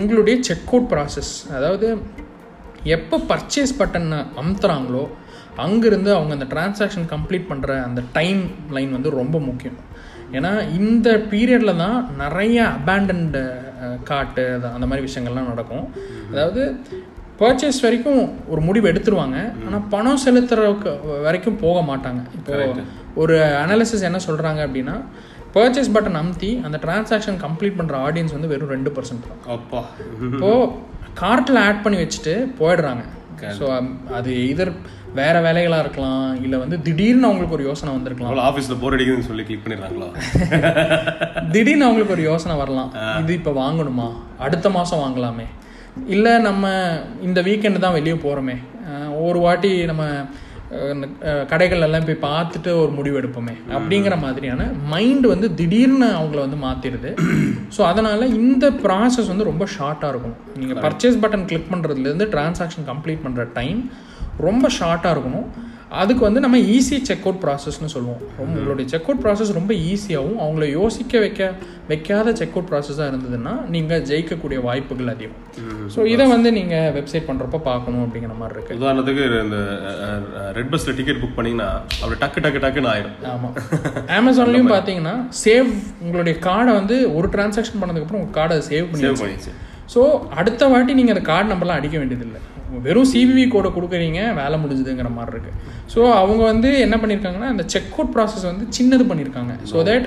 உங்களுடைய 0.00 0.34
செக் 0.48 0.70
அவுட் 0.72 0.88
ப்ராசஸ் 0.92 1.32
அதாவது 1.56 1.88
எப்போ 2.96 3.16
பர்ச்சேஸ் 3.30 3.72
பட்டன் 3.80 4.08
அமுத்துறாங்களோ 4.42 5.02
அங்கேருந்து 5.64 6.10
அவங்க 6.16 6.32
அந்த 6.38 6.48
டிரான்சாக்ஷன் 6.54 7.06
கம்ப்ளீட் 7.14 7.48
பண்ணுற 7.50 7.70
அந்த 7.88 8.02
டைம் 8.18 8.42
லைன் 8.76 8.92
வந்து 8.96 9.10
ரொம்ப 9.20 9.38
முக்கியம். 9.48 9.78
ஏன்னா 10.36 10.50
இந்த 10.80 11.08
பீரியடில் 11.30 11.80
தான் 11.84 11.98
நிறைய 12.22 12.58
அபேண்டன்டு 12.76 13.42
காட்டு 14.10 14.44
அந்த 14.76 14.86
மாதிரி 14.90 15.06
விஷயங்கள்லாம் 15.08 15.50
நடக்கும். 15.52 15.86
அதாவது 16.32 16.62
பர்ச்சேஸ் 17.40 17.82
வரைக்கும் 17.84 18.22
ஒரு 18.52 18.60
முடிவு 18.68 18.86
எடுத்துருவாங்க. 18.92 19.38
ஆனால் 19.66 19.86
பணம் 19.94 20.22
செலுத்துறதுக்கு 20.24 20.90
வரைக்கும் 21.26 21.60
போக 21.64 21.78
மாட்டாங்க. 21.90 22.20
இப்போ 22.38 22.58
ஒரு 23.22 23.36
அனாலிசிஸ் 23.62 24.08
என்ன 24.08 24.20
சொல்கிறாங்க 24.28 24.60
அப்படின்னா 24.66 24.96
பர்ச்சேஸ் 25.56 25.94
பட்டன் 25.94 26.20
அமுத்தி 26.20 26.50
அந்த 26.66 26.76
டிரான்சாக்ஷன் 26.84 27.40
கம்ப்ளீட் 27.44 27.78
பண்ணுற 27.78 27.96
ஆடியன்ஸ் 28.06 28.36
வந்து 28.36 28.50
வெறும் 28.52 28.72
ரெண்டு 28.74 28.92
பர்சன்ட் 28.96 29.26
தான். 29.28 29.42
அப்பா. 29.56 29.80
இப்போது 30.28 30.70
கார்ட்டில் 31.22 31.60
ஆட் 31.64 31.82
பண்ணி 31.86 31.98
வச்சுட்டு 32.02 32.34
போயிடுறாங்க. 32.60 33.02
ஸோ 33.58 33.66
அது 34.18 34.32
இதர் 34.52 34.72
வேற 35.14 35.34
வேலைகளாக 35.40 35.84
இருக்கலாம் 35.84 36.42
இல்லை 36.44 36.58
வந்து 36.58 36.76
திடீர்னு 36.82 37.26
அவங்களுக்கு 37.28 37.56
ஒரு 37.56 37.64
யோசனை 37.64 37.90
வந்திருக்கலாம். 37.94 38.38
ஆஃபீஸில் 38.50 38.80
போர் 38.82 38.94
அடிக்குதுன்னு 38.96 39.28
சொல்லி 39.30 39.44
கிளிக் 39.44 39.64
பண்ணிடுறாங்களா? 39.64 40.08
திடீர்னு 41.54 41.86
அவங்களுக்கு 41.86 42.16
ஒரு 42.16 42.22
யோசனை 42.22 42.56
வரலாம். 42.56 42.92
இது 43.22 43.32
இப்போ 43.32 43.52
வாங்கணுமா? 43.62 44.08
அடுத்த 44.38 44.70
மாதம் 44.70 45.02
வாங்கலாமே. 45.04 45.46
இல்லை 46.06 46.38
நம்ம 46.38 46.66
இந்த 47.22 47.40
வீக்கெண்டு 47.40 47.78
தான் 47.78 47.96
வெளியே 47.98 48.14
போகிறோமே 48.14 48.56
ஒரு 49.26 49.38
வாட்டி 49.38 49.72
நம்ம 49.86 50.04
கடைகள் 51.50 51.84
எல்லாம் 51.86 52.06
போய் 52.08 52.24
பார்த்துட்டு 52.28 52.70
ஒரு 52.82 52.92
முடிவு 52.98 53.16
எடுப்போமே. 53.20 53.54
அப்படிங்கிற 53.76 54.14
மாதிரியான 54.22 54.68
மைண்ட் 54.92 55.26
வந்து 55.32 55.48
திடீர்னு 55.58 56.08
அவங்கள 56.18 56.38
வந்து 56.44 56.58
மாற்றிடுது 56.66 57.10
ஸோ 57.76 57.80
அதனால் 57.90 58.32
இந்த 58.40 58.68
ப்ராசஸ் 58.84 59.30
வந்து 59.32 59.48
ரொம்ப 59.50 59.66
ஷார்ட்டாக 59.76 60.12
இருக்கும் 60.14 60.36
நீங்கள் 60.60 60.80
பர்ச்சேஸ் 60.84 61.20
பட்டன் 61.24 61.46
கிளிக் 61.50 61.70
பண்ணுறதுலேருந்து 61.72 62.28
டிரான்சாக்ஷன் 62.36 62.88
கம்ப்ளீட் 62.92 63.24
பண்ணுற 63.26 63.44
டைம் 63.58 63.82
ரொம்ப 64.48 64.66
ஷார்ட்டாக 64.78 65.14
இருக்கணும். 65.16 65.48
அதுக்கு 66.00 66.22
வந்து 66.26 66.40
நம்ம 66.44 66.58
ஈஸி 66.74 66.96
செக் 67.08 67.24
அவுட் 67.26 67.40
ப்ராசஸ்னு 67.44 67.90
சொல்லுவோம். 67.94 68.20
உங்களுடைய 68.44 68.84
செக் 68.92 69.08
அவுட் 69.08 69.22
ப்ராசஸ் 69.24 69.50
ரொம்ப 69.58 69.72
ஈஸியாகவும் 69.90 70.40
அவங்கள 70.44 70.66
யோசிக்க 70.78 71.20
வைக்க 71.24 71.40
வைக்காத 71.90 72.34
செக் 72.40 72.54
அவுட் 72.56 72.68
ப்ராசஸாக 72.70 73.08
இருந்ததுன்னா 73.12 73.52
நீங்கள் 73.74 74.04
ஜெயிக்கக்கூடிய 74.10 74.58
வாய்ப்புகள் 74.66 75.12
அதிகம். 75.14 75.38
ஸோ 75.94 76.06
இதை 76.12 76.26
வந்து 76.34 76.50
நீங்கள் 76.58 76.92
வெப்சைட் 76.98 77.28
பண்ணுறப்ப 77.30 77.60
பார்க்கணும் 77.70 78.04
அப்படிங்கிற 78.06 78.36
மாதிரி 78.42 78.56
இருக்குது 78.56 78.78
உதாரணத்துக்கு 78.82 79.24
இந்த 79.46 79.58
ரெட் 80.58 80.72
பஸ்ல 80.74 80.94
டிக்கெட் 81.00 81.20
புக் 81.24 81.36
பண்ணீங்கன்னா 81.38 81.70
அப்படி 82.02 82.18
டக்கு 82.24 82.44
டக்கு 82.46 82.62
டக்குன்னு 82.66 82.92
ஆயிடும். 82.94 83.18
ஆமாம் 83.34 83.54
அமேசான்லேயும் 84.20 84.72
பார்த்தீங்கன்னா 84.76 85.16
சேவ் 85.44 85.68
உங்களுடைய 86.04 86.36
கார்டை 86.48 86.74
வந்து 86.80 86.98
ஒரு 87.18 87.28
டிரான்சாக்ஷன் 87.36 87.82
பண்ணதுக்கப்புறம் 87.82 88.22
உங்கள் 88.22 88.36
கார்டை 88.40 88.58
சேவ் 88.70 88.88
பண்ணி 88.92 89.06
சேவ் 89.06 89.20
பண்ணிச்சு 89.22 89.52
ஸோ 89.92 90.02
அடுத்த 90.40 90.68
வாட்டி 90.72 90.98
நீங்கள் 90.98 91.14
அந்த 91.16 91.24
கார்டு 91.30 91.50
நம்பர்லாம் 91.52 91.80
அடிக்க 91.80 91.96
வேண்டியதில்லை. 92.02 92.40
வெறும் 92.84 93.08
சிவிவி 93.12 93.42
கோடை 93.54 93.70
கொடுக்குறீங்க 93.76 94.20
வேலை 94.40 94.56
முடிஞ்சுதுங்கிற 94.60 95.08
மாதிரி 95.16 95.32
இருக்குது 95.34 95.56
ஸோ 95.94 96.00
அவங்க 96.20 96.42
வந்து 96.52 96.68
என்ன 96.84 96.96
பண்ணியிருக்காங்கன்னா 97.02 97.50
அந்த 97.54 97.64
செக் 97.72 97.94
அவுட் 97.96 98.12
ப்ராசஸ் 98.14 98.46
வந்து 98.50 98.66
சின்னது 98.76 99.06
பண்ணியிருக்காங்க 99.10 99.54
ஸோ 99.72 99.78
தட் 99.88 100.06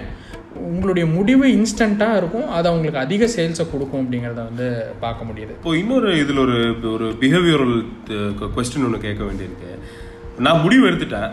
உங்களுடைய 0.70 1.06
முடிவு 1.16 1.46
இன்ஸ்டண்ட்டாக 1.58 2.20
இருக்கும். 2.20 2.46
அது 2.58 2.66
அவங்களுக்கு 2.72 3.02
அதிக 3.06 3.28
சேல்ஸை 3.36 3.66
கொடுக்கும் 3.72 4.02
அப்படிங்கிறத 4.04 4.42
வந்து 4.50 4.68
பார்க்க 5.04 5.28
முடியுது. 5.30 5.54
இப்போ 5.60 5.72
இன்னொரு 5.82 6.12
இதில் 6.24 6.44
ஒரு 6.46 6.58
ஒரு 6.96 7.08
பிஹேவியரல் 7.24 7.76
கொஸ்டின் 8.56 8.86
ஒன்று 8.88 9.06
கேட்க 9.08 9.22
வேண்டியிருக்கு. 9.30 9.72
நான் 10.46 10.64
முடிவு 10.66 10.84
எடுத்துட்டேன். 10.90 11.30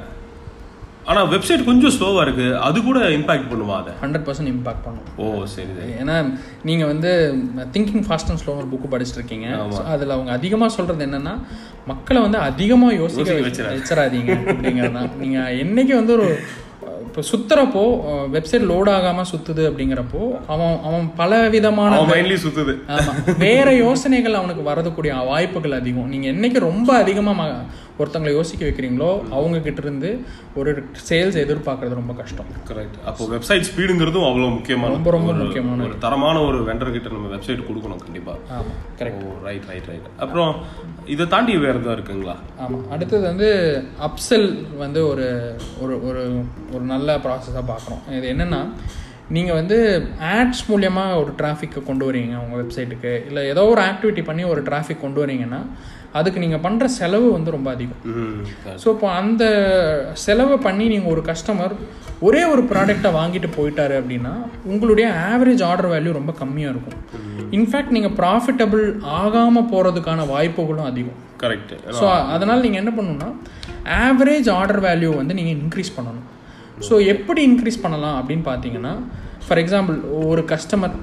ஆனால் 1.05 1.29
வெப்சைட் 1.29 1.65
கொஞ்சம் 1.65 1.91
ஸ்லோவாக 1.91 2.23
இருக்கு. 2.23 2.59
அது 2.59 2.83
கூட 2.83 2.99
இம்பாக்ட் 3.09 3.49
பண்ணுமா 3.51 3.77
அதை? 3.77 3.93
ஹண்ட்ரட் 4.03 4.25
பர்சன்ட் 4.25 4.53
இம்பாக்ட் 4.53 4.85
பண்ணும். 4.85 5.09
ஓ 5.17 5.45
சரி 5.45 5.69
ஏன்னா 6.03 6.39
நீங்கள் 6.63 6.87
வந்து 6.87 7.11
திங்கிங் 7.73 8.05
ஃபாஸ்ட் 8.09 8.29
அண்ட் 8.29 8.41
ஸ்லோ 8.45 8.57
ஒரு 8.57 8.67
புக்கு 8.73 8.93
படிச்சுட்டு 8.93 9.15
இருக்கீங்க 9.15 9.47
அதில் 9.87 10.11
அவங்க 10.11 10.31
அதிகமாக 10.31 10.73
சொல்கிறது 10.73 11.07
என்னன்னா 11.07 11.35
மக்களை 11.87 12.23
வந்து 12.23 12.39
அதிகமாக 12.39 12.95
யோசிக்க 12.95 13.33
வச்சு- 13.33 13.65
வச்சிடாதீங்க. 13.73 14.31
அப்படிங்கிறது 14.47 14.93
தான் 14.93 15.11
நீங்கள் 15.19 15.57
என்னைக்கு 15.57 15.95
வந்து 15.95 16.13
ஒரு 16.13 16.39
இப்போ 17.07 17.23
சுத்துறப்போ 17.31 17.83
வெப்சைட் 18.33 18.67
லோட் 18.69 18.91
ஆகாமல் 18.91 19.25
சுத்துது 19.25 19.63
அப்படிங்கிறப்போ 19.71 20.21
அவன் 20.47 20.81
அவன் 20.83 21.13
பல 21.17 21.49
விதமான 21.49 21.97
சுத்துது. 22.37 22.75
ஆமா. 22.89 23.39
வேற 23.39 23.75
யோசனைகள் 23.75 24.35
அவனுக்கு 24.35 24.63
வரதுக்கூடிய 24.71 25.27
வாய்ப்புகள் 25.27 25.73
அதிகம். 25.73 26.09
நீங்க 26.09 26.29
என்னைக்கு 26.29 26.59
ரொம்ப 26.59 26.97
அதிகமா 26.97 27.47
ஒருத்தங்களை 27.99 28.33
யோசிக்க 28.33 28.63
வைக்கிறீங்களோ 28.65 29.09
அவங்க 29.31 29.59
கிட்ட 29.61 29.81
இருந்து 29.83 30.11
ஒரு 30.57 30.71
சேல்ஸ் 31.09 31.37
எதிர்பார்க்கறது 31.43 31.95
ரொம்ப 31.95 32.13
கஷ்டம். 32.13 32.49
கரெக்ட் 32.69 32.97
அப்போ 33.05 33.25
வெப்சைட் 33.33 33.67
ஸ்பீடுங்கிறதும் 33.69 34.27
அவ்வளோ 34.29 34.49
முக்கியமான 34.51 34.93
ரொம்ப 34.93 35.11
ரொம்ப 35.11 35.33
முக்கியமான 35.41 35.85
ஒரு 35.85 35.97
தரமான 35.99 36.37
ஒரு 36.43 36.59
வெண்டர் 36.65 36.93
கிட்ட 36.93 37.13
நம்ம 37.13 37.31
வெப்சைட் 37.35 37.67
கொடுக்கணும் 37.69 38.03
கண்டிப்பாக 38.05 38.57
ஆமா 38.57 38.73
கரெக்ட் 38.99 39.27
ரைட் 39.45 39.69
ரைட் 39.71 39.89
ரைட் 39.89 40.09
அப்புறம் 40.19 40.53
இதை 41.07 41.27
தாண்டி 41.27 41.53
வேறு 41.59 41.79
எதாவது 41.79 41.97
இருக்குங்களா? 41.99 42.37
ஆமாம் 42.59 42.85
அடுத்தது 42.91 43.25
வந்து 43.29 43.51
அப்செல் 44.09 44.49
வந்து 44.79 45.01
ஒரு 45.07 45.29
ஒரு 45.83 45.95
ஒரு 46.09 46.25
ஒரு 46.75 46.85
நல்ல 46.87 47.19
ப்ராசஸாக 47.19 47.65
பார்க்குறோம் 47.69 48.03
இது 48.19 48.27
என்னென்னா 48.35 48.63
நீங்கள் 49.31 49.55
வந்து 49.55 49.77
ஆட்ஸ் 50.33 50.67
மூலியமாக 50.69 51.19
ஒரு 51.19 51.33
டிராஃபிக்கை 51.39 51.81
கொண்டு 51.83 52.05
வரீங்க 52.09 52.35
உங்கள் 52.41 52.61
வெப்சைட்டுக்கு 52.61 53.13
இல்லை 53.29 53.43
ஏதோ 53.49 53.63
ஒரு 53.71 53.83
ஆக்டிவிட்டி 53.83 54.23
பண்ணி 54.25 54.45
ஒரு 54.45 54.63
டிராஃபிக் 54.63 55.01
கொண்டு 55.01 55.23
வரீங்கன்னா 55.25 55.61
அதுக்கு 56.19 56.43
நீங்கள் 56.45 56.63
பண்ணுற 56.65 56.87
செலவு 56.99 57.29
வந்து 57.35 57.51
ரொம்ப 57.57 57.69
அதிகம். 57.77 58.01
ஸோ 58.83 58.87
இப்போ 58.95 59.09
அந்த 59.21 59.45
செலவை 60.25 60.57
பண்ணி 60.67 60.85
நீங்கள் 60.95 61.13
ஒரு 61.15 61.23
கஸ்டமர் 61.31 61.75
ஒரே 62.27 62.43
ஒரு 62.53 62.63
ப்ராடக்டை 62.73 63.11
வாங்கிட்டு 63.19 63.49
போயிட்டாரு 63.57 63.95
அப்படின்னா 64.01 64.33
உங்களுடைய 64.73 65.07
ஆவரேஜ் 65.31 65.63
ஆர்டர் 65.71 65.91
வேல்யூ 65.95 66.13
ரொம்ப 66.19 66.33
கம்மியாக 66.43 66.75
இருக்கும். 66.75 66.99
இன்ஃபேக்ட் 67.59 67.95
நீங்கள் 67.97 68.15
ப்ராஃபிட்டபிள் 68.21 68.85
ஆகாமல் 69.23 69.69
போகிறதுக்கான 69.73 70.27
வாய்ப்புகளும் 70.35 70.89
அதிகம். 70.91 71.19
கரெக்ட் 71.43 71.73
ஸோ 72.01 72.07
அதனால் 72.35 72.65
நீங்கள் 72.67 72.83
என்ன 72.83 72.93
பண்ணணும்னா 72.99 73.31
ஆவரேஜ் 74.05 74.51
ஆர்டர் 74.59 74.83
வேல்யூ 74.89 75.11
வந்து 75.21 75.37
நீங்கள் 75.39 75.57
இன்க்ரீஸ் 75.63 75.97
பண்ணணும். 75.97 76.29
ஸோ 76.89 76.95
எப்படி 77.15 77.41
இன்க்ரீஸ் 77.51 77.83
பண்ணலாம் 77.85 78.17
அப்படின்னு 78.21 78.45
பார்த்தீங்கன்னா 78.51 78.93
ஃபார் 79.47 79.61
எக்ஸாம்பிள் 79.63 79.97
ஒரு 80.31 80.43
கஸ்டமர் 80.53 80.95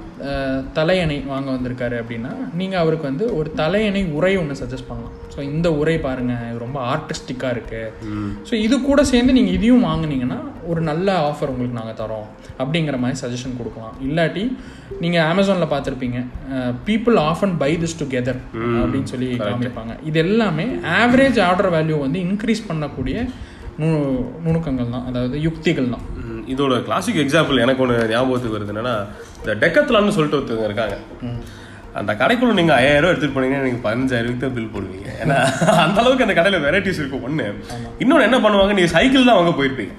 தலையணை 0.76 1.16
வாங்க 1.30 1.48
வந்திருக்காரு 1.54 1.96
அப்படின்னா 2.02 2.32
நீங்கள் 2.60 2.80
அவருக்கு 2.82 3.06
வந்து 3.08 3.24
ஒரு 3.38 3.48
தலையணை 3.60 4.02
உரை 4.16 4.32
ஒன்று 4.40 4.54
சஜஸ்ட் 4.60 4.88
பண்ணலாம். 4.90 5.14
ஸோ 5.34 5.38
இந்த 5.52 5.68
உரை 5.80 5.94
பாருங்கள் 6.06 6.42
இது 6.48 6.58
ரொம்ப 6.64 6.78
ஆர்டிஸ்டிக்காக 6.92 7.54
இருக்குது 7.54 8.18
ஸோ 8.48 8.54
இது 8.66 8.76
கூட 8.88 9.00
சேர்ந்து 9.12 9.36
நீங்கள் 9.38 9.56
இதையும் 9.58 9.86
வாங்குனீங்கன்னா 9.88 10.38
ஒரு 10.70 10.80
நல்ல 10.90 11.08
ஆஃபர் 11.28 11.52
உங்களுக்கு 11.52 11.78
நாங்கள் 11.80 11.98
தரோம். 12.02 12.26
அப்படிங்கிற 12.62 12.96
மாதிரி 13.02 13.20
சஜஷன் 13.22 13.58
கொடுக்கலாம். 13.60 13.94
இல்லாட்டி 14.06 14.44
நீங்கள் 15.02 15.26
அமேசானில் 15.30 15.72
பார்த்துருப்பீங்க 15.74 16.20
people 16.88 17.18
often 17.30 17.54
buy 17.62 17.72
this 17.84 17.98
together 18.02 18.40
அப்படின்னு 18.82 19.10
சொல்லி 19.14 19.30
காமிப்பாங்க. 19.46 19.94
இது 20.10 20.20
எல்லாமே 20.26 20.66
ஆவரேஜ் 21.00 21.40
ஆர்டர் 21.48 21.72
வேல்யூ 21.76 21.98
வந்து 22.06 22.20
இன்க்ரீஸ் 22.28 22.68
பண்ணக்கூடிய 22.70 23.26
நு 23.82 23.88
நுணுக்கங்கள் 24.44 24.94
தான் 24.94 25.06
அதாவது 25.10 25.36
யுக்திகள் 25.48 25.92
தான் 25.96 26.06
இதோட 26.52 26.74
கிளாசிக் 26.86 27.20
எக்ஸாம்பிள் 27.22 27.62
எனக்கு 27.64 27.82
ஒன்று 27.84 27.96
ஞாபகத்துக்கு 28.12 28.56
வருது. 28.56 28.72
என்னன்னா 28.74 28.94
இந்த 29.40 29.54
டெக்கத்லான்னு 29.64 30.16
சொல்லிட்டு 30.18 30.38
ஒருத்தவங்க 30.40 30.68
இருக்காங்க. 30.70 30.98
அந்த 32.00 32.12
கடைக்குள்ள 32.18 32.52
நீங்க 32.58 32.72
ஐயாயிரம் 32.80 33.10
எடுத்துட்டு 33.12 33.36
போனீங்கன்னா 33.36 33.68
நீங்க 33.68 33.80
பதினஞ்சாயிரம் 33.86 34.42
தான் 34.42 34.52
பில் 34.56 34.74
போடுவீங்க. 34.74 35.08
ஏன்னா 35.22 35.38
அந்த 35.84 35.96
அளவுக்கு 36.02 36.26
அந்த 36.26 36.34
கடையில 36.36 36.58
வெரைட்டிஸ் 36.66 37.00
இருக்கும் 37.00 37.24
ஒண்ணு. 37.28 37.46
இன்னொன்னு 38.02 38.26
என்ன 38.28 38.38
பண்ணுவாங்க 38.44 38.74
நீங்க 38.78 38.90
சைக்கிள் 38.98 39.28
தான் 39.28 39.38
வாங்க 39.38 39.52
போயிருப்பீங்க. 39.58 39.94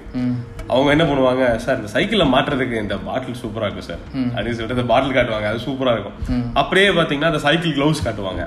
அவங்க 0.72 0.90
என்ன 0.94 1.04
பண்ணுவாங்க 1.08 1.44
சார் 1.64 1.78
இந்த 1.78 1.90
சைக்கிள்ல 1.94 2.24
மாட்டுறதுக்கு 2.34 2.76
இந்த 2.82 2.96
பாட்டில் 3.08 3.38
சூப்பரா 3.40 3.66
இருக்கும் 3.68 3.86
சார். 3.88 4.02
அப்படின்னு 4.34 4.56
சொல்லிட்டு 4.58 4.76
இந்த 4.78 4.86
பாட்டில் 4.92 5.16
காட்டுவாங்க 5.16 5.48
அது 5.50 5.60
சூப்பரா 5.66 5.92
இருக்கும். 5.96 6.16
அப்படியே 6.60 6.88
பாத்தீங்கன்னா 6.98 7.30
அந்த 7.32 7.42
சைக்கிள் 7.46 7.74
கிளவுஸ் 7.78 8.02
காட்டுவாங்க. 8.06 8.44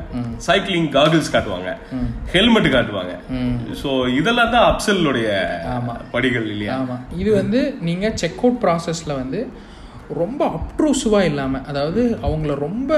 சைக்கிளிங் 0.48 0.90
காகிள்ஸ் 0.98 1.32
காட்டுவாங்க. 1.36 1.72
ஹெல்மெட் 2.34 2.70
காட்டுவாங்க. 2.78 3.14
சோ 3.84 3.92
இதெல்லாம் 4.20 4.54
தான் 4.56 4.68
அப்சல்லுடைய 4.72 5.30
படிகள் 6.16 6.50
இல்லையா? 6.56 6.80
இது 7.22 7.30
வந்து 7.42 7.62
நீங்கள் 7.90 8.18
செக் 8.24 8.42
அவுட் 8.44 8.60
ப்ராசஸில் 8.66 9.20
வந்து 9.22 9.42
ரொம்ப 10.14 10.42
அப்ட்ரூசிவாக 10.56 11.24
இல்லாமல் 11.24 11.64
அதாவது 11.64 12.18
அவங்கள 12.24 12.56
ரொம்ப 12.56 12.92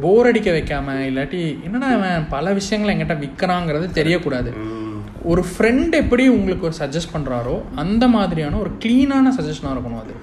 போர் 0.00 0.26
அடிக்க 0.26 0.50
வைக்காம 0.50 0.96
இல்லாட்டி 1.10 1.62
என்னடா 1.64 1.88
அவன் 1.88 2.26
பல 2.28 2.52
விஷயங்களை 2.52 2.92
என்கிட்ட 2.94 3.16
விற்கிறாங்கிறது 3.24 3.88
தெரியக்கூடாது. 4.00 4.52
ஒரு 5.22 5.44
ஃப்ரெண்ட் 5.48 5.94
எப்படி 5.96 6.28
உங்களுக்கு 6.28 6.66
ஒரு 6.66 6.76
சஜஸ்ட் 6.78 7.14
பண்ணுறாரோ 7.14 7.56
அந்த 7.74 8.08
மாதிரியான 8.08 8.58
ஒரு 8.58 8.70
க்ளீனான 8.84 9.32
சஜஷனாக 9.38 9.74
இருக்கணும் 9.74 10.02
அது. 10.02 10.14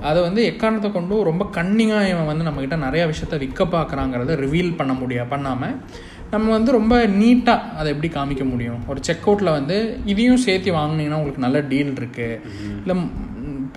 அதை 0.00 0.22
வந்து 0.22 0.44
எக்காரணத்தை 0.44 0.92
கொண்டு 0.92 1.22
ரொம்ப 1.22 1.46
கன்னிங்காக 1.54 2.08
இவன் 2.08 2.26
வந்து 2.26 2.46
நம்மக்கிட்ட 2.46 2.76
நிறைய 2.76 3.06
விஷயத்த 3.06 3.38
விற்க 3.38 3.64
பார்க்குறாங்கிறத 3.64 4.36
ரிவீல் 4.44 4.76
பண்ண 4.76 4.92
முடியா 4.92 5.24
பண்ணாமல் 5.24 5.74
நம்ம 6.30 6.50
வந்து 6.50 6.72
ரொம்ப 6.72 7.06
நீட்டாக 7.06 7.74
அதை 7.76 7.92
எப்படி 7.92 8.08
காமிக்க 8.14 8.44
முடியும்? 8.50 8.80
ஒரு 8.86 9.00
செக் 9.02 9.28
அவுட்டில் 9.28 9.56
வந்து 9.58 10.00
இதையும் 10.04 10.36
சேர்த்து 10.36 10.72
வாங்குனீங்கன்னா 10.72 11.18
உங்களுக்கு 11.20 11.44
நல்ல 11.46 11.60
டீல் 11.60 11.92
இருக்குது 12.00 12.40
இல்லை 12.80 12.96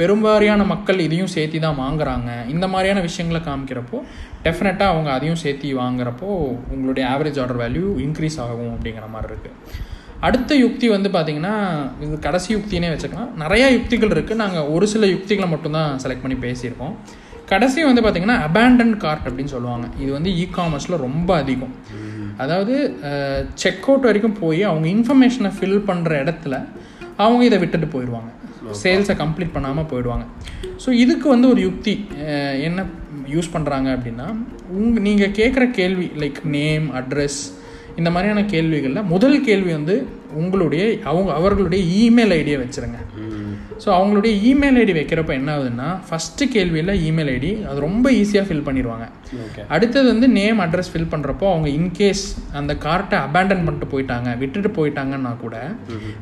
பெரும்பாரியான 0.02 0.66
மக்கள் 0.74 1.06
இதையும் 1.08 1.32
சேர்த்தி 1.36 1.60
தான் 1.66 1.80
வாங்குறாங்க. 1.84 2.30
இந்த 2.54 2.66
மாதிரியான 2.74 3.02
விஷயங்களை 3.08 3.42
காமிக்கிறப்போ 3.48 3.98
டெஃபினட்டாக 4.46 4.94
அவங்க 4.94 5.10
அதையும் 5.18 5.42
சேர்த்தி 5.44 5.72
வாங்குறப்போ 5.82 6.30
உங்களுடைய 6.74 7.06
ஆவரேஜ் 7.14 7.40
ஆர்டர் 7.44 7.62
வேல்யூ 7.64 7.88
இன்க்ரீஸ் 8.06 8.38
ஆகும் 8.46 8.72
அப்படிங்கிற 8.76 9.08
மாதிரி 9.16 9.30
இருக்குது 9.34 9.90
அடுத்த 10.28 10.56
யுக்தி 10.62 10.88
வந்து 10.94 11.10
பார்த்தீங்கன்னா 11.14 11.54
இது 12.06 12.16
கடைசி 12.26 12.50
யுக்தினே 12.56 12.90
வச்சுக்கலாம். 12.94 13.32
நிறையா 13.44 13.68
யுக்திகள் 13.76 14.14
இருக்குது 14.16 14.42
நாங்கள் 14.42 14.68
ஒரு 14.76 14.86
சில 14.92 15.06
யுக்திகளை 15.14 15.48
மட்டும்தான் 15.54 15.92
செலக்ட் 16.04 16.24
பண்ணி 16.26 16.38
பேசியிருக்கோம். 16.44 16.94
கடைசி 17.52 17.80
வந்து 17.88 18.02
பார்த்தீங்கன்னா 18.04 18.36
அபேண்டன் 18.48 18.94
கார்ட் 19.04 19.26
அப்படின்னு 19.30 19.54
சொல்லுவாங்க. 19.56 19.88
இது 20.04 20.12
வந்து 20.18 20.32
இ 20.42 20.44
காமர்ஸில் 20.58 21.02
ரொம்ப 21.08 21.30
அதிகம். 21.44 21.74
அதாவது 22.44 22.76
செக் 23.64 23.88
அவுட் 23.88 24.08
வரைக்கும் 24.10 24.38
போய் 24.44 24.62
அவங்க 24.70 24.88
இன்ஃபர்மேஷனை 24.96 25.52
ஃபில் 25.58 25.82
பண்ணுற 25.90 26.12
இடத்துல 26.24 26.56
அவங்க 27.24 27.42
இதை 27.50 27.58
விட்டுட்டு 27.64 27.88
போயிடுவாங்க 27.96 28.30
சேல்ஸை 28.82 29.16
கம்ப்ளீட் 29.24 29.56
பண்ணாமல் 29.56 29.90
போயிடுவாங்க. 29.92 30.26
ஸோ 30.84 30.90
இதுக்கு 31.04 31.28
வந்து 31.36 31.48
ஒரு 31.54 31.62
யுக்தி 31.68 31.96
என்ன 32.68 32.86
யூஸ் 33.36 33.54
பண்ணுறாங்க 33.56 33.90
அப்படின்னா 33.96 34.28
உங் 34.78 35.02
நீங்கள் 35.08 35.36
கேட்குற 35.40 35.66
கேள்வி 35.80 36.08
லைக் 36.24 36.40
நேம் 36.58 36.88
அட்ரஸ் 37.00 37.42
இந்த 38.00 38.10
மாதிரியான 38.16 38.42
கேள்விகளில் 38.54 39.10
முதல் 39.14 39.40
கேள்வி 39.48 39.72
வந்து 39.78 39.96
உங்களுடைய 40.42 40.84
அவங்க 41.12 41.30
அவர்களுடைய 41.40 41.82
இமெயில் 42.04 42.34
ஐடியை 42.38 42.58
வச்சுருங்க. 42.62 43.00
ஸோ 43.84 43.90
அவங்களுடைய 43.98 44.34
இமெயில் 44.50 44.78
ஐடி 44.82 44.94
வைக்கிறப்ப 44.98 45.32
என்ன 45.40 45.50
ஆகுதுன்னா 45.54 45.88
ஃபஸ்ட்டு 46.08 46.48
கேள்வியில் 46.56 46.94
இமெயில் 47.08 47.32
ஐடி 47.36 47.52
அது 47.70 47.78
ரொம்ப 47.88 48.08
ஈஸியாக 48.20 48.46
ஃபில் 48.48 48.66
பண்ணிடுவாங்க. 48.68 49.06
அடுத்தது 49.76 50.08
வந்து 50.14 50.28
நேம் 50.38 50.62
அட்ரஸ் 50.66 50.92
ஃபில் 50.94 51.12
பண்ணுறப்போ 51.14 51.48
அவங்க 51.54 51.68
இன்கேஸ் 51.80 52.24
அந்த 52.60 52.74
கார்ட்டை 52.86 53.18
அபேண்டன் 53.28 53.66
பண்ணிட்டு 53.68 53.90
போயிட்டாங்க 53.94 54.38
விட்டுட்டு 54.44 54.72
போயிட்டாங்கன்னா 54.78 55.34
கூட 55.46 55.56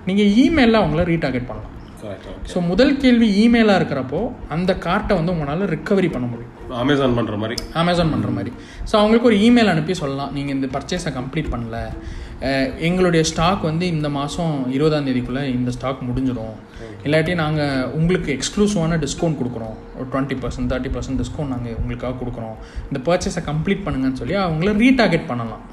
நீங்கள் 0.08 0.32
இமெயிலில் 0.46 0.82
அவங்கள 0.82 1.04
ரீடார்கெட் 1.14 1.50
பண்ணலாம். 1.52 1.76
ஸோ 2.52 2.58
முதல் 2.70 2.94
கேள்வி 3.04 3.28
இமெயிலாக 3.44 3.80
இருக்கிறப்போ 3.80 4.22
அந்த 4.56 4.72
கார்ட்டை 4.86 5.18
வந்து 5.20 5.34
உங்களால் 5.36 5.70
ரிக்கவரி 5.76 6.10
பண்ண 6.16 6.28
முடியும். 6.32 6.56
அமேசான் 6.84 7.18
பண்ற 7.20 7.36
மாதிரி. 7.42 7.56
அமேசான் 7.82 8.12
பண்ணுற 8.14 8.32
மாதிரி. 8.38 8.52
ஸோ 8.90 8.96
அவங்களுக்கு 9.02 9.30
ஒரு 9.32 9.38
இமெயில் 9.48 9.72
அனுப்பி 9.74 9.94
சொல்லலாம். 10.02 10.34
நீங்கள் 10.38 10.56
இந்த 10.58 10.68
பர்ச்சேஸை 10.76 11.12
கம்ப்ளீட் 11.20 11.54
பண்ணல. 11.54 11.78
எங்களுடைய 12.88 13.22
ஸ்டாக் 13.30 13.64
வந்து 13.70 13.86
இந்த 13.94 14.08
மாதம் 14.18 14.54
இருபதாம் 14.76 15.08
தேதிக்குள்ளே 15.08 15.42
இந்த 15.56 15.70
ஸ்டாக் 15.78 16.06
முடிஞ்சிடும் 16.10 16.58
இல்லாட்டி 17.08 17.34
நாங்கள் 17.42 17.90
உங்களுக்கு 17.98 18.30
எக்ஸ்க்ளூசிவான 18.36 19.00
டிஸ்கவுண்ட் 19.04 19.40
கொடுக்குறோம். 19.40 19.76
ஒரு 19.98 20.08
twenty 20.14 20.36
percent 20.44 20.70
thirty 20.72 20.92
percent 20.96 21.20
discount 21.22 21.54
நாங்கள் 21.56 21.76
உங்களுக்காக 21.82 22.14
கொடுக்குறோம். 22.22 22.56
இந்த 22.90 23.00
பர்ச்சேஸை 23.08 23.42
கம்ப்ளீட் 23.50 23.84
பண்ணுங்கன்னு 23.86 24.20
சொல்லி 24.22 24.38
அவங்கள 24.46 24.74
ரீடார்கெட் 24.84 25.28
பண்ணலாம். 25.32 25.64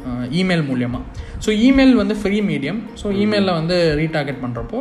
இமெயில் 0.40 0.64
மூலியமாக 0.70 1.04
ஸோ 1.44 1.52
இமெயில் 1.68 1.94
வந்து 2.02 2.16
ஃப்ரீ 2.22 2.40
மீடியம் 2.50 2.80
ஸோ 3.02 3.06
இமெயிலில் 3.24 3.56
வந்து 3.60 3.78
ரீடார்கெட் 4.00 4.42
பண்ணுறப்போ 4.44 4.80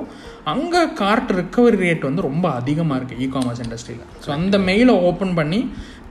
அங்கே 0.51 0.81
கார்ட் 1.01 1.31
ரிக்கவரி 1.39 1.77
ரேட் 1.83 2.07
வந்து 2.07 2.27
ரொம்ப 2.29 2.45
அதிகமாக 2.59 2.97
இருக்குது 2.99 3.21
இ 3.25 3.27
காமர்ஸ் 3.35 3.61
இண்டஸ்ட்ரியில் 3.65 4.07
ஸோ 4.23 4.29
அந்த 4.37 4.55
மெயிலை 4.69 4.95
ஓப்பன் 5.09 5.33
பண்ணி 5.39 5.59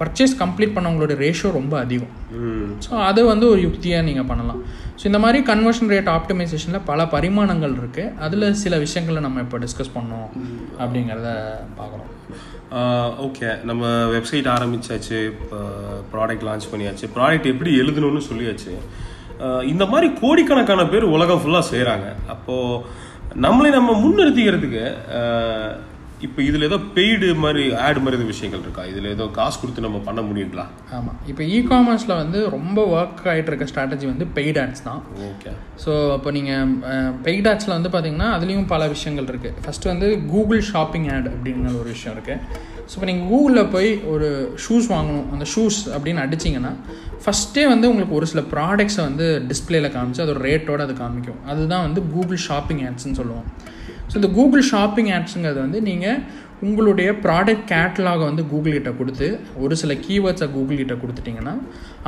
பர்ச்சேஸ் 0.00 0.32
கம்ப்ளீட் 0.40 0.74
பண்ணவங்களோட 0.76 1.14
ரேஷியோ 1.24 1.50
ரொம்ப 1.58 1.74
அதிகம். 1.84 2.14
ஸோ 2.84 2.90
அது 3.08 3.20
வந்து 3.30 3.46
ஒரு 3.52 3.60
யுக்தியாக 3.66 4.06
நீங்கள் 4.08 4.28
பண்ணலாம். 4.30 4.60
ஸோ 4.98 5.04
இந்த 5.10 5.20
மாதிரி 5.24 5.38
கன்வர்ஷன் 5.50 5.90
ரேட் 5.94 6.10
ஆப்டிமைசேஷனில் 6.16 6.86
பல 6.90 7.04
பரிமாணங்கள் 7.14 7.76
இருக்குது 7.80 8.12
அதில் 8.26 8.46
சில 8.62 8.78
விஷயங்களை 8.84 9.22
நம்ம 9.26 9.44
இப்போ 9.46 9.60
டிஸ்கஸ் 9.64 9.94
பண்ணோம் 9.98 10.28
அப்படிங்கிறத 10.82 11.30
பார்க்குறோம். 11.78 12.10
ஓகே 13.26 13.48
நம்ம 13.70 13.94
வெப்சைட் 14.16 14.50
ஆரம்பிச்சாச்சு 14.56 15.20
ப்ராடக்ட் 16.12 16.46
லான்ச் 16.48 16.70
பண்ணியாச்சு. 16.72 17.06
ப்ராடக்ட் 17.16 17.50
எப்படி 17.54 17.72
எழுதணும்னு 17.82 18.22
சொல்லியாச்சு. 18.30 18.74
இந்த 19.72 19.84
மாதிரி 19.92 20.08
கோடிக்கணக்கான 20.20 20.82
பேர் 20.90 21.12
உலகம் 21.14 21.40
ஃபுல்லாக 21.42 21.70
செய்கிறாங்க 21.72 22.08
அப்போது 22.34 23.02
நம்மளை 23.40 23.70
நம்ம 23.70 23.92
முன்னிறுத்திக்கிறதுக்கு 24.00 24.84
இப்போ 26.26 26.40
இதில் 26.48 26.66
ஏதோ 26.68 26.78
பெய்டு 26.96 27.28
மாதிரி 27.44 27.62
ஆட் 27.84 28.00
மாதிரி 28.02 28.16
எதுவும் 28.18 28.32
விஷயங்கள் 28.32 28.62
இருக்கா? 28.64 28.82
இதில் 28.92 29.08
ஏதோ 29.14 29.24
காசு 29.38 29.56
கொடுத்து 29.62 29.84
நம்ம 29.86 29.98
பண்ண 30.08 30.20
முடியுங்களா? 30.28 30.66
ஆமாம் 30.98 31.16
இப்போ 31.30 31.42
இ 31.54 31.58
காமர்ஸில் 31.70 32.14
வந்து 32.22 32.40
ரொம்ப 32.56 32.78
ஒர்க் 32.96 33.24
ஆகிட்டு 33.32 33.50
இருக்க 33.52 33.66
ஸ்ட்ராட்டஜி 33.70 34.06
வந்து 34.12 34.26
பெய்ட் 34.36 34.60
ஆட்ஸ் 34.64 34.84
தான். 34.88 35.00
ஓகே 35.30 35.52
ஸோ 35.84 35.94
அப்போ 36.16 36.30
நீங்கள் 36.36 37.10
பெய்ட் 37.26 37.48
ஆட்ஸில் 37.52 37.76
வந்து 37.78 37.92
பார்த்தீங்கன்னா 37.94 38.30
அதுலேயும் 38.36 38.70
பல 38.74 38.88
விஷயங்கள் 38.94 39.28
இருக்குது 39.32 39.64
ஃபஸ்ட்டு 39.66 39.92
வந்து 39.92 40.08
கூகுள் 40.32 40.62
ஷாப்பிங் 40.72 41.08
ஆட் 41.16 41.28
அப்படிங்கிற 41.32 41.74
ஒரு 41.82 41.90
விஷயம் 41.96 42.16
இருக்குது 42.18 42.62
ஸோ 42.88 42.94
இப்போ 42.96 43.06
நீங்கள் 43.10 43.28
கூகுளில் 43.32 43.70
போய் 43.74 43.90
ஒரு 44.14 44.26
ஷூஸ் 44.64 44.86
வாங்கணும். 44.94 45.28
அந்த 45.34 45.44
ஷூஸ் 45.52 45.78
அப்படின்னு 45.96 46.22
அடிச்சிங்கன்னா 46.24 46.72
ஃபஸ்ட்டே 47.24 47.62
வந்து 47.72 47.86
உங்களுக்கு 47.90 48.16
ஒரு 48.18 48.26
சில 48.32 48.40
ப்ராடக்ட்ஸை 48.54 49.02
வந்து 49.08 49.26
டிஸ்பிளேல 49.50 49.88
காமிச்சு 49.94 50.22
அதோட 50.24 50.40
ரேட்டோட 50.48 50.80
அது 50.86 50.94
காமிக்கும். 51.04 51.38
அதுதான் 51.52 51.86
வந்து 51.86 52.00
கூகுள் 52.14 52.44
ஷாப்பிங் 52.48 52.82
ஆட்ஸ்னு 52.88 53.18
சொல்லுவோம். 53.20 53.46
ஸோ 54.10 54.14
இந்த 54.20 54.30
கூகுள் 54.38 54.64
ஷாப்பிங் 54.72 55.10
ஆட்ஸுங்கிறது 55.16 55.60
வந்து 55.66 55.80
நீங்கள் 55.90 56.20
உங்களுடைய 56.66 57.08
ப்ராடக்ட் 57.24 57.66
கேட்லாகை 57.72 58.24
வந்து 58.30 58.42
கூகுள் 58.52 58.76
கிட்ட 58.76 58.90
கொடுத்து 58.98 59.26
ஒரு 59.64 59.74
சில 59.80 59.92
கீவேர்ட்ஸை 60.06 60.46
கூகுள் 60.56 60.80
கிட்ட 60.82 60.94
கொடுத்துட்டிங்கன்னா 61.02 61.54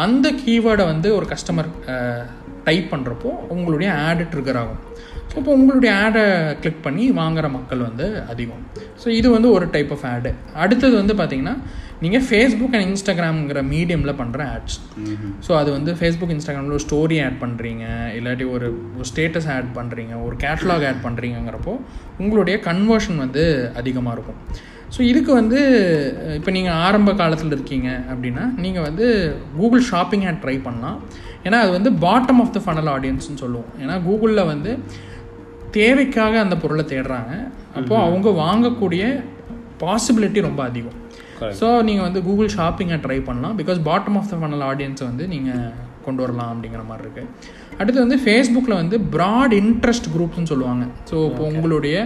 அந்த 0.04 0.26
கீவேர்டை 0.44 0.84
வந்து 0.92 1.08
ஒரு 1.18 1.26
கஸ்டமர் 1.32 1.70
டைப் 2.68 2.86
பண்ணுறப்போ 2.92 3.30
உங்களுடைய 3.54 3.90
ஆடு 4.06 4.22
ட்ரிகர் 4.32 4.58
ஆகும். 4.62 4.80
ஸோ 5.30 5.34
இப்போ 5.40 5.52
உங்களுடைய 5.58 5.90
ஆடை 6.04 6.22
கிளிக் 6.62 6.84
பண்ணி 6.86 7.04
வாங்குகிற 7.18 7.48
மக்கள் 7.56 7.82
வந்து 7.88 8.06
அதிகம். 8.32 8.62
ஸோ 9.02 9.06
இது 9.18 9.28
வந்து 9.36 9.48
ஒரு 9.56 9.66
டைப் 9.74 9.92
ஆஃப் 9.96 10.06
ஆடு 10.12 10.30
அடுத்தது 10.64 10.94
வந்து 11.02 11.14
பார்த்திங்கன்னா 11.20 11.56
நீங்கள் 12.04 12.24
ஃபேஸ்புக் 12.28 12.74
அண்ட் 12.76 12.86
இன்ஸ்டாகிராம்ங்கிற 12.90 13.60
மீடியமில் 13.74 14.16
பண்ணுற 14.20 14.40
ஆட்ஸ் 14.54 14.78
ஸோ 15.46 15.52
அது 15.60 15.70
வந்து 15.76 15.90
ஃபேஸ்புக் 15.98 16.32
இன்ஸ்டாகிராமில் 16.34 16.76
ஒரு 16.78 16.84
ஸ்டோரி 16.86 17.18
ஆட் 17.26 17.38
பண்ணுறீங்க 17.44 17.84
இல்லாட்டி 18.18 18.46
ஒரு 18.54 18.66
ஸ்டேட்டஸ் 19.10 19.48
ஆட் 19.56 19.70
பண்ணுறீங்க 19.78 20.14
ஒரு 20.26 20.36
கேட்லாக் 20.44 20.86
ஆட் 20.90 21.04
பண்ணுறீங்கிறப்போ 21.06 21.74
உங்களுடைய 22.22 22.56
கன்வர்ஷன் 22.68 23.20
வந்து 23.24 23.44
அதிகமாக 23.82 24.16
இருக்கும். 24.16 24.40
ஸோ 24.94 25.00
இதுக்கு 25.10 25.32
வந்து 25.40 25.60
இப்போ 26.38 26.50
நீங்கள் 26.56 26.76
ஆரம்ப 26.86 27.14
காலத்தில் 27.20 27.54
இருக்கீங்க 27.56 27.88
அப்படின்னா 28.12 28.44
நீங்கள் 28.64 28.86
வந்து 28.88 29.06
கூகுள் 29.56 29.88
ஷாப்பிங் 29.92 30.26
ஆட் 30.30 30.42
ட்ரை 30.44 30.56
பண்ணலாம். 30.68 30.98
ஏன்னா 31.46 31.58
அது 31.64 31.72
வந்து 31.78 31.90
பாட்டம் 32.04 32.40
ஆஃப் 32.42 32.54
த 32.56 32.60
ஃபனல் 32.66 32.90
ஆடியன்ஸ்னு 32.96 33.42
சொல்லுவோம். 33.44 33.72
ஏன்னா 33.82 33.96
கூகுளில் 34.06 34.50
வந்து 34.52 34.70
தேவைக்காக 35.78 36.34
அந்த 36.44 36.56
பொருளை 36.64 36.84
தேடுறாங்க. 36.92 37.32
அப்போது 37.78 38.02
அவங்க 38.06 38.28
வாங்கக்கூடிய 38.44 39.02
பாசிபிலிட்டி 39.82 40.40
ரொம்ப 40.48 40.60
அதிகம். 40.70 40.96
ஸோ 41.60 41.68
நீங்கள் 41.88 42.06
வந்து 42.08 42.20
கூகுள் 42.28 42.54
ஷாப்பிங்கை 42.58 42.98
ட்ரை 43.04 43.18
பண்ணலாம். 43.28 43.56
Because 43.60 43.80
bottom 43.88 44.16
of 44.20 44.30
the 44.32 44.36
funnel 44.40 44.64
ஆடியன்ஸை 44.70 45.04
வந்து 45.10 45.26
நீங்கள் 45.34 45.66
கொண்டு 46.06 46.22
வரலாம் 46.24 46.50
அப்படிங்கிற 46.52 46.82
மாதிரி 46.88 47.04
இருக்குது 47.06 47.54
அடுத்து 47.80 47.98
வந்து 48.04 48.18
ஃபேஸ்புக்கில் 48.24 48.80
வந்து 48.80 48.96
ப்ராட் 49.14 49.54
இன்ட்ரெஸ்ட் 49.62 50.08
குரூப்ஸ்னு 50.14 50.50
சொல்லுவாங்க. 50.50 50.84
ஸோ 51.10 51.16
இப்போ 51.30 51.42
உங்களுடைய 51.52 51.96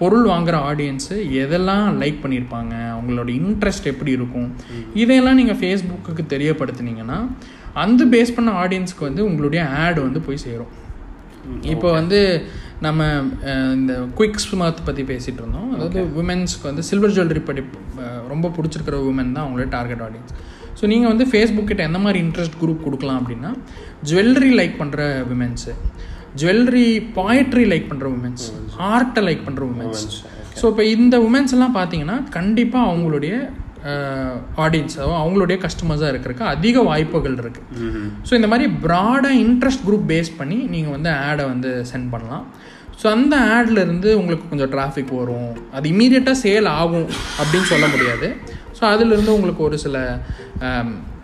பொருள் 0.00 0.26
வாங்குற 0.32 0.56
ஆடியன்ஸு 0.70 1.16
எதெல்லாம் 1.42 1.86
லைக் 2.02 2.18
பண்ணியிருப்பாங்க? 2.24 2.74
அவங்களோட 2.96 3.30
இன்ட்ரெஸ்ட் 3.40 3.88
எப்படி 3.92 4.12
இருக்கும்? 4.18 4.48
இதையெல்லாம் 5.02 5.38
நீங்கள் 5.40 5.58
ஃபேஸ்புக்குக்கு 5.62 6.24
தெரியப்படுத்துனீங்கன்னா 6.34 7.18
அந்த 7.84 8.04
பேஸ் 8.14 8.36
பண்ண 8.36 8.52
ஆடியன்ஸ்க்கு 8.62 9.08
வந்து 9.08 9.22
உங்களுடைய 9.30 9.64
ஆட் 9.82 10.00
வந்து 10.06 10.22
போய் 10.28 10.44
சேரும். 10.46 10.72
இப்போ 11.74 11.88
வந்து 11.98 12.20
நம்ம 12.86 13.06
இந்த 13.76 13.92
குயிக் 14.18 14.42
ஸ்மார்ட் 14.44 14.84
பற்றி 14.88 15.02
பேசிகிட்டு 15.10 15.40
இருந்தோம். 15.42 15.68
அதாவது 15.74 16.00
உமன்ஸ்க்கு 16.22 16.68
வந்து 16.70 16.82
சில்வர் 16.88 17.14
ஜுவல்லரி 17.16 17.42
படி 17.48 17.62
ரொம்ப 18.32 18.50
பிடிச்சிருக்கிற 18.56 18.98
உமன் 19.10 19.34
தான் 19.36 19.44
அவங்களோட 19.44 19.68
டார்கெட் 19.76 20.04
ஆடியன்ஸ் 20.06 20.34
ஸோ 20.80 20.86
நீங்கள் 20.92 21.10
வந்து 21.12 21.24
ஃபேஸ்புக் 21.30 21.70
கிட்ட 21.70 21.82
எந்த 21.90 22.00
மாதிரி 22.04 22.18
இன்ட்ரெஸ்ட் 22.26 22.58
குரூப் 22.62 22.84
கொடுக்கலாம் 22.86 23.20
அப்படின்னா 23.20 23.50
ஜுவல்லரி 24.10 24.50
லைக் 24.60 24.76
பண்ணுற 24.82 25.00
விமென்ஸு 25.30 25.72
ஜுவல்லரி 26.40 26.86
பாய்ட்ரி 27.20 27.64
லைக் 27.72 27.88
பண்ணுற 27.92 28.08
உமன்ஸ் 28.16 28.44
ஆர்ட்டை 28.90 29.22
லைக் 29.28 29.46
பண்ணுற 29.46 29.64
உமன்ஸ் 29.72 30.04
ஸோ 30.60 30.66
இப்போ 30.72 30.84
இந்த 30.96 31.16
உமன்ஸ் 31.28 31.54
எல்லாம் 31.56 31.78
பார்த்தீங்கன்னா 31.78 32.18
கண்டிப்பாக 32.36 32.90
அவங்களுடைய 32.90 33.34
ஆடியன்ஸ் 34.64 34.96
அவங்களுடைய 35.20 35.56
கஸ்டமர்ஸாக 35.64 36.12
இருக்கிறதுக்கு 36.12 36.46
அதிக 36.54 36.82
வாய்ப்புகள் 36.88 37.36
இருக்குது 37.42 37.90
ஸோ 38.28 38.32
இந்த 38.38 38.48
மாதிரி 38.52 38.66
ப்ராடாக 38.84 39.36
இன்ட்ரெஸ்ட் 39.44 39.84
குரூப் 39.88 40.08
பேஸ் 40.12 40.30
பண்ணி 40.40 40.58
நீங்கள் 40.74 40.94
வந்து 40.96 41.10
ஆடை 41.26 41.44
வந்து 41.52 41.70
சென்ட் 41.92 42.10
பண்ணலாம். 42.14 42.46
ஸோ 43.00 43.06
அந்த 43.16 43.34
ஆட்ல 43.56 43.78
இருந்து 43.86 44.08
உங்களுக்கு 44.20 44.46
கொஞ்சம் 44.52 44.72
டிராஃபிக் 44.74 45.12
வரும். 45.20 45.50
அது 45.76 45.86
இமீடியட்டாக 45.94 46.42
சேல் 46.44 46.68
ஆகும் 46.78 47.08
அப்படின்னு 47.40 47.68
சொல்ல 47.72 47.86
முடியாது. 47.94 48.28
ஸோ 48.78 48.82
அதுலேருந்து 48.92 49.34
உங்களுக்கு 49.36 49.62
ஒரு 49.68 49.76
சில 49.84 49.98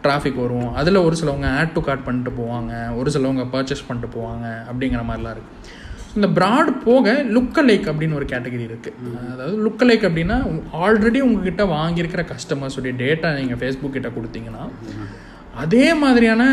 டிராஃபிக் 0.04 0.42
வரும். 0.44 0.68
அதில் 0.80 1.04
ஒரு 1.06 1.16
சிலவங்க 1.20 1.48
ஆட் 1.60 1.74
டு 1.76 1.82
கார்ட் 1.86 2.04
பண்ணிட்டு 2.06 2.32
போவாங்க. 2.40 2.72
ஒரு 3.00 3.08
சிலவங்க 3.14 3.44
பர்ச்சேஸ் 3.54 3.86
பண்ணிட்டு 3.88 4.10
போவாங்க 4.16 4.46
அப்படிங்கிற 4.70 5.02
மாதிரிலாம் 5.08 5.34
இருக்குது 5.36 5.82
இந்த 6.18 6.28
ப்ராட் 6.38 6.68
போக 6.86 7.12
லுக்க 7.36 7.62
லைக் 7.68 7.86
அப்படின்னு 7.92 8.18
ஒரு 8.18 8.26
கேட்டகரி 8.32 8.64
இருக்குது 8.68 9.14
அதாவது 9.32 9.56
லுக்க 9.64 9.88
லைக் 9.88 10.04
அப்படின்னா 10.08 10.36
ஆல்ரெடி 10.84 11.20
உங்ககிட்ட 11.26 11.62
வாங்கியிருக்கிற 11.76 12.24
கஸ்டமர்ஸுடைய 12.32 12.92
டேட்டா 13.00 13.30
நீங்கள் 13.38 13.60
ஃபேஸ்புக் 13.62 13.96
கிட்ட 13.96 14.10
கொடுத்தீங்கன்னா 14.18 14.64
அதே 15.62 15.86
மாதிரியான 16.02 16.44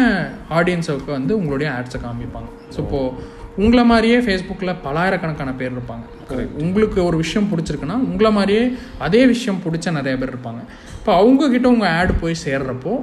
ஆடியன்ஸுக்கு 0.57 1.11
வந்து 1.17 1.33
உங்களுடைய 1.41 1.69
ஆட்ஸை 1.77 1.99
காமிப்பாங்க. 2.07 2.49
ஸோ 2.73 2.79
இப்போது 2.85 3.39
உங்களை 3.61 3.83
மாதிரியே 3.91 4.17
ஃபேஸ்புக்கில் 4.25 4.79
பலாயிரக்கணக்கான 4.85 5.53
பேர் 5.61 5.73
இருப்பாங்க. 5.77 6.05
உங்களுக்கு 6.63 6.99
ஒரு 7.07 7.17
விஷயம் 7.23 7.49
பிடிச்சிருக்குன்னா 7.51 7.97
உங்களை 8.09 8.31
மாதிரியே 8.37 8.63
அதே 9.07 9.21
விஷயம் 9.33 9.63
பிடிச்ச 9.65 9.91
நிறைய 9.99 10.15
பேர் 10.21 10.33
இருப்பாங்க. 10.33 10.61
இப்போ 10.99 11.11
அவங்கக்கிட்ட 11.21 11.67
உங்கள் 11.75 11.93
ஆட் 11.97 12.13
போய் 12.21 12.43
சேர்றப்போ 12.45 12.93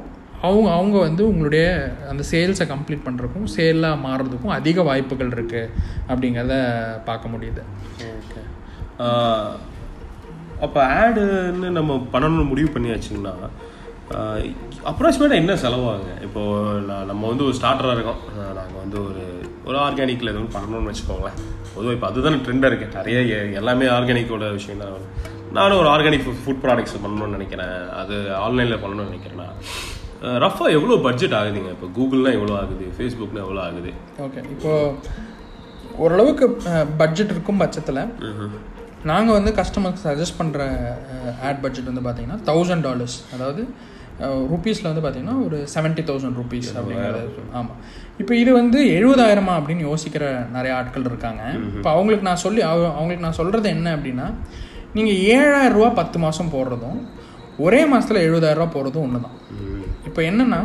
அவங்க 0.49 0.69
அவங்க 0.79 0.97
வந்து 1.07 1.23
உங்களுடைய 1.31 1.65
அந்த 2.11 2.25
சேல்ஸை 2.33 2.67
கம்ப்ளீட் 2.73 3.07
பண்ணுறதுக்கும் 3.07 3.49
சேலாக 3.57 4.03
மாறுறதுக்கும் 4.05 4.57
அதிக 4.59 4.83
வாய்ப்புகள் 4.89 5.35
இருக்குது 5.37 5.73
அப்படிங்கிறத 6.11 6.57
பார்க்க 7.09 7.33
முடியுது. 7.35 7.65
ஓகே 8.19 8.43
அப்போ 10.67 10.81
ஆடுன்னு 11.01 11.69
நம்ம 11.79 11.97
பண்ணணும்னு 12.13 12.51
முடிவு 12.53 12.71
பண்ணியாச்சுங்கன்னா 12.77 13.35
அப்ராக்சிமேட்டாக 14.91 15.43
என்ன 15.43 15.55
செலவாகுங்க? 15.63 16.15
இப்போது 16.27 16.81
நான் 16.89 17.09
நம்ம 17.11 17.23
வந்து 17.31 17.45
ஒரு 17.49 17.57
ஸ்டார்டராக 17.59 17.97
இருக்கோம். 17.97 18.23
நாங்கள் 18.59 18.83
வந்து 18.85 18.99
ஒரு 19.09 19.25
ஒரு 19.69 19.79
ஆர்கானிக்கில் 19.87 20.33
எதுவும் 20.33 20.55
பண்ணணும்னு 20.57 20.91
வச்சுக்கோங்களேன். 20.91 21.39
பொதுவாக 21.75 21.95
இப்போ 21.97 22.09
அதுதானே 22.11 22.39
ட்ரெண்டாக 22.47 22.71
இருக்குது 22.71 22.97
நிறைய 22.99 23.39
எல்லாமே 23.61 23.87
ஆர்கானிக்கோட 23.97 24.47
விஷயம் 24.59 24.83
தான். 24.83 25.07
நானும் 25.57 25.81
ஒரு 25.83 25.89
ஆர்கானிக் 25.95 26.27
ஃபுட் 26.45 26.63
ப்ராடக்ட்ஸ் 26.65 26.97
பண்ணணும்னு 27.05 27.37
நினைக்கிறேன். 27.39 27.77
அது 28.01 28.17
ஆன்லைனில் 28.45 28.83
பண்ணணும்னு 28.83 29.11
நினைக்கிறேன் 29.11 29.55
ரஃபாக 30.45 30.71
எவ்வளோ 30.77 30.95
பட்ஜெட் 31.07 31.35
ஆகுதுங்க? 31.41 31.73
இப்போ 31.77 31.89
கூகுள்னா 31.99 32.31
எவ்வளோ 32.39 32.55
ஆகுது? 32.61 32.87
ஃபேஸ்புக்னா 32.97 33.43
எவ்வளோ 33.47 33.61
ஆகுது? 33.67 33.91
ஓகே 34.25 34.41
இப்போ 34.55 34.73
ஓரளவுக்கு 36.05 36.47
பட்ஜெட் 37.03 37.33
இருக்கும் 37.35 37.61
பட்சத்தில் 37.63 38.03
நாங்கள் 39.11 39.37
வந்து 39.39 39.51
கஸ்டமருக்கு 39.61 40.05
சஜஸ்ட் 40.09 40.39
பண்ணுற 40.41 40.61
ஆட் 41.49 41.63
பட்ஜெட் 41.65 41.91
வந்து 41.91 42.05
பார்த்தீங்கன்னா 42.07 42.39
தௌசண்ட் 42.51 42.87
டாலர்ஸ் 42.89 43.17
அதாவது 43.37 43.63
ருபீஸில் 44.51 44.91
வந்து 44.91 45.03
பார்த்தீங்கன்னா 45.03 45.45
ஒரு 45.45 45.59
செவன்ட்டி 45.75 46.03
தௌசண்ட் 46.07 46.39
ருபீஸ் 46.39 46.69
அப்படிங்கிறது 46.79 47.21
ஆமாம் 47.53 47.79
இப்போ 48.19 48.35
இது 48.35 48.53
வந்து 48.53 48.79
எழுபதாயிரமா 48.95 49.53
அப்படின்னு 49.59 49.85
யோசிக்கிற 49.87 50.25
நிறைய 50.53 50.77
ஆட்கள் 50.77 51.05
இருக்காங்க. 51.05 51.43
இப்போ 51.71 51.91
அவங்களுக்கு 51.91 52.25
நான் 52.25 52.37
சொல்லி 52.37 52.63
அவ- 52.63 52.93
அவங்களுக்கு 52.93 53.25
நான் 53.25 53.33
சொல்கிறது 53.33 53.69
என்ன 53.69 53.97
அப்படின்னா 53.97 54.27
நீங்கள் 54.95 55.19
ஏழாயிரம் 55.33 55.73
ரூபா 55.73 55.91
பத்து 55.95 56.19
மாதம் 56.19 56.53
போடுறதும் 56.53 56.99
ஒரே 57.59 57.85
மாதத்தில் 57.85 58.25
எழுபதாயிரரூபா 58.25 58.69
போடுறதும் 58.73 59.05
ஒன்று 59.05 59.21
தான் 59.21 59.37
இப்போ 60.07 60.23
என்னன்னா 60.23 60.61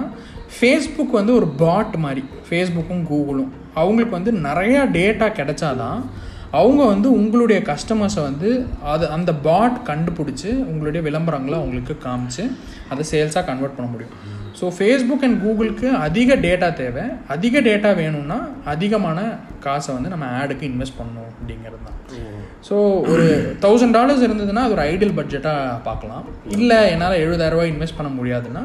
ஃபேஸ்புக் 0.56 1.12
வந்து 1.12 1.34
ஒரு 1.36 1.47
பாட் 1.60 1.95
மாதிரி 1.99 2.22
ஃபேஸ்புக்கும் 2.47 3.06
கூகுளும் 3.08 3.51
அவங்களுக்கு 3.76 4.14
வந்து 4.14 4.32
நிறையா 4.43 4.82
டேட்டா 4.93 5.28
கிடைச்சாதான் 5.34 6.01
அவங்க 6.51 6.82
வந்து 6.86 7.08
உங்களுடைய 7.12 7.60
கஸ்டமர்ஸை 7.66 8.22
வந்து 8.22 8.49
அது 8.88 9.06
அந்த 9.10 9.32
பாட் 9.43 9.80
கண்டுபிடிச்சி 9.88 10.49
உங்களுடைய 10.64 11.01
விளம்பரங்களை 11.04 11.56
அவங்களுக்கு 11.56 11.93
காமிச்சு 12.04 12.43
அதை 12.91 13.03
சேல்ஸாக 13.11 13.43
கன்வெர்ட் 13.49 13.75
பண்ண 13.77 13.89
முடியும். 13.93 14.15
ஸோ 14.59 14.65
ஃபேஸ்புக் 14.77 15.23
அண்ட் 15.27 15.38
கூகுளுக்கு 15.43 15.88
அதிக 16.05 16.36
டேட்டா 16.45 16.67
தேவை. 16.81 17.03
அதிக 17.36 17.61
டேட்டா 17.67 17.91
வேணும்னா 18.01 18.38
அதிகமான 18.73 19.19
காசை 19.65 19.89
வந்து 19.95 20.11
நம்ம 20.13 20.25
ஆடுக்கு 20.39 20.69
இன்வெஸ்ட் 20.71 20.97
பண்ணணும் 20.99 21.31
அப்படிங்கிறது 21.38 21.81
தான். 21.88 21.97
ஸோ 22.67 22.75
ஒரு 23.13 23.25
தௌசண்ட் 23.65 23.95
டாலர்ஸ் 23.97 24.25
இருந்ததுன்னா 24.27 24.63
அது 24.65 24.75
ஒரு 24.77 24.84
ஐடியல் 24.91 25.15
பட்ஜெட்டாக 25.19 25.79
பார்க்கலாம். 25.88 26.25
இல்லை 26.57 26.79
என்னால் 26.93 27.19
எழுபதாயிரரூபா 27.23 27.65
இன்வெஸ்ட் 27.73 27.97
பண்ண 27.99 28.11
முடியாதுன்னா 28.19 28.63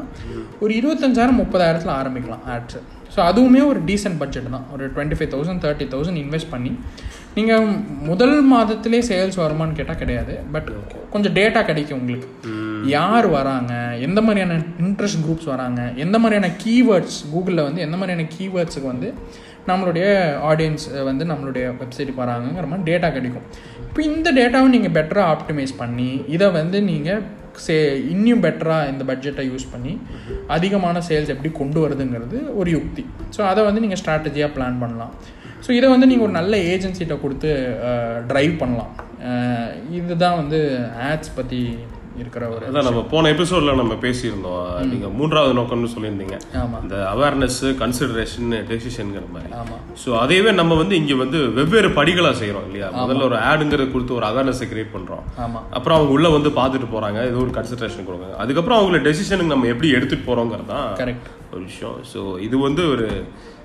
ஒரு 0.63 0.71
இருபத்தஞ்சாயிரம் 0.79 1.41
முப்பதாயிரத்தில் 1.43 1.97
ஆரம்பிக்கலாம் 1.99 2.45
ஆட்ஸு 2.55 2.81
ஸோ 3.13 3.19
அதுவுமே 3.29 3.61
ஒரு 3.71 3.79
டீசென்ட் 3.89 4.19
பட்ஜெட் 4.21 4.53
தான். 4.55 4.65
ஒரு 4.73 4.83
twenty 4.95 5.17
five 5.19 5.31
thousand 5.35 5.61
thirty 5.65 5.85
thousand 5.93 6.19
invest 6.23 6.51
பண்ணி 6.53 6.71
நீங்கள் 7.39 7.67
முதல் 8.11 8.37
மாதத்திலே 8.53 9.01
சேல்ஸ் 9.11 9.43
வருமான்னு 9.43 9.77
கேட்டால் 9.79 10.01
கிடையாது. 10.03 10.35
பட் 10.55 10.71
கொஞ்சம் 11.15 11.35
டேட்டா 11.39 11.61
கிடைக்கும் 11.69 11.99
உங்களுக்கு. 12.01 12.29
யார் 12.95 13.27
வராங்க? 13.37 13.73
எந்த 14.05 14.19
மாதிரியான 14.25 14.57
இன்ட்ரெஸ்ட் 14.83 15.23
குரூப்ஸ் 15.25 15.49
வராங்க? 15.53 15.81
எந்த 16.03 16.17
மாதிரியான 16.23 16.49
கீவேர்ட்ஸ் 16.63 17.17
கூகுளில் 17.31 17.65
வந்து 17.67 17.83
எந்த 17.85 17.95
மாதிரியான 17.99 18.25
கீவேர்ட்ஸுக்கு 18.35 18.91
வந்து 18.93 19.09
நம்மளுடைய 19.69 20.05
ஆடியன்ஸ் 20.49 20.85
வந்து 21.07 21.23
நம்மளுடைய 21.31 21.65
வெப்சைட்டுக்கு 21.79 22.21
வராங்கங்கிற 22.23 22.67
மாதிரி 22.69 22.87
டேட்டா 22.89 23.09
கிடைக்கும். 23.17 23.47
இப்போ 23.87 24.01
இந்த 24.11 24.29
டேட்டாவை 24.37 24.69
நீங்கள் 24.75 24.95
பெட்டராக 24.97 25.33
ஆப்டிமைஸ் 25.33 25.73
பண்ணி 25.81 26.11
இதை 26.35 26.47
வந்து 26.59 26.79
நீங்கள் 26.91 27.21
சே 27.65 27.75
இன்னும் 28.13 28.43
பெட்டராக 28.45 28.89
இந்த 28.91 29.03
பட்ஜெட்டை 29.09 29.45
யூஸ் 29.51 29.65
பண்ணி 29.73 29.93
அதிகமான 30.55 31.01
சேல்ஸ் 31.09 31.33
எப்படி 31.35 31.51
கொண்டு 31.59 31.79
வருதுங்கிறது 31.85 32.37
ஒரு 32.59 32.71
யுக்தி. 32.77 33.03
ஸோ 33.35 33.41
அதை 33.51 33.61
வந்து 33.67 33.83
நீங்கள் 33.85 34.01
ஸ்ட்ராட்டஜியாக 34.01 34.51
பிளான் 34.57 34.81
பண்ணலாம். 34.83 35.13
ஸோ 35.65 35.69
இதை 35.77 35.87
வந்து 35.93 36.09
நீங்கள் 36.09 36.27
ஒரு 36.29 36.35
நல்ல 36.39 36.55
ஏஜென்சிகிட்ட 36.73 37.15
கொடுத்து 37.21 37.51
ட்ரைவ் 38.31 38.55
பண்ணலாம். 38.63 38.91
இதுதான் 39.99 40.41
வந்து 40.41 40.59
ஆட்ஸ் 41.11 41.37
பற்றி 41.37 41.61
இருக்கிற 42.21 42.45
ஒரு 42.53 42.63
அதான் 42.67 42.87
நம்ம 42.87 43.01
போன 43.11 43.29
எபிசோட்ல 43.33 43.73
நம்ம 43.79 43.95
பேசியிருந்தோம். 44.05 44.63
நீங்க 44.91 45.07
மூன்றாவது 45.17 45.53
நோக்கம்னு 45.57 45.91
சொல்லியிருந்தீங்க. 45.93 46.37
ஆமாம் 46.61 46.81
இந்த 46.85 46.95
அவேர்னஸ் 47.11 47.59
கன்சிடரேஷன் 47.81 48.55
டெசிஷன்ங்கிற 48.71 49.25
மாதிரி. 49.35 49.51
ஆமாம் 49.61 49.83
ஸோ 50.01 50.09
அதையவே 50.23 50.51
நம்ம 50.59 50.77
வந்து 50.81 50.95
இங்க 51.01 51.15
வந்து 51.23 51.41
வெவ்வேறு 51.59 51.91
படிகளா 51.99 52.31
செய்றோம் 52.41 52.65
இல்லையா? 52.69 52.89
முதல்ல 53.01 53.27
ஒரு 53.29 53.37
ஆடுங்கிறது 53.51 53.93
கொடுத்து 53.93 54.17
ஒரு 54.19 54.27
அவேர்னஸை 54.31 54.67
கிரியேட் 54.71 54.95
பண்றோம். 54.95 55.23
ஆமாம் 55.45 55.67
அப்புறம் 55.77 55.97
அவங்க 55.99 56.13
உள்ள 56.17 56.29
வந்து 56.37 56.51
பார்த்துட்டு 56.59 56.89
போறாங்க. 56.95 57.21
ஏதோ 57.31 57.39
ஒரு 57.45 57.53
கன்சிடரேஷன் 57.59 58.09
கொடுங்க 58.09 58.29
அதுக்கப்புறம் 58.45 58.79
அவங்கள 58.79 59.01
டெசிஷனுக்கு 59.07 59.55
நம்ம 59.55 59.69
எப்படி 59.75 59.91
எடுத்துட்டு 59.99 60.27
போறோங்கிறது 60.29 60.71
தான் 60.75 60.89
கரெக்ட் 61.03 61.29
ஒரு 61.53 61.63
விஷயம். 61.69 61.97
ஸோ 62.13 62.21
இது 62.47 62.57
வந்து 62.67 62.83
ஒரு 62.95 63.07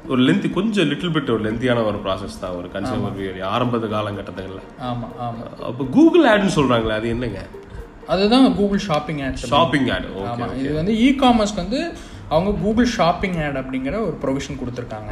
ஒரு 0.04 0.20
லென்த் 0.22 0.46
கொஞ்சம் 0.52 0.88
லிட்டில் 0.88 1.12
பிட் 1.12 1.30
ஒரு 1.30 1.42
லென்த்தியான 1.44 1.84
ஒரு 1.84 1.98
ப்ராசஸ் 2.04 2.40
தான் 2.40 2.56
ஒரு 2.56 2.68
கன்சியூமர் 2.72 3.20
ஆரம்ப 3.48 3.78
காலகட்டத்தில் 3.88 4.58
ஆமாம் 4.82 5.14
ஆமாம் 5.18 5.52
அப்போ 5.62 5.84
கூகுள் 5.90 6.26
ஆட்னு 6.26 6.56
சொல்றாங்களே 6.56 6.94
அது 6.94 7.08
என்னங்க? 7.08 7.40
அதுதான் 8.06 8.46
Google 8.56 8.82
shopping 8.84 9.20
ads 9.20 9.44
shopping 9.46 9.88
ad 9.88 10.08
okay 10.14 10.26
ஆமாம் 10.32 10.56
இது 10.60 10.72
வந்து 10.74 10.94
இ 11.00 11.08
காமர்ஸ்க்கு 11.22 11.62
வந்து 11.62 11.80
அவங்க 12.28 12.50
கூகுள் 12.60 12.88
ஷாப்பிங் 12.90 13.38
ஆட் 13.42 13.56
அப்படிங்கிற 13.56 13.96
ஒரு 14.00 14.16
ப்ரொவிஷன் 14.22 14.58
கொடுத்துருக்காங்க. 14.60 15.10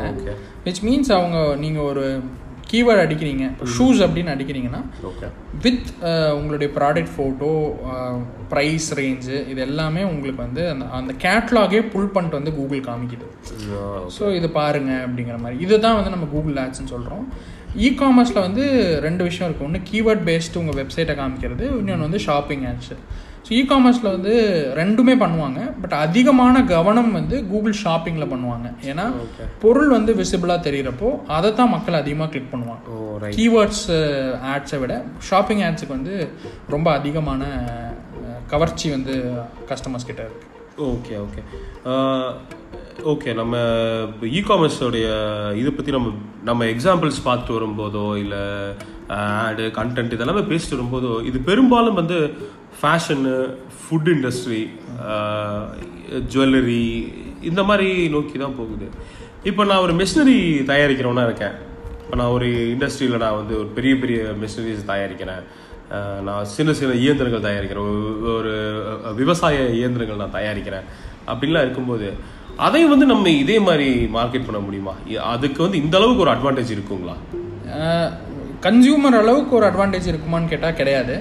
விச் 0.64 0.82
மீன்ஸ் 0.82 1.12
அவங்க 1.12 1.38
நீங்கள் 1.56 1.82
ஒரு 1.82 2.04
கீவேர்ட் 2.72 3.02
அடிக்கிறீங்க 3.04 3.44
ஷூஸ் 3.76 4.00
அப்படின்னு 4.06 4.34
அடிக்கிறீங்கன்னா 4.34 4.80
வித் 5.64 5.88
உங்களுடைய 6.38 6.68
ப்ராடக்ட் 6.78 7.12
ஃபோட்டோ 7.14 7.50
ப்ரைஸ் 8.52 8.88
ரேஞ்சு 9.00 9.36
இது 9.52 9.60
எல்லாமே 9.68 10.02
உங்களுக்கு 10.10 10.40
வந்து 10.46 10.62
அந்த 10.72 10.84
அந்த 10.98 11.14
கேட்லாகே 11.24 11.80
புல் 11.94 12.12
பண்ணிட்டு 12.14 12.40
வந்து 12.40 12.54
கூகுள் 12.58 12.86
காமிக்குது. 12.88 13.26
ஸோ 14.16 14.22
இது 14.38 14.50
பாருங்க 14.60 14.92
அப்படிங்கிற 15.06 15.38
மாதிரி. 15.44 15.58
இதுதான் 15.66 15.98
வந்து 15.98 16.14
நம்ம 16.14 16.28
கூகுள் 16.36 16.60
ஆட்ஸ்னு 16.64 16.92
சொல்கிறோம் 16.94 17.24
இ 17.84 17.88
காமர்ஸில் 18.00 18.44
வந்து 18.46 18.64
ரெண்டு 19.06 19.22
விஷயம் 19.28 19.46
இருக்குது 19.48 19.68
ஒன்று 19.68 19.86
கீவேர்ட் 19.90 20.24
பேஸ்டு 20.30 20.60
உங்கள் 20.62 20.78
வெப்சைட்டை 20.80 21.14
காமிக்கிறது 21.20 21.64
இன்னொன்று 21.80 22.06
வந்து 22.08 22.22
ஷாப்பிங் 22.28 22.64
ஆட்ஸ் 22.70 22.92
ஸோ 23.44 23.52
இ 23.52 23.62
காமர்ஸில் 23.66 24.12
வந்து 24.12 24.32
ரெண்டுமே 24.76 25.14
பண்ணுவாங்க. 25.18 25.60
பட் 25.80 25.94
அதிகமான 26.02 26.56
கவனம் 26.68 27.10
வந்து 27.12 27.36
கூகுள் 27.48 27.74
ஷாப்பிங்கில் 27.80 28.30
பண்ணுவாங்க. 28.30 28.68
ஏன்னா 28.90 29.06
பொருள் 29.60 29.90
வந்து 29.90 30.12
விசிபிளாக 30.18 30.64
தெரிகிறப்போ 30.66 31.08
அதை 31.30 31.50
தான் 31.54 31.72
மக்கள் 31.72 32.00
அதிகமாக 32.00 32.30
கிளிக் 32.30 32.52
பண்ணுவாங்க. 32.52 32.84
கீவேர்ட்ஸ் 33.36 33.84
ஆட்ஸை 34.52 34.78
விட 34.78 34.94
ஷாப்பிங் 35.28 35.64
ஆட்ஸுக்கு 35.66 35.96
வந்து 35.96 36.14
ரொம்ப 36.68 36.88
அதிகமான 36.92 37.42
அஹ், 38.20 38.42
கவர்ச்சி 38.46 38.88
வந்து 38.90 39.16
கஸ்டமர்ஸ் 39.70 40.06
கிட்ட 40.06 40.22
இருக்கு. 40.22 40.48
ஓகே 40.88 41.14
ஓகே 41.18 41.40
ஓகே 43.06 43.30
நம்ம 43.34 43.54
இ 44.30 44.40
காமர்ஸோடைய 44.42 45.06
இதை 45.56 45.70
பற்றி 45.70 45.90
நம்ம 45.90 46.08
நம்ம 46.44 46.66
எக்ஸாம்பிள்ஸ் 46.72 47.20
பார்த்துட்டு 47.24 47.56
வரும்போதோ 47.56 48.04
இல்லை 48.16 48.42
ஆடு 49.16 49.64
கண்டென்ட் 49.76 50.14
இதெல்லாமே 50.16 50.42
பேசிட்டு 50.48 50.76
வரும்போதோ 50.76 51.12
இது 51.24 51.38
பெரும்பாலும் 51.42 51.98
வந்து 52.00 52.18
ஃபேஷனு 52.82 53.54
ஃபுட் 53.68 54.04
இண்டஸ்ட்ரி 54.04 54.70
ஜுவல்லரி 56.10 57.12
இந்த 57.42 57.62
மாதிரி 57.62 58.08
நோக்கி 58.08 58.38
தான் 58.38 58.56
போகுது. 58.56 58.88
இப்போ 59.42 59.64
நான் 59.64 59.78
ஒரு 59.78 59.92
மிஷினரி 59.92 60.64
தயாரிக்கிறவனா 60.64 61.24
இருக்கேன். 61.24 61.70
இப்போ 62.04 62.16
நான் 62.16 62.26
ஒரு 62.26 62.46
இண்டஸ்ட்ரியில் 62.46 63.16
நான் 63.16 63.34
வந்து 63.34 63.56
ஒரு 63.56 63.66
பெரிய 63.66 63.96
பெரிய 63.96 64.22
மிஷினரிஸ் 64.22 64.90
தயாரிக்கிறேன். 64.90 65.42
நான் 66.22 66.44
சின்ன 66.44 66.72
சின்ன 66.72 66.94
இயந்திரங்கள் 66.94 67.40
தயாரிக்கிறேன். 67.40 68.12
ஒரு- 68.24 69.14
விவசாய 69.14 69.68
இயந்திரங்கள் 69.68 70.16
நான் 70.16 70.42
தயாரிக்கிறேன். 70.42 70.82
அப்படின்லாம் 71.26 71.62
இருக்கும்போது 71.62 72.12
அதை 72.56 72.84
வந்து 72.84 73.06
நம்ம 73.06 73.28
இதே 73.28 73.58
மாதிரி 73.58 74.04
மார்க்கெட் 74.04 74.46
பண்ண 74.46 74.58
முடியுமா? 74.58 74.94
அதுக்கு 75.22 75.62
வந்து 75.62 75.78
இந்த 75.78 75.96
அளவுக்கு 75.96 76.22
ஒரு 76.22 76.30
அட்வான்டேஜ் 76.30 76.78
இருக்குங்களா? 76.78 77.16
கன்சியூமர் 78.66 79.16
அளவுக்கு 79.20 79.52
ஒரு 79.58 79.66
அட்வான்டேஜ் 79.68 80.06
இருக்குமான்னு 80.10 80.50
கேட்டால் 80.50 80.76
கிடையாது. 80.80 81.14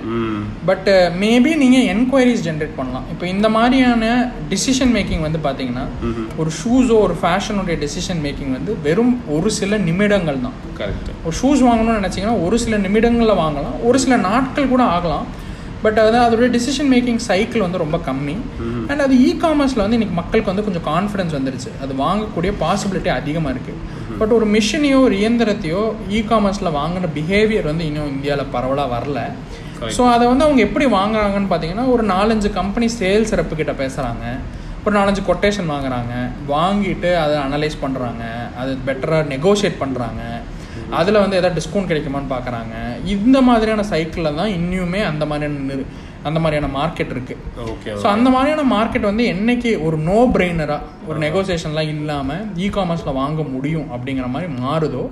பட் 0.70 0.90
மேபி 1.22 1.52
நீங்கள் 1.62 1.88
என்கொயரிஸ் 1.94 2.44
ஜென்ரேட் 2.48 2.76
பண்ணலாம். 2.80 3.06
இப்போ 3.14 3.26
இந்த 3.34 3.48
மாதிரியான 3.56 4.12
டிசிஷன் 4.52 4.92
மேக்கிங் 4.98 5.24
வந்து 5.28 5.40
பார்த்தீங்கன்னா 5.46 5.86
ஒரு 6.42 6.52
ஷூஸோ 6.60 6.98
ஒரு 7.06 7.16
ஃபேஷனுடைய 7.22 7.76
டெசிஷன் 7.84 8.22
மேக்கிங் 8.26 8.54
வந்து 8.58 8.74
வெறும் 8.88 9.16
ஒரு 9.38 9.52
சில 9.60 9.80
நிமிடங்கள் 9.90 10.44
தான். 10.46 10.58
கரெக்ட் 10.80 11.10
ஒரு 11.28 11.36
ஷூஸ் 11.42 11.64
வாங்கணும்னு 11.68 12.00
நினச்சிங்கன்னா 12.02 12.36
ஒரு 12.48 12.60
சில 12.66 12.78
நிமிடங்களில் 12.88 13.42
வாங்கலாம். 13.44 13.78
ஒரு 13.90 14.00
சில 14.04 14.18
நாட்கள் 14.30 14.74
கூட 14.74 14.84
ஆகலாம். 14.98 15.26
பட் 15.86 16.00
அது 16.02 16.18
அதோடைய 16.26 16.50
டிசிஷன் 16.56 16.90
மேக்கிங் 16.94 17.22
சைக்கிள் 17.28 17.66
வந்து 17.66 17.80
ரொம்ப 17.84 17.98
கம்மி. 18.10 18.36
அண்ட் 18.90 19.04
அது 19.06 19.16
இ 19.28 19.30
காமர்ஸில் 19.44 19.84
வந்து 19.84 19.98
இன்னைக்கு 19.98 20.18
மக்களுக்கு 20.20 20.52
வந்து 20.52 20.66
கொஞ்சம் 20.68 20.86
கான்ஃபிடன்ஸ் 20.92 21.34
வந்துருச்சு. 21.38 21.72
அது 21.84 21.94
வாங்கக்கூடிய 22.04 22.54
பாசிபிலிட்டி 22.64 23.12
அதிகமாக 23.20 23.54
இருக்குது 23.56 23.80
பட் 24.22 24.34
ஒரு 24.38 24.48
மிஷினையோ 24.56 24.98
ஒரு 25.08 25.16
இயந்திரத்தையோ 25.22 25.84
இ 26.18 26.22
காமர்ஸில் 26.32 26.76
வாங்கின 26.80 27.12
பிஹேவியர் 27.18 27.70
வந்து 27.72 27.86
இன்னும் 27.90 28.12
இந்தியாவில் 28.16 28.52
பரவலாக 28.56 28.94
வரல. 28.96 29.20
ஸோ 29.98 30.02
அதை 30.16 30.24
வந்து 30.32 30.46
அவங்க 30.48 30.62
எப்படி 30.68 30.86
வாங்குறாங்கன்னு 30.98 31.52
பார்த்தீங்கன்னா 31.54 31.86
ஒரு 31.94 32.04
நாலஞ்சு 32.16 32.50
கம்பெனி 32.60 32.88
சேல்ஸ் 33.00 33.32
கிட்ட 33.62 33.74
பேசுகிறாங்க 33.84 34.26
ஒரு 34.86 34.94
நாலஞ்சு 35.00 35.22
கொட்டேஷன் 35.30 35.72
வாங்குறாங்க. 35.74 36.14
வாங்கிட்டு 36.54 37.10
அதை 37.24 37.36
அனலைஸ் 37.48 37.78
பண்ணுறாங்க 37.84 38.24
அது 38.62 38.72
பெட்டராக 38.88 39.30
நெகோஷியேட் 39.34 39.82
பண்ணுறாங்க 39.84 40.22
அதில் 41.00 41.22
வந்து 41.24 41.38
எதாவது 41.40 41.58
டிஸ்கவுண்ட் 41.60 41.90
கிடைக்குமான்னு 41.92 42.34
பார்க்குறாங்க 42.36 42.76
இந்த 43.16 43.38
மாதிரியான 43.50 43.84
சைக்கிளில் 43.92 44.38
தான் 44.40 44.54
இன்னுமே 44.60 45.02
அந்த 45.12 45.26
மாதிரியான 45.32 45.84
அந்த 46.24 46.40
மாதிரியான 46.40 46.70
மார்க்கெட் 46.74 47.14
இருக்குது 47.14 47.40
ஓகே 47.68 47.94
ஸோ 47.98 48.08
அந்த 48.12 48.30
மாதிரியான 48.30 48.66
மார்க்கெட் 48.72 49.08
வந்து 49.08 49.24
என்னைக்கு 49.32 49.72
ஒரு 49.84 49.98
நோ 50.06 50.18
பிரெய்னராக 50.34 50.80
ஒரு 51.08 51.18
நெகோசியேஷன்லாம் 51.24 51.92
இல்லாமல் 51.94 52.44
இ 52.58 52.68
காமர்ஸில் 52.72 53.18
வாங்க 53.18 53.42
முடியும் 53.52 53.88
அப்படிங்கிற 53.94 54.28
மாதிரி 54.32 54.50
மாறுதோ 54.60 55.04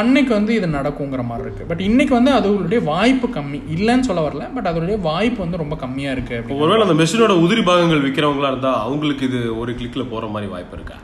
அன்னைக்கு 0.00 0.32
வந்து 0.36 0.52
இது 0.56 0.68
நடக்குங்கிற 0.74 1.24
மாதிரி 1.26 1.46
இருக்குது 1.46 1.68
பட் 1.70 1.84
இன்னைக்கு 1.86 2.14
வந்து 2.16 2.32
அதோடைய 2.38 2.80
வாய்ப்பு 2.90 3.28
கம்மி. 3.30 3.60
இல்லைன்னு 3.74 4.08
சொல்ல 4.08 4.22
வரல 4.22 4.46
பட் 4.54 4.70
அதோடைய 4.70 4.98
வாய்ப்பு 5.02 5.40
வந்து 5.44 5.62
ரொம்ப 5.62 5.76
கம்மியாக 5.80 6.16
இருக்குது 6.16 6.58
ஒருவேளை 6.58 6.82
அந்த 6.82 6.98
மெஷினோட 7.00 7.36
உதிரி 7.44 7.64
பாகங்கள் 7.64 8.04
விற்கிறவங்களா 8.04 8.50
இருந்தா 8.52 8.72
அவங்களுக்கு 8.84 9.24
இது 9.30 9.40
ஒரு 9.56 9.72
கிளிக்ல 9.78 10.04
போற 10.10 10.26
மாதிரி 10.34 10.50
வாய்ப்பு 10.50 10.76
இருக்கா? 10.78 10.98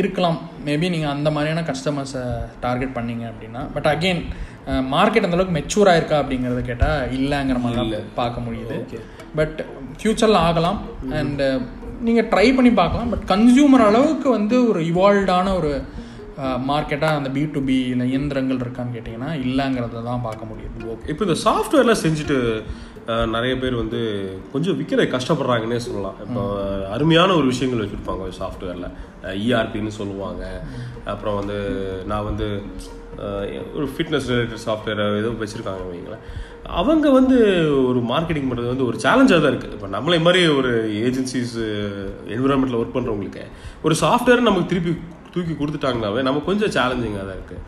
இருக்கலாம். 0.00 0.38
மேபி 0.66 0.88
நீங்கள் 0.94 1.14
அந்த 1.16 1.28
மாதிரியான 1.34 1.62
கஸ்டமர்ஸை 1.70 2.24
டார்கெட் 2.64 2.96
பண்ணீங்க 2.98 3.24
அப்படின்னா 3.30 3.62
பட் 3.76 3.88
அகெயின் 3.94 4.22
மார்க்கெட் 4.94 5.26
அந்தளவுக்கு 5.26 5.56
மெச்சூர் 5.58 5.90
ஆயிருக்கா 5.92 6.18
அப்படிங்கிறத 6.22 6.60
கேட்டால் 6.68 7.10
இல்லைங்கிற 7.18 7.58
மாதிரி 7.64 7.98
பார்க்க 8.20 8.46
முடியுது. 8.46 8.76
பட் 9.40 9.58
ஃப்யூச்சரில் 9.98 10.40
ஆகலாம். 10.46 10.78
அண்ட் 11.20 11.42
நீங்கள் 12.06 12.28
ட்ரை 12.32 12.46
பண்ணி 12.56 12.72
பார்க்கலாம். 12.80 13.10
பட் 13.14 13.26
கன்சியூமர் 13.34 13.84
அளவுக்கு 13.90 14.28
வந்து 14.38 14.56
ஒரு 14.70 14.80
இவால்வ்டான 14.92 15.52
ஒரு 15.60 15.72
மார்க்கெட்டாக 16.70 17.18
அந்த 17.18 17.28
பி 17.34 17.42
டு 17.54 17.60
பி 17.66 17.76
இல்லை 17.90 18.06
இயந்திரங்கள் 18.12 18.62
இருக்கான்னு 18.62 18.94
கேட்டிங்கன்னா 18.94 19.28
இல்லைங்கிறத 19.44 20.02
தான் 20.08 20.24
பார்க்க 20.26 20.48
முடியுது. 20.50 20.78
ஓகே 20.92 21.08
இப்போ 21.12 21.24
இந்த 21.26 21.36
சாஃப்ட்வேர்லாம் 21.44 22.02
செஞ்சுட்டு 22.04 22.38
நிறைய 23.34 23.54
பேர் 23.62 23.74
வந்து 23.80 24.00
கொஞ்சம் 24.52 24.76
விற்கிற 24.78 25.02
கஷ்டப்படுறாங்கன்னே 25.14 25.78
சொல்லலாம். 25.86 26.18
இப்போ 26.24 26.42
அருமையான 26.94 27.30
ஒரு 27.40 27.46
விஷயங்கள் 27.52 27.82
வச்சுருப்பாங்க 27.84 28.26
சாஃப்ட்வேரில் 28.40 28.88
இஆர்பின்னு 29.46 29.92
சொல்லுவாங்க. 30.00 30.42
அப்புறம் 31.12 31.38
வந்து 31.40 31.56
நான் 32.10 32.28
வந்து 32.30 32.48
ஒரு 33.78 33.86
ஃபிட்னஸ் 33.92 34.28
ரிலேட்டட் 34.30 34.64
சாஃப்ட்வேர் 34.66 35.02
ஏதோ 35.20 35.32
வச்சுருக்காங்க 35.42 35.84
வைங்களேன். 35.90 36.24
அவங்க 36.80 37.06
வந்து 37.18 37.36
ஒரு 37.90 38.00
மார்க்கெட்டிங் 38.12 38.48
பண்ணுறது 38.50 38.72
வந்து 38.72 38.88
ஒரு 38.90 38.98
சேலஞ்சாக 39.04 39.40
தான் 39.42 39.52
இருக்குது 39.52 39.74
இப்போ 39.76 39.88
நம்மளை 39.96 40.18
மாதிரி 40.26 40.42
ஒரு 40.58 40.70
ஏஜென்சிஸ் 41.06 41.56
என்விரான்மெண்ட்டில் 42.34 42.80
ஒர்க் 42.80 42.96
பண்ணுறவங்களுக்கு 42.96 43.44
ஒரு 43.86 43.96
சாஃப்ட்வேர் 44.04 44.46
நமக்கு 44.48 44.70
திருப்பி 44.72 44.92
தூக்கி 45.34 45.54
கொடுத்துட்டாங்கனாவே 45.54 46.22
நமக்கு 46.28 46.50
கொஞ்சம் 46.50 46.74
சேலஞ்சிங்காக 46.78 47.26
தான் 47.28 47.38
இருக்குது 47.38 47.62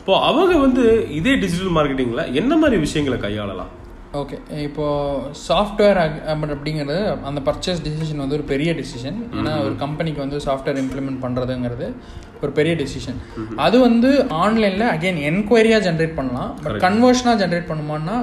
இப்போ 0.00 0.14
அவங்க 0.28 0.54
வந்து 0.66 0.84
இதே 1.20 1.34
டிஜிட்டல் 1.42 1.74
மார்க்கெட்டிங்கில் 1.78 2.30
என்ன 2.40 2.52
மாதிரி 2.62 2.78
விஷயங்களை 2.86 3.18
கையாளலாம்? 3.24 3.72
ஓகே 4.20 4.36
இப்போ 4.66 4.86
சாஃப்ட்வேர் 5.48 5.98
அப்படிங்கிறது 6.00 6.96
அந்த 7.28 7.40
பர்ச்சேஸ் 7.46 7.84
டிசிஷன் 7.86 8.22
வந்து 8.24 8.36
ஒரு 8.38 8.46
பெரிய 8.50 8.70
டிசிஷன் 8.80 9.18
ஏன்னா 9.38 9.52
ஒரு 9.66 9.74
கம்பெனிக்கு 9.84 10.20
வந்து 10.24 10.38
சாஃப்ட்வேர் 10.46 10.80
இம்ப்ளிமெண்ட் 10.82 11.22
பண்ணுறதுங்கிறது 11.24 11.86
ஒரு 12.44 12.52
பெரிய 12.58 12.72
டிசிஷன் 12.80 13.18
அது 13.64 13.76
வந்து 13.86 14.08
ஆன்லைனில் 14.42 14.86
அகைன் 14.92 15.20
என்கொயரியாக 15.30 15.84
ஜென்ரேட் 15.86 16.16
பண்ணலாம். 16.16 16.50
பட் 16.64 16.78
கன்வர்ஷனாக 16.84 17.40
ஜென்ரேட் 17.42 17.68
பண்ணுமான்னா 17.70 18.16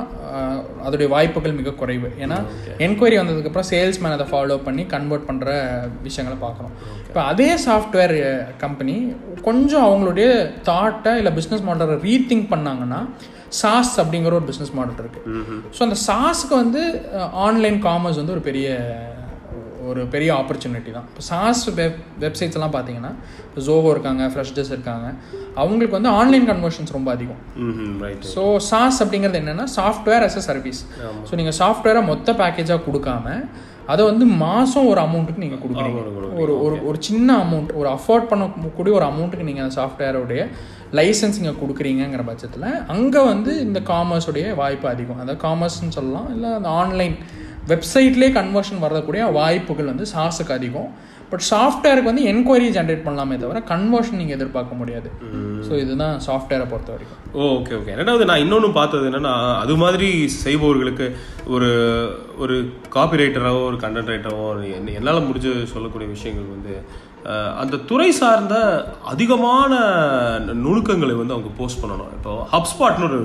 அதோடைய 0.86 1.08
வாய்ப்புகள் 1.14 1.58
மிக 1.60 1.74
குறைவு. 1.82 2.10
ஏன்னா 2.24 2.38
என்கொயரி 2.86 3.16
வந்ததுக்கப்புறம் 3.20 3.70
சேல்ஸ்மேன் 3.72 4.16
அதை 4.18 4.28
ஃபாலோ 4.32 4.58
பண்ணி 4.68 4.86
கன்வெர்ட் 4.96 5.28
பண்ணுற 5.30 5.50
விஷயங்களை 6.08 6.38
பார்க்குறோம் 6.46 6.74
இப்போ 7.08 7.22
அதே 7.32 7.50
சாஃப்ட்வேர் 7.68 8.16
கம்பெனி 8.66 8.98
கொஞ்சம் 9.48 9.88
அவங்களுடைய 9.90 10.28
தாட்டை 10.70 11.14
இல்லை 11.22 11.34
பிஸ்னஸ் 11.40 11.68
மாடலை 11.70 11.98
ரீதிங்க் 12.08 12.48
பண்ணாங்கன்னா 12.54 13.02
சாஸ் 13.62 13.94
அப்படிங்கிற 14.02 14.34
ஒரு 14.40 14.48
பிஸ்னஸ் 14.50 14.74
மாடல் 14.80 15.02
இருக்கு. 15.04 15.22
ஸோ 15.76 15.82
அந்த 15.88 15.98
சாஸ்க்கு 16.08 16.56
வந்து 16.64 16.82
ஆன்லைன் 17.46 17.80
காமர்ஸ் 17.88 18.20
வந்து 18.22 18.36
ஒரு 18.38 18.44
பெரிய 18.50 18.68
ஒரு 19.90 20.02
பெரிய 20.14 20.30
ஆப்பர்ச்சுனிட்டி 20.40 20.92
தான். 20.96 21.06
இப்போ 21.12 21.24
சாஸ் 21.30 21.62
வெப் 21.78 22.00
வெப்சைட்ஸ் 22.24 22.58
எல்லாம் 22.58 22.74
பார்த்தீங்கன்னா 22.76 23.12
ஜோஹோ 23.68 23.90
இருக்காங்க 23.96 24.24
ஃப்ரெஷ்டஸ் 24.34 24.72
இருக்காங்க. 24.76 25.08
அவங்களுக்கு 25.62 25.98
வந்து 25.98 26.12
ஆன்லைன் 26.20 26.46
கன்வர்ஷன்ஸ் 26.52 26.96
ரொம்ப 26.98 27.10
அதிகம். 27.18 27.40
ஸோ 28.34 28.44
சாஸ் 28.70 29.00
அப்படிங்கிறது 29.04 29.40
என்னென்னா 29.42 29.66
software 29.78 30.26
as 30.28 30.38
a 30.42 30.44
service 30.50 30.82
so 31.30 31.34
நீங்கள் 31.42 31.58
சாஃப்ட்வேரை 31.62 32.04
மொத்த 32.12 32.36
பேக்கேஜாக 32.42 32.82
கொடுக்காம 32.88 33.36
அதை 33.92 34.02
வந்து 34.10 34.26
மாதம் 34.44 34.88
ஒரு 34.90 35.00
அமௌண்ட்டுக்கு 35.06 35.44
நீங்கள் 35.44 35.62
கொடுக்குறீங்க. 35.62 36.02
ஒரு 36.42 36.54
ஒரு 36.66 36.76
ஒரு 36.90 36.98
சின்ன 37.08 37.30
அமௌண்ட் 37.46 37.72
ஒரு 37.80 37.90
அஃபோர்ட் 37.98 38.28
பண்ணக்கூடிய 38.32 38.94
ஒரு 38.98 39.06
அமௌண்ட்டுக்கு 39.12 39.48
நீங்கள் 39.48 39.66
அந்த 39.66 39.76
சாஃப்ட்வேரோடைய 39.80 40.42
லைசன்ஸிங்க 40.98 41.52
கொடுக்குறீங்கிற 41.62 42.24
பட்சத்தில் 42.30 42.68
அங்கே 42.94 43.22
வந்து 43.32 43.52
இந்த 43.66 43.80
காமர்ஸுடைய 43.92 44.48
வாய்ப்பு 44.62 44.88
அதிகம். 44.94 45.20
அதாவது 45.24 45.42
காமர்ஸ்னு 45.48 45.98
சொல்லலாம் 46.00 46.30
இல்லை 46.36 46.50
அந்த 46.60 46.72
ஆன்லைன் 46.82 47.16
வெப்சைட்லேயே 47.72 48.32
கன்வர்ஷன் 48.40 48.84
வரக்கூடிய 48.88 49.24
வாய்ப்புகள் 49.40 49.92
வந்து 49.92 50.06
சாஸுக்கு 50.16 50.54
அதிகம். 50.58 50.90
பட் 51.32 51.44
சாஃப்ட்வேருக்கு 51.50 52.10
வந்து 52.10 52.24
என்கொயரி 52.30 52.68
ஜென்ரேட் 52.76 53.04
பண்ணலாமே 53.08 53.36
தவிர 53.42 53.60
கன்வர்ஷன் 53.72 54.20
நீங்கள் 54.22 54.38
எதிர்பார்க்க 54.38 54.80
முடியாது. 54.80 55.10
ஸோ 55.66 55.74
இதுதான் 55.82 56.16
சாஃப்ட்வேரை 56.28 56.66
பொறுத்த 56.72 56.90
வரைக்கும். 56.94 57.20
ஓகே 57.50 57.74
ஓகே 57.80 57.98
ரெண்டாவது 58.00 58.28
நான் 58.30 58.44
இன்னொன்று 58.46 58.70
பார்த்தது 58.78 59.06
என்னன்னா 59.10 59.34
அது 59.64 59.74
மாதிரி 59.84 60.10
செய்பவர்களுக்கு 60.46 61.08
ஒரு 61.56 61.70
ஒரு 62.44 62.56
காப்பி 62.96 63.20
ரைட்டராகவோ 63.22 63.62
ஒரு 63.72 63.80
கண்டென்ட் 63.84 64.12
ரைட்டராகவோ 64.14 64.50
என்னால் 65.00 65.28
முடிஞ்ச 65.28 65.54
சொல்லக்கூடிய 65.74 66.10
விஷயங்கள் 66.16 66.54
வந்து 66.56 66.74
அந்த 67.58 67.78
துறை 67.86 68.12
சார்ந்த 68.12 68.56
அதிகமான 69.06 69.72
நுணுக்கங்களை 70.60 71.16
வந்து 71.16 71.34
அவங்க 71.34 71.50
போஸ்ட் 71.58 71.82
பண்ணணும். 71.82 72.12
இப்போ 72.16 72.32
ஹப்ஸ்பாட்னு 72.54 73.08
ஒரு 73.08 73.20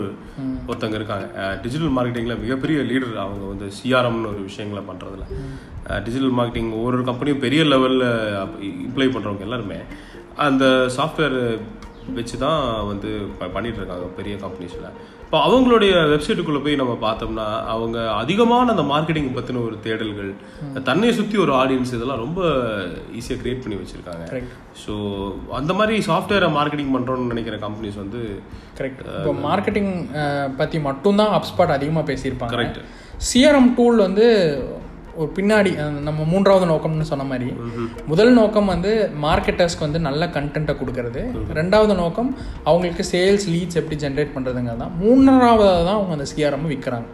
ஒருத்தங்க 0.68 0.96
இருக்காங்க. 0.96 1.26
டிஜிட்டல் 1.62 1.94
மார்க்கெட்டிங்கில் 1.96 2.40
மிகப்பெரிய 2.40 2.78
லீடர் 2.82 3.14
அவங்க 3.22 3.44
வந்து 3.46 3.66
சிஆர்எம்னு 3.78 4.32
ஒரு 4.32 4.42
விஷயங்களை 4.42 4.82
பண்ணுறதுல 4.86 5.26
டிஜிட்டல் 6.00 6.36
மார்க்கெட்டிங் 6.38 6.72
ஒரு 6.78 6.96
ஒரு 6.96 7.04
கம்பெனியும் 7.04 7.42
பெரிய 7.42 7.62
லெவலில் 7.64 8.06
இம்ப்ளை 8.84 9.08
பண்ணுறவங்க 9.08 9.40
எல்லாருமே 9.40 9.78
அந்த 10.40 10.64
சாஃப்ட்வேர் 10.96 11.38
வச்சு 12.14 12.36
தான் 12.38 12.62
வந்து 12.86 13.10
ப- 13.36 13.52
பண்ணிட்டு 13.52 13.78
இருக்காங்க 13.80 14.08
பெரிய 14.16 14.34
கம்பெனிஸில் 14.36 14.88
இப்போ 15.34 15.46
அவங்களுடைய 15.46 15.92
வெப்சைட்டுக்குள்ளே 16.10 16.60
போய் 16.64 16.78
நம்ம 16.80 16.92
பார்த்தோம்னா 17.04 17.46
அவங்க 17.72 17.96
அதிகமான 18.20 18.66
அந்த 18.74 18.84
மார்க்கெட்டிங் 18.90 19.30
பற்றின 19.36 19.62
ஒரு 19.68 19.76
தேடல்கள் 19.86 20.28
தன்னை 20.88 21.08
சுற்றி 21.16 21.36
ஒரு 21.44 21.52
ஆடியன்ஸ் 21.60 21.94
இதெல்லாம் 21.96 22.22
ரொம்ப 22.24 22.40
ஈஸியாக 23.20 23.40
கிரியேட் 23.40 23.62
பண்ணி 23.64 23.78
வச்சுருக்காங்க. 23.80 24.42
ஸோ 24.82 24.92
அந்த 25.58 25.74
மாதிரி 25.78 25.96
சாஃப்ட்வேரை 26.08 26.50
மார்க்கெட்டிங் 26.58 26.94
பண்ணுறோன்னு 26.96 27.32
நினைக்கிற 27.32 27.58
கம்பெனிஸ் 27.66 27.98
வந்து 28.02 28.20
கரெக்ட் 28.78 29.02
இப்போ 29.16 29.34
மார்க்கெட்டிங் 29.48 29.92
பற்றி 30.60 30.80
மட்டும்தான் 30.88 31.34
ஹப்ஸ்பாட் 31.36 31.76
அதிகமாக 31.78 32.08
பேசியிருப்பாங்க. 32.12 32.54
கரெக்ட் 32.56 32.80
சிஆர்எம் 33.30 33.70
டூல் 33.78 34.04
வந்து 34.06 34.28
ஒரு 35.20 35.28
பின்னாடி 35.36 35.70
நம்ம 36.06 36.24
மூன்றாவது 36.32 36.66
நோக்கம்னு 36.70 37.08
சொன்ன 37.10 37.24
மாதிரி 37.30 37.48
முதல் 38.10 38.32
நோக்கம் 38.38 38.70
வந்து 38.74 38.92
மார்க்கெட்டர்ஸ்க்கு 39.26 39.86
வந்து 39.86 40.00
நல்ல 40.08 40.26
கண்டென்ட்டை 40.36 40.74
கொடுக்கறது. 40.80 41.22
ரெண்டாவது 41.60 41.94
நோக்கம் 42.02 42.30
அவங்களுக்கு 42.68 43.04
சேல்ஸ் 43.12 43.46
லீட்ஸ் 43.54 43.80
எப்படி 43.80 43.98
ஜென்ரேட் 44.04 44.34
பண்ணுறதுங்கிறது 44.36 44.82
தான். 44.84 44.94
மூணாவதாக 45.02 45.82
தான் 45.88 45.98
அவங்க 45.98 46.14
அந்த 46.18 46.28
சிஆர்எம் 46.32 46.70
விற்கிறாங்க 46.74 47.08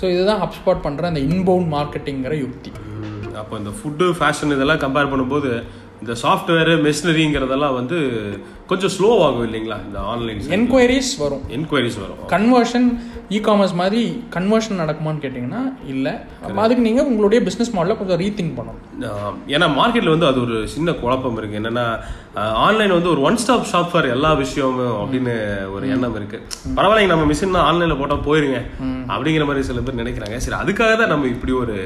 ஸோ 0.00 0.04
இதுதான் 0.14 0.42
ஹப்ஸ்பாட் 0.44 0.84
பண்ணுற 0.84 1.10
அந்த 1.12 1.22
இன்பவுண்ட் 1.30 1.70
மார்க்கெட்டிங்கிற 1.76 2.34
யுக்தி. 2.44 2.72
அப்போ 3.40 3.54
இந்த 3.62 3.72
ஃபுட்டு 3.78 4.06
ஃபேஷன் 4.18 4.54
இதெல்லாம் 4.56 4.82
கம்பேர் 4.84 5.10
பண்ணும்போது 5.12 5.50
இந்த 6.02 6.14
சாஃப்ட்வேர் 6.22 6.70
மெஷினரிங்கிறதெல்லாம் 6.86 7.76
வந்து 7.80 7.98
கொஞ்சம் 8.70 8.92
ஸ்லோ 8.96 9.08
ஆகும் 9.24 9.46
இல்லைங்களா 9.46 9.76
இந்த 9.86 9.98
ஆன்லைன் 10.12 10.38
என்கொயரிஸ் 10.56 11.10
வரும். 11.22 11.42
என்கொயரிஸ் 11.56 11.98
வரும். 12.02 12.20
கன்வர்ஷன் 12.34 12.86
இ 13.34 13.38
காமர்ஸ் 13.46 13.74
மாதிரி 13.80 14.00
இ-காமர்ஸ் 14.10 14.68
நடக்குமான்னு 14.80 15.22
கேட்டிங்கன்னா 15.24 15.60
இல்லை. 15.92 16.12
அதுக்கு 16.62 16.86
நீங்கள் 16.86 17.08
உங்களுடைய 17.10 17.38
பிஸ்னஸ் 17.46 17.72
மாடலை 17.76 17.94
கொஞ்சம் 18.00 18.20
ரீதிங்க் 18.22 18.56
பண்ணணும். 18.58 18.80
ஏன்னா 19.54 19.66
மார்க்கெட்ல 19.78 20.14
வந்து 20.14 20.28
அது 20.30 20.38
ஒரு 20.46 20.56
சின்ன 20.74 20.92
குழப்பம் 21.02 21.38
இருக்கு. 21.38 21.58
என்னன்னா 21.60 21.86
ஆன்லைன் 22.66 22.94
வந்து 22.96 23.10
ஒரு 23.14 23.20
ஒன் 23.28 23.38
ஸ்டாப் 23.42 23.68
ஷாப் 23.72 23.90
ஃபார் 23.92 24.08
எல்லா 24.14 24.30
விஷயமும் 24.42 24.96
அப்படின்னு 25.02 25.34
ஒரு 25.74 25.84
எண்ணம் 25.94 26.16
இருக்கு. 26.20 26.40
பரவாயில்லைங்க 26.76 27.12
நம்ம 27.14 27.26
மிஷின் 27.32 27.56
தான் 27.56 27.68
ஆன்லைன்ல 27.70 27.96
போட்டா 28.00 28.16
போயிருங்க 28.28 28.60
அப்படிங்கிற 29.14 29.44
மாதிரி 29.50 29.66
சில 29.68 29.80
பேர் 29.80 30.00
நினைக்கிறாங்க. 30.02 30.38
சரி 30.46 30.58
அதுக்காக 30.62 30.96
தான் 31.02 31.12
நம்ம 31.14 31.28
இப்படி 31.34 31.54
ஒரு 31.62 31.76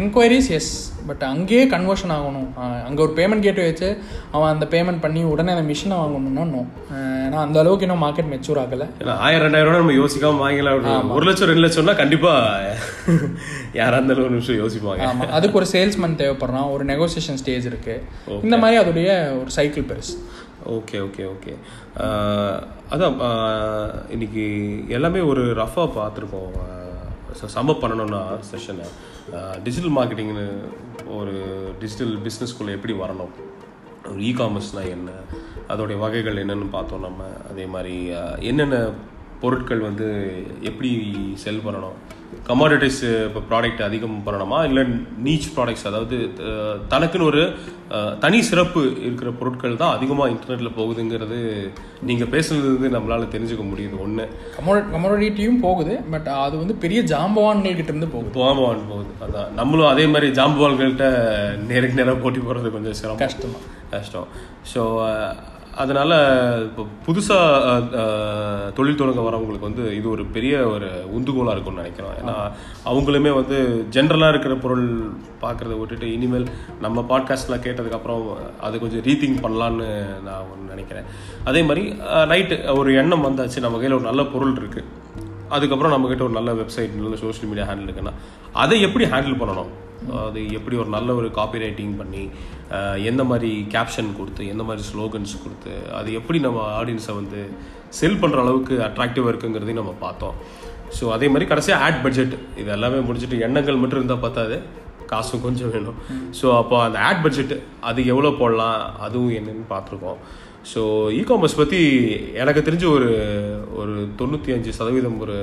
என்கொயரிஸ் 0.00 0.50
எஸ் 0.58 0.72
பட் 1.10 1.24
அங்கேயே 1.32 1.64
கன்வர்ஷன் 1.74 2.14
ஆகணும். 2.18 2.48
அங்கே 2.88 3.02
ஒரு 3.06 3.12
பேமெண்ட் 3.18 3.46
கேட்டு 3.46 3.68
வச்சு 3.68 3.90
அவன் 4.36 4.52
அந்த 4.54 4.66
பேமெண்ட் 4.74 5.04
பண்ணி 5.06 5.22
உடனே 5.34 5.52
அந்த 5.56 5.66
மிஷினை 5.72 5.96
வாங்கணும்னா 6.02 6.26
no. 6.36 6.66
அஹ் 6.92 6.96
ஏன்னா 6.96 7.38
அந்த 7.46 7.60
அளவுக்கு 7.60 7.86
இன்னும் 7.86 8.02
மார்க்கெட் 8.02 8.32
மெச்சூர் 8.32 8.60
ஆகலை. 8.62 9.08
ஆயிரம் 9.16 9.52
ரெண்டாயிரம் 9.52 9.62
ரூபா 9.62 9.76
நம்ம 9.76 9.92
யோசிக்காம 9.92 10.36
வாங்கலாம் 10.44 11.12
ஒரு 11.12 11.26
லட்சம் 11.26 11.48
ரெண்டு 11.48 11.66
லட்சம்னா 11.66 11.96
கண்டிப்பா 11.96 12.60
யாரா 13.72 13.96
இருந்தாலும் 13.96 14.24
ஒரு 14.24 14.32
நிமிஷம் 14.32 14.56
யோசிப்பாங்க. 14.56 15.02
ஆமாம் 15.02 15.30
அதுக்கு 15.30 15.58
ஒரு 15.58 15.66
சேல்ஸ்மேன் 15.72 16.18
தேவைப்படுறான். 16.20 16.70
ஒரு 16.70 16.84
நெகோசியேஷன் 16.84 17.38
ஸ்டேஜ் 17.42 17.66
இருக்கு. 17.66 18.02
இந்த 18.42 18.56
மாதிரி 18.56 18.82
அதோடைய 18.82 19.40
ஒரு 19.40 19.50
சைக்கிள் 19.50 19.84
பெருசு. 19.84 20.16
ஓகே 20.68 21.06
ஓகே 21.06 21.30
ஓகே 21.34 21.54
அதான் 22.90 23.16
இன்னைக்கு 24.10 24.44
எல்லாமே 24.88 25.20
ஒரு 25.20 25.54
ரஃபாக 25.54 26.00
பார்த்துருக்கோம். 26.00 26.76
சம்மப் 27.54 27.82
பண்ணணும்னா 27.82 28.22
செஷனை 28.50 28.86
டிஜிட்டல் 29.62 29.92
மார்க்கெட்டிங்னு 29.96 30.48
ஒரு 31.16 31.34
டிஜிட்டல் 31.78 32.18
பிஸ்னஸ்குள்ளே 32.24 32.70
எப்படி 32.70 32.94
வரணும்? 32.94 33.47
இ 34.16 34.34
காமர்ஸ்னால் 34.36 34.88
என்ன? 34.88 35.10
அதோடைய 35.68 35.98
வகைகள் 35.98 36.46
என்னன்னு 36.46 36.68
பார்த்தோம் 36.70 37.00
நம்ம. 37.00 37.24
அதே 37.50 37.64
மாதிரி 37.64 38.10
என்னென்ன 38.38 38.90
பொருட்கள் 39.40 39.78
வந்து 39.78 40.06
எப்படி 40.60 41.12
செல் 41.34 41.62
பண்ணணும்? 41.66 41.98
கமாடிட்டிஸ் 42.48 42.98
இப்போ 43.20 43.40
ப்ராடக்ட் 43.48 43.82
அதிகம் 43.84 44.16
பண்ணணுமா? 44.26 44.58
இல்லை 44.64 44.82
நீச் 45.24 45.48
ப்ராடக்ட்ஸ் 45.54 45.86
அதாவது 45.86 46.16
அஹ், 46.46 46.78
தனக்குன்னு 46.90 47.28
ஒரு 47.28 47.42
அஹ், 47.90 48.14
தனி 48.18 48.38
சிறப்பு 48.42 48.80
இருக்கிற 49.00 49.30
பொருட்கள் 49.32 49.76
தான் 49.76 49.94
அதிகமாக 49.94 50.32
இன்டர்நெட்டில் 50.32 50.76
போகுதுங்கிறது 50.76 51.38
நீங்கள் 52.02 52.30
பேசுனது 52.30 52.90
நம்மளால் 52.94 53.32
தெரிஞ்சுக்க 53.32 53.64
முடியுது. 53.66 53.96
ஒன்று 54.00 54.24
கமோட 54.56 54.78
கமோடிட்டியும் 54.90 55.60
போகுது 55.62 55.94
பட் 56.10 56.28
அது 56.38 56.56
வந்து 56.58 56.76
பெரிய 56.78 57.02
ஜாம்பவான்கள் 57.08 57.78
கிட்ட 57.78 57.90
இருந்து 57.90 58.10
போகுது. 58.12 58.32
போகாமல் 58.32 58.88
போகுது. 58.90 59.12
அதான். 59.24 59.50
நம்மளும் 59.54 59.90
அதே 59.90 60.06
மாதிரி 60.06 60.28
ஜாம்புவால்கள்கிட்ட 60.38 61.08
நேருக்கு 61.66 62.00
நேராக 62.00 62.18
போட்டி 62.18 62.40
போடுறது 62.40 62.70
கொஞ்சம் 62.70 62.98
சிரமம். 63.00 63.22
கஷ்டமா. 63.24 63.60
கஷ்டம். 63.92 64.28
ஸோ 64.72 64.82
அதனால் 65.80 66.14
இப்போ 66.66 66.82
புதுசாக 67.06 68.02
தொழில் 68.76 68.98
தொடங்க 69.00 69.20
வரவங்களுக்கு 69.26 69.68
வந்து 69.68 69.84
இது 69.96 70.06
ஒரு 70.10 70.22
பெரிய 70.36 70.54
ஒரு 70.74 70.88
உந்துகோலாக 71.16 71.54
இருக்கும்னு 71.54 71.82
நினைக்கிறோம் 71.82 72.16
ஏன்னா 72.20 72.36
அவங்களுமே 72.90 73.32
வந்து 73.38 73.56
ஜென்ரலாக 73.96 74.32
இருக்கிற 74.34 74.54
பொருள் 74.64 74.84
பார்க்குறத 75.42 75.76
விட்டுட்டு 75.78 76.06
இனிமேல் 76.16 76.46
நம்ம 76.84 77.04
பாட்காஸ்ட்லாம் 77.10 77.64
கேட்டதுக்கப்புறம் 77.66 78.22
அது 78.68 78.82
கொஞ்சம் 78.84 79.04
ரீதிங் 79.08 79.38
பண்ணலான்னு 79.44 79.88
நான் 80.28 80.46
ஒன்று 80.52 80.72
நினைக்கிறேன். 80.74 81.08
அதே 81.50 81.62
மாதிரி 81.68 81.84
நைட்டு 82.32 82.56
ஒரு 82.80 82.92
எண்ணம் 83.02 83.26
வந்தாச்சு. 83.28 83.64
நம்ம 83.66 83.78
கையில் 83.80 83.98
ஒரு 83.98 84.08
நல்ல 84.10 84.24
பொருள் 84.34 84.56
இருக்குது 84.60 84.88
அதுக்கப்புறம் 85.56 85.94
நம்மக்கிட்ட 85.94 86.24
ஒரு 86.28 86.38
நல்ல 86.38 86.52
வெப்சைட் 86.60 86.96
நல்ல 87.02 87.18
சோஷியல் 87.24 87.50
மீடியா 87.50 87.68
ஹேண்டில் 87.68 87.88
இருக்குன்னா 87.88 88.14
அதை 88.62 88.78
எப்படி 88.86 89.04
ஹேண்டில் 89.12 89.40
பண்ணணும்? 89.42 89.70
அது 90.26 90.40
எப்படி 90.58 90.76
ஒரு 90.82 90.90
நல்ல 90.96 91.14
ஒரு 91.20 91.28
காப்பி 91.38 91.58
ரைட்டிங் 91.62 91.94
பண்ணி 92.00 92.24
எந்த 93.10 93.22
மாதிரி 93.30 93.50
கேப்ஷன் 93.74 94.10
கொடுத்து 94.18 94.42
எந்த 94.52 94.62
மாதிரி 94.68 94.82
ஸ்லோகன்ஸ் 94.90 95.34
கொடுத்து 95.44 95.74
அது 95.98 96.08
எப்படி 96.20 96.38
நம்ம 96.46 96.64
ஆடியன்ஸை 96.80 97.14
வந்து 97.20 97.40
செல் 97.98 98.18
பண்ணுற 98.22 98.40
அளவுக்கு 98.44 98.74
அட்ராக்டிவாக 98.88 99.30
இருக்குங்கிறதையும் 99.32 99.80
நம்ம 99.82 99.94
பார்த்தோம். 100.06 100.36
ஸோ 100.96 101.04
அதே 101.14 101.26
மாதிரி 101.32 101.46
கடைசியாக 101.52 101.84
ஆட் 101.86 102.02
பட்ஜெட் 102.04 102.34
இது 102.60 102.70
எல்லாமே 102.76 102.98
முடிச்சுட்டு 103.08 103.38
எண்ணங்கள் 103.46 103.80
மட்டும் 103.82 104.00
இருந்தால் 104.00 104.24
பார்த்தாது 104.26 104.58
காசும் 105.12 105.44
கொஞ்சம் 105.46 105.72
வேணும். 105.74 105.98
ஸோ 106.38 106.46
அப்போ 106.60 106.76
அந்த 106.86 106.98
ஆட் 107.08 107.22
பட்ஜெட் 107.24 107.54
அது 107.90 108.00
எவ்வளோ 108.12 108.32
போடலாம் 108.40 108.78
அதுவும் 109.06 109.36
என்னன்னு 109.38 109.66
பார்த்துருக்கோம். 109.74 110.18
ஸோ 110.72 110.80
இ 111.18 111.20
காமர்ஸ் 111.30 111.60
பற்றி 111.60 111.80
எனக்கு 112.42 112.66
தெரிஞ்ச 112.66 112.86
ஒரு 112.96 113.10
ஒரு 113.80 113.94
தொண்ணூற்றி 114.20 114.50
அஞ்சு 114.56 114.72
சதவீதம் 114.78 115.22
ஒரு 115.24 115.38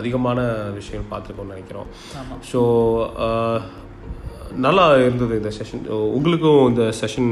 அதிகமான 0.00 0.40
விஷயம் 0.78 1.10
பார்த்துருக்கோம்னு 1.12 1.54
நினைக்கிறோம். 1.54 1.88
ஸோ 2.50 2.60
நல்லா 4.66 4.84
இருந்தது 5.04 5.34
இந்த 5.40 5.50
செஷன் 5.58 5.82
உங்களுக்கும் 6.16 6.62
இந்த 6.72 6.84
செஷன் 7.00 7.30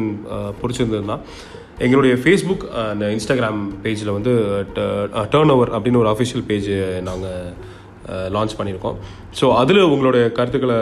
பிடிச்சிருந்ததுன்னா 0.63 1.19
எங்களுடைய 1.85 2.15
ஃபேஸ்புக் 2.23 2.65
அண்ட் 2.87 3.05
இன்ஸ்டாகிராம் 3.15 3.61
பேஜில் 3.85 4.17
வந்து 4.17 4.33
டேர்ன் 5.33 5.53
ஓவர் 5.55 5.73
அப்படின்னு 5.77 6.03
ஒரு 6.03 6.13
அஃபிஷியல் 6.15 6.45
பேஜ் 6.51 6.69
நாங்கள் 7.09 7.73
லான்ச் 8.35 8.57
பண்ணியிருக்கோம். 8.59 8.97
ஸோ 9.39 9.45
அதில் 9.61 9.81
உங்களுடைய 9.93 10.25
கருத்துக்களை 10.39 10.79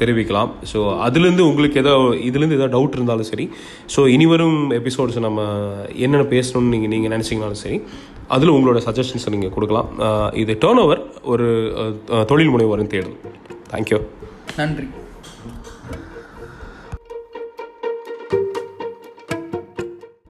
தெரிவிக்கலாம். 0.00 0.50
ஸோ 0.72 0.78
அதுலேருந்து 1.06 1.44
உங்களுக்கு 1.50 1.80
ஏதோ 1.84 1.94
இதுலேருந்து 2.28 2.58
ஏதோ 2.60 2.68
டவுட் 2.76 2.96
இருந்தாலும் 2.98 3.30
சரி 3.32 3.46
ஸோ 3.94 4.00
இனி 4.14 4.26
வரும் 4.32 4.58
எபிசோட்ஸ் 4.80 5.20
நம்ம 5.26 5.48
என்னென்ன 6.04 6.24
பேசணும்னு 6.36 6.72
நீங்கள் 6.76 6.92
நீங்கள் 6.94 7.14
நினச்சிங்கனாலும் 7.16 7.62
சரி 7.64 7.78
அதில் 8.36 8.54
உங்களோட 8.56 8.80
சஜஷன்ஸை 8.88 9.32
நீங்கள் 9.36 9.54
கொடுக்கலாம். 9.56 9.88
இது 10.42 10.52
டேர்ன் 10.64 10.82
ஓவர் 10.86 11.02
ஒரு 11.34 11.48
தொழில் 12.32 12.54
முனைவோரின் 12.54 12.92
தேடல். 12.96 13.16
தேங்க்யூ 13.74 14.00
நன்றி. 14.60 14.88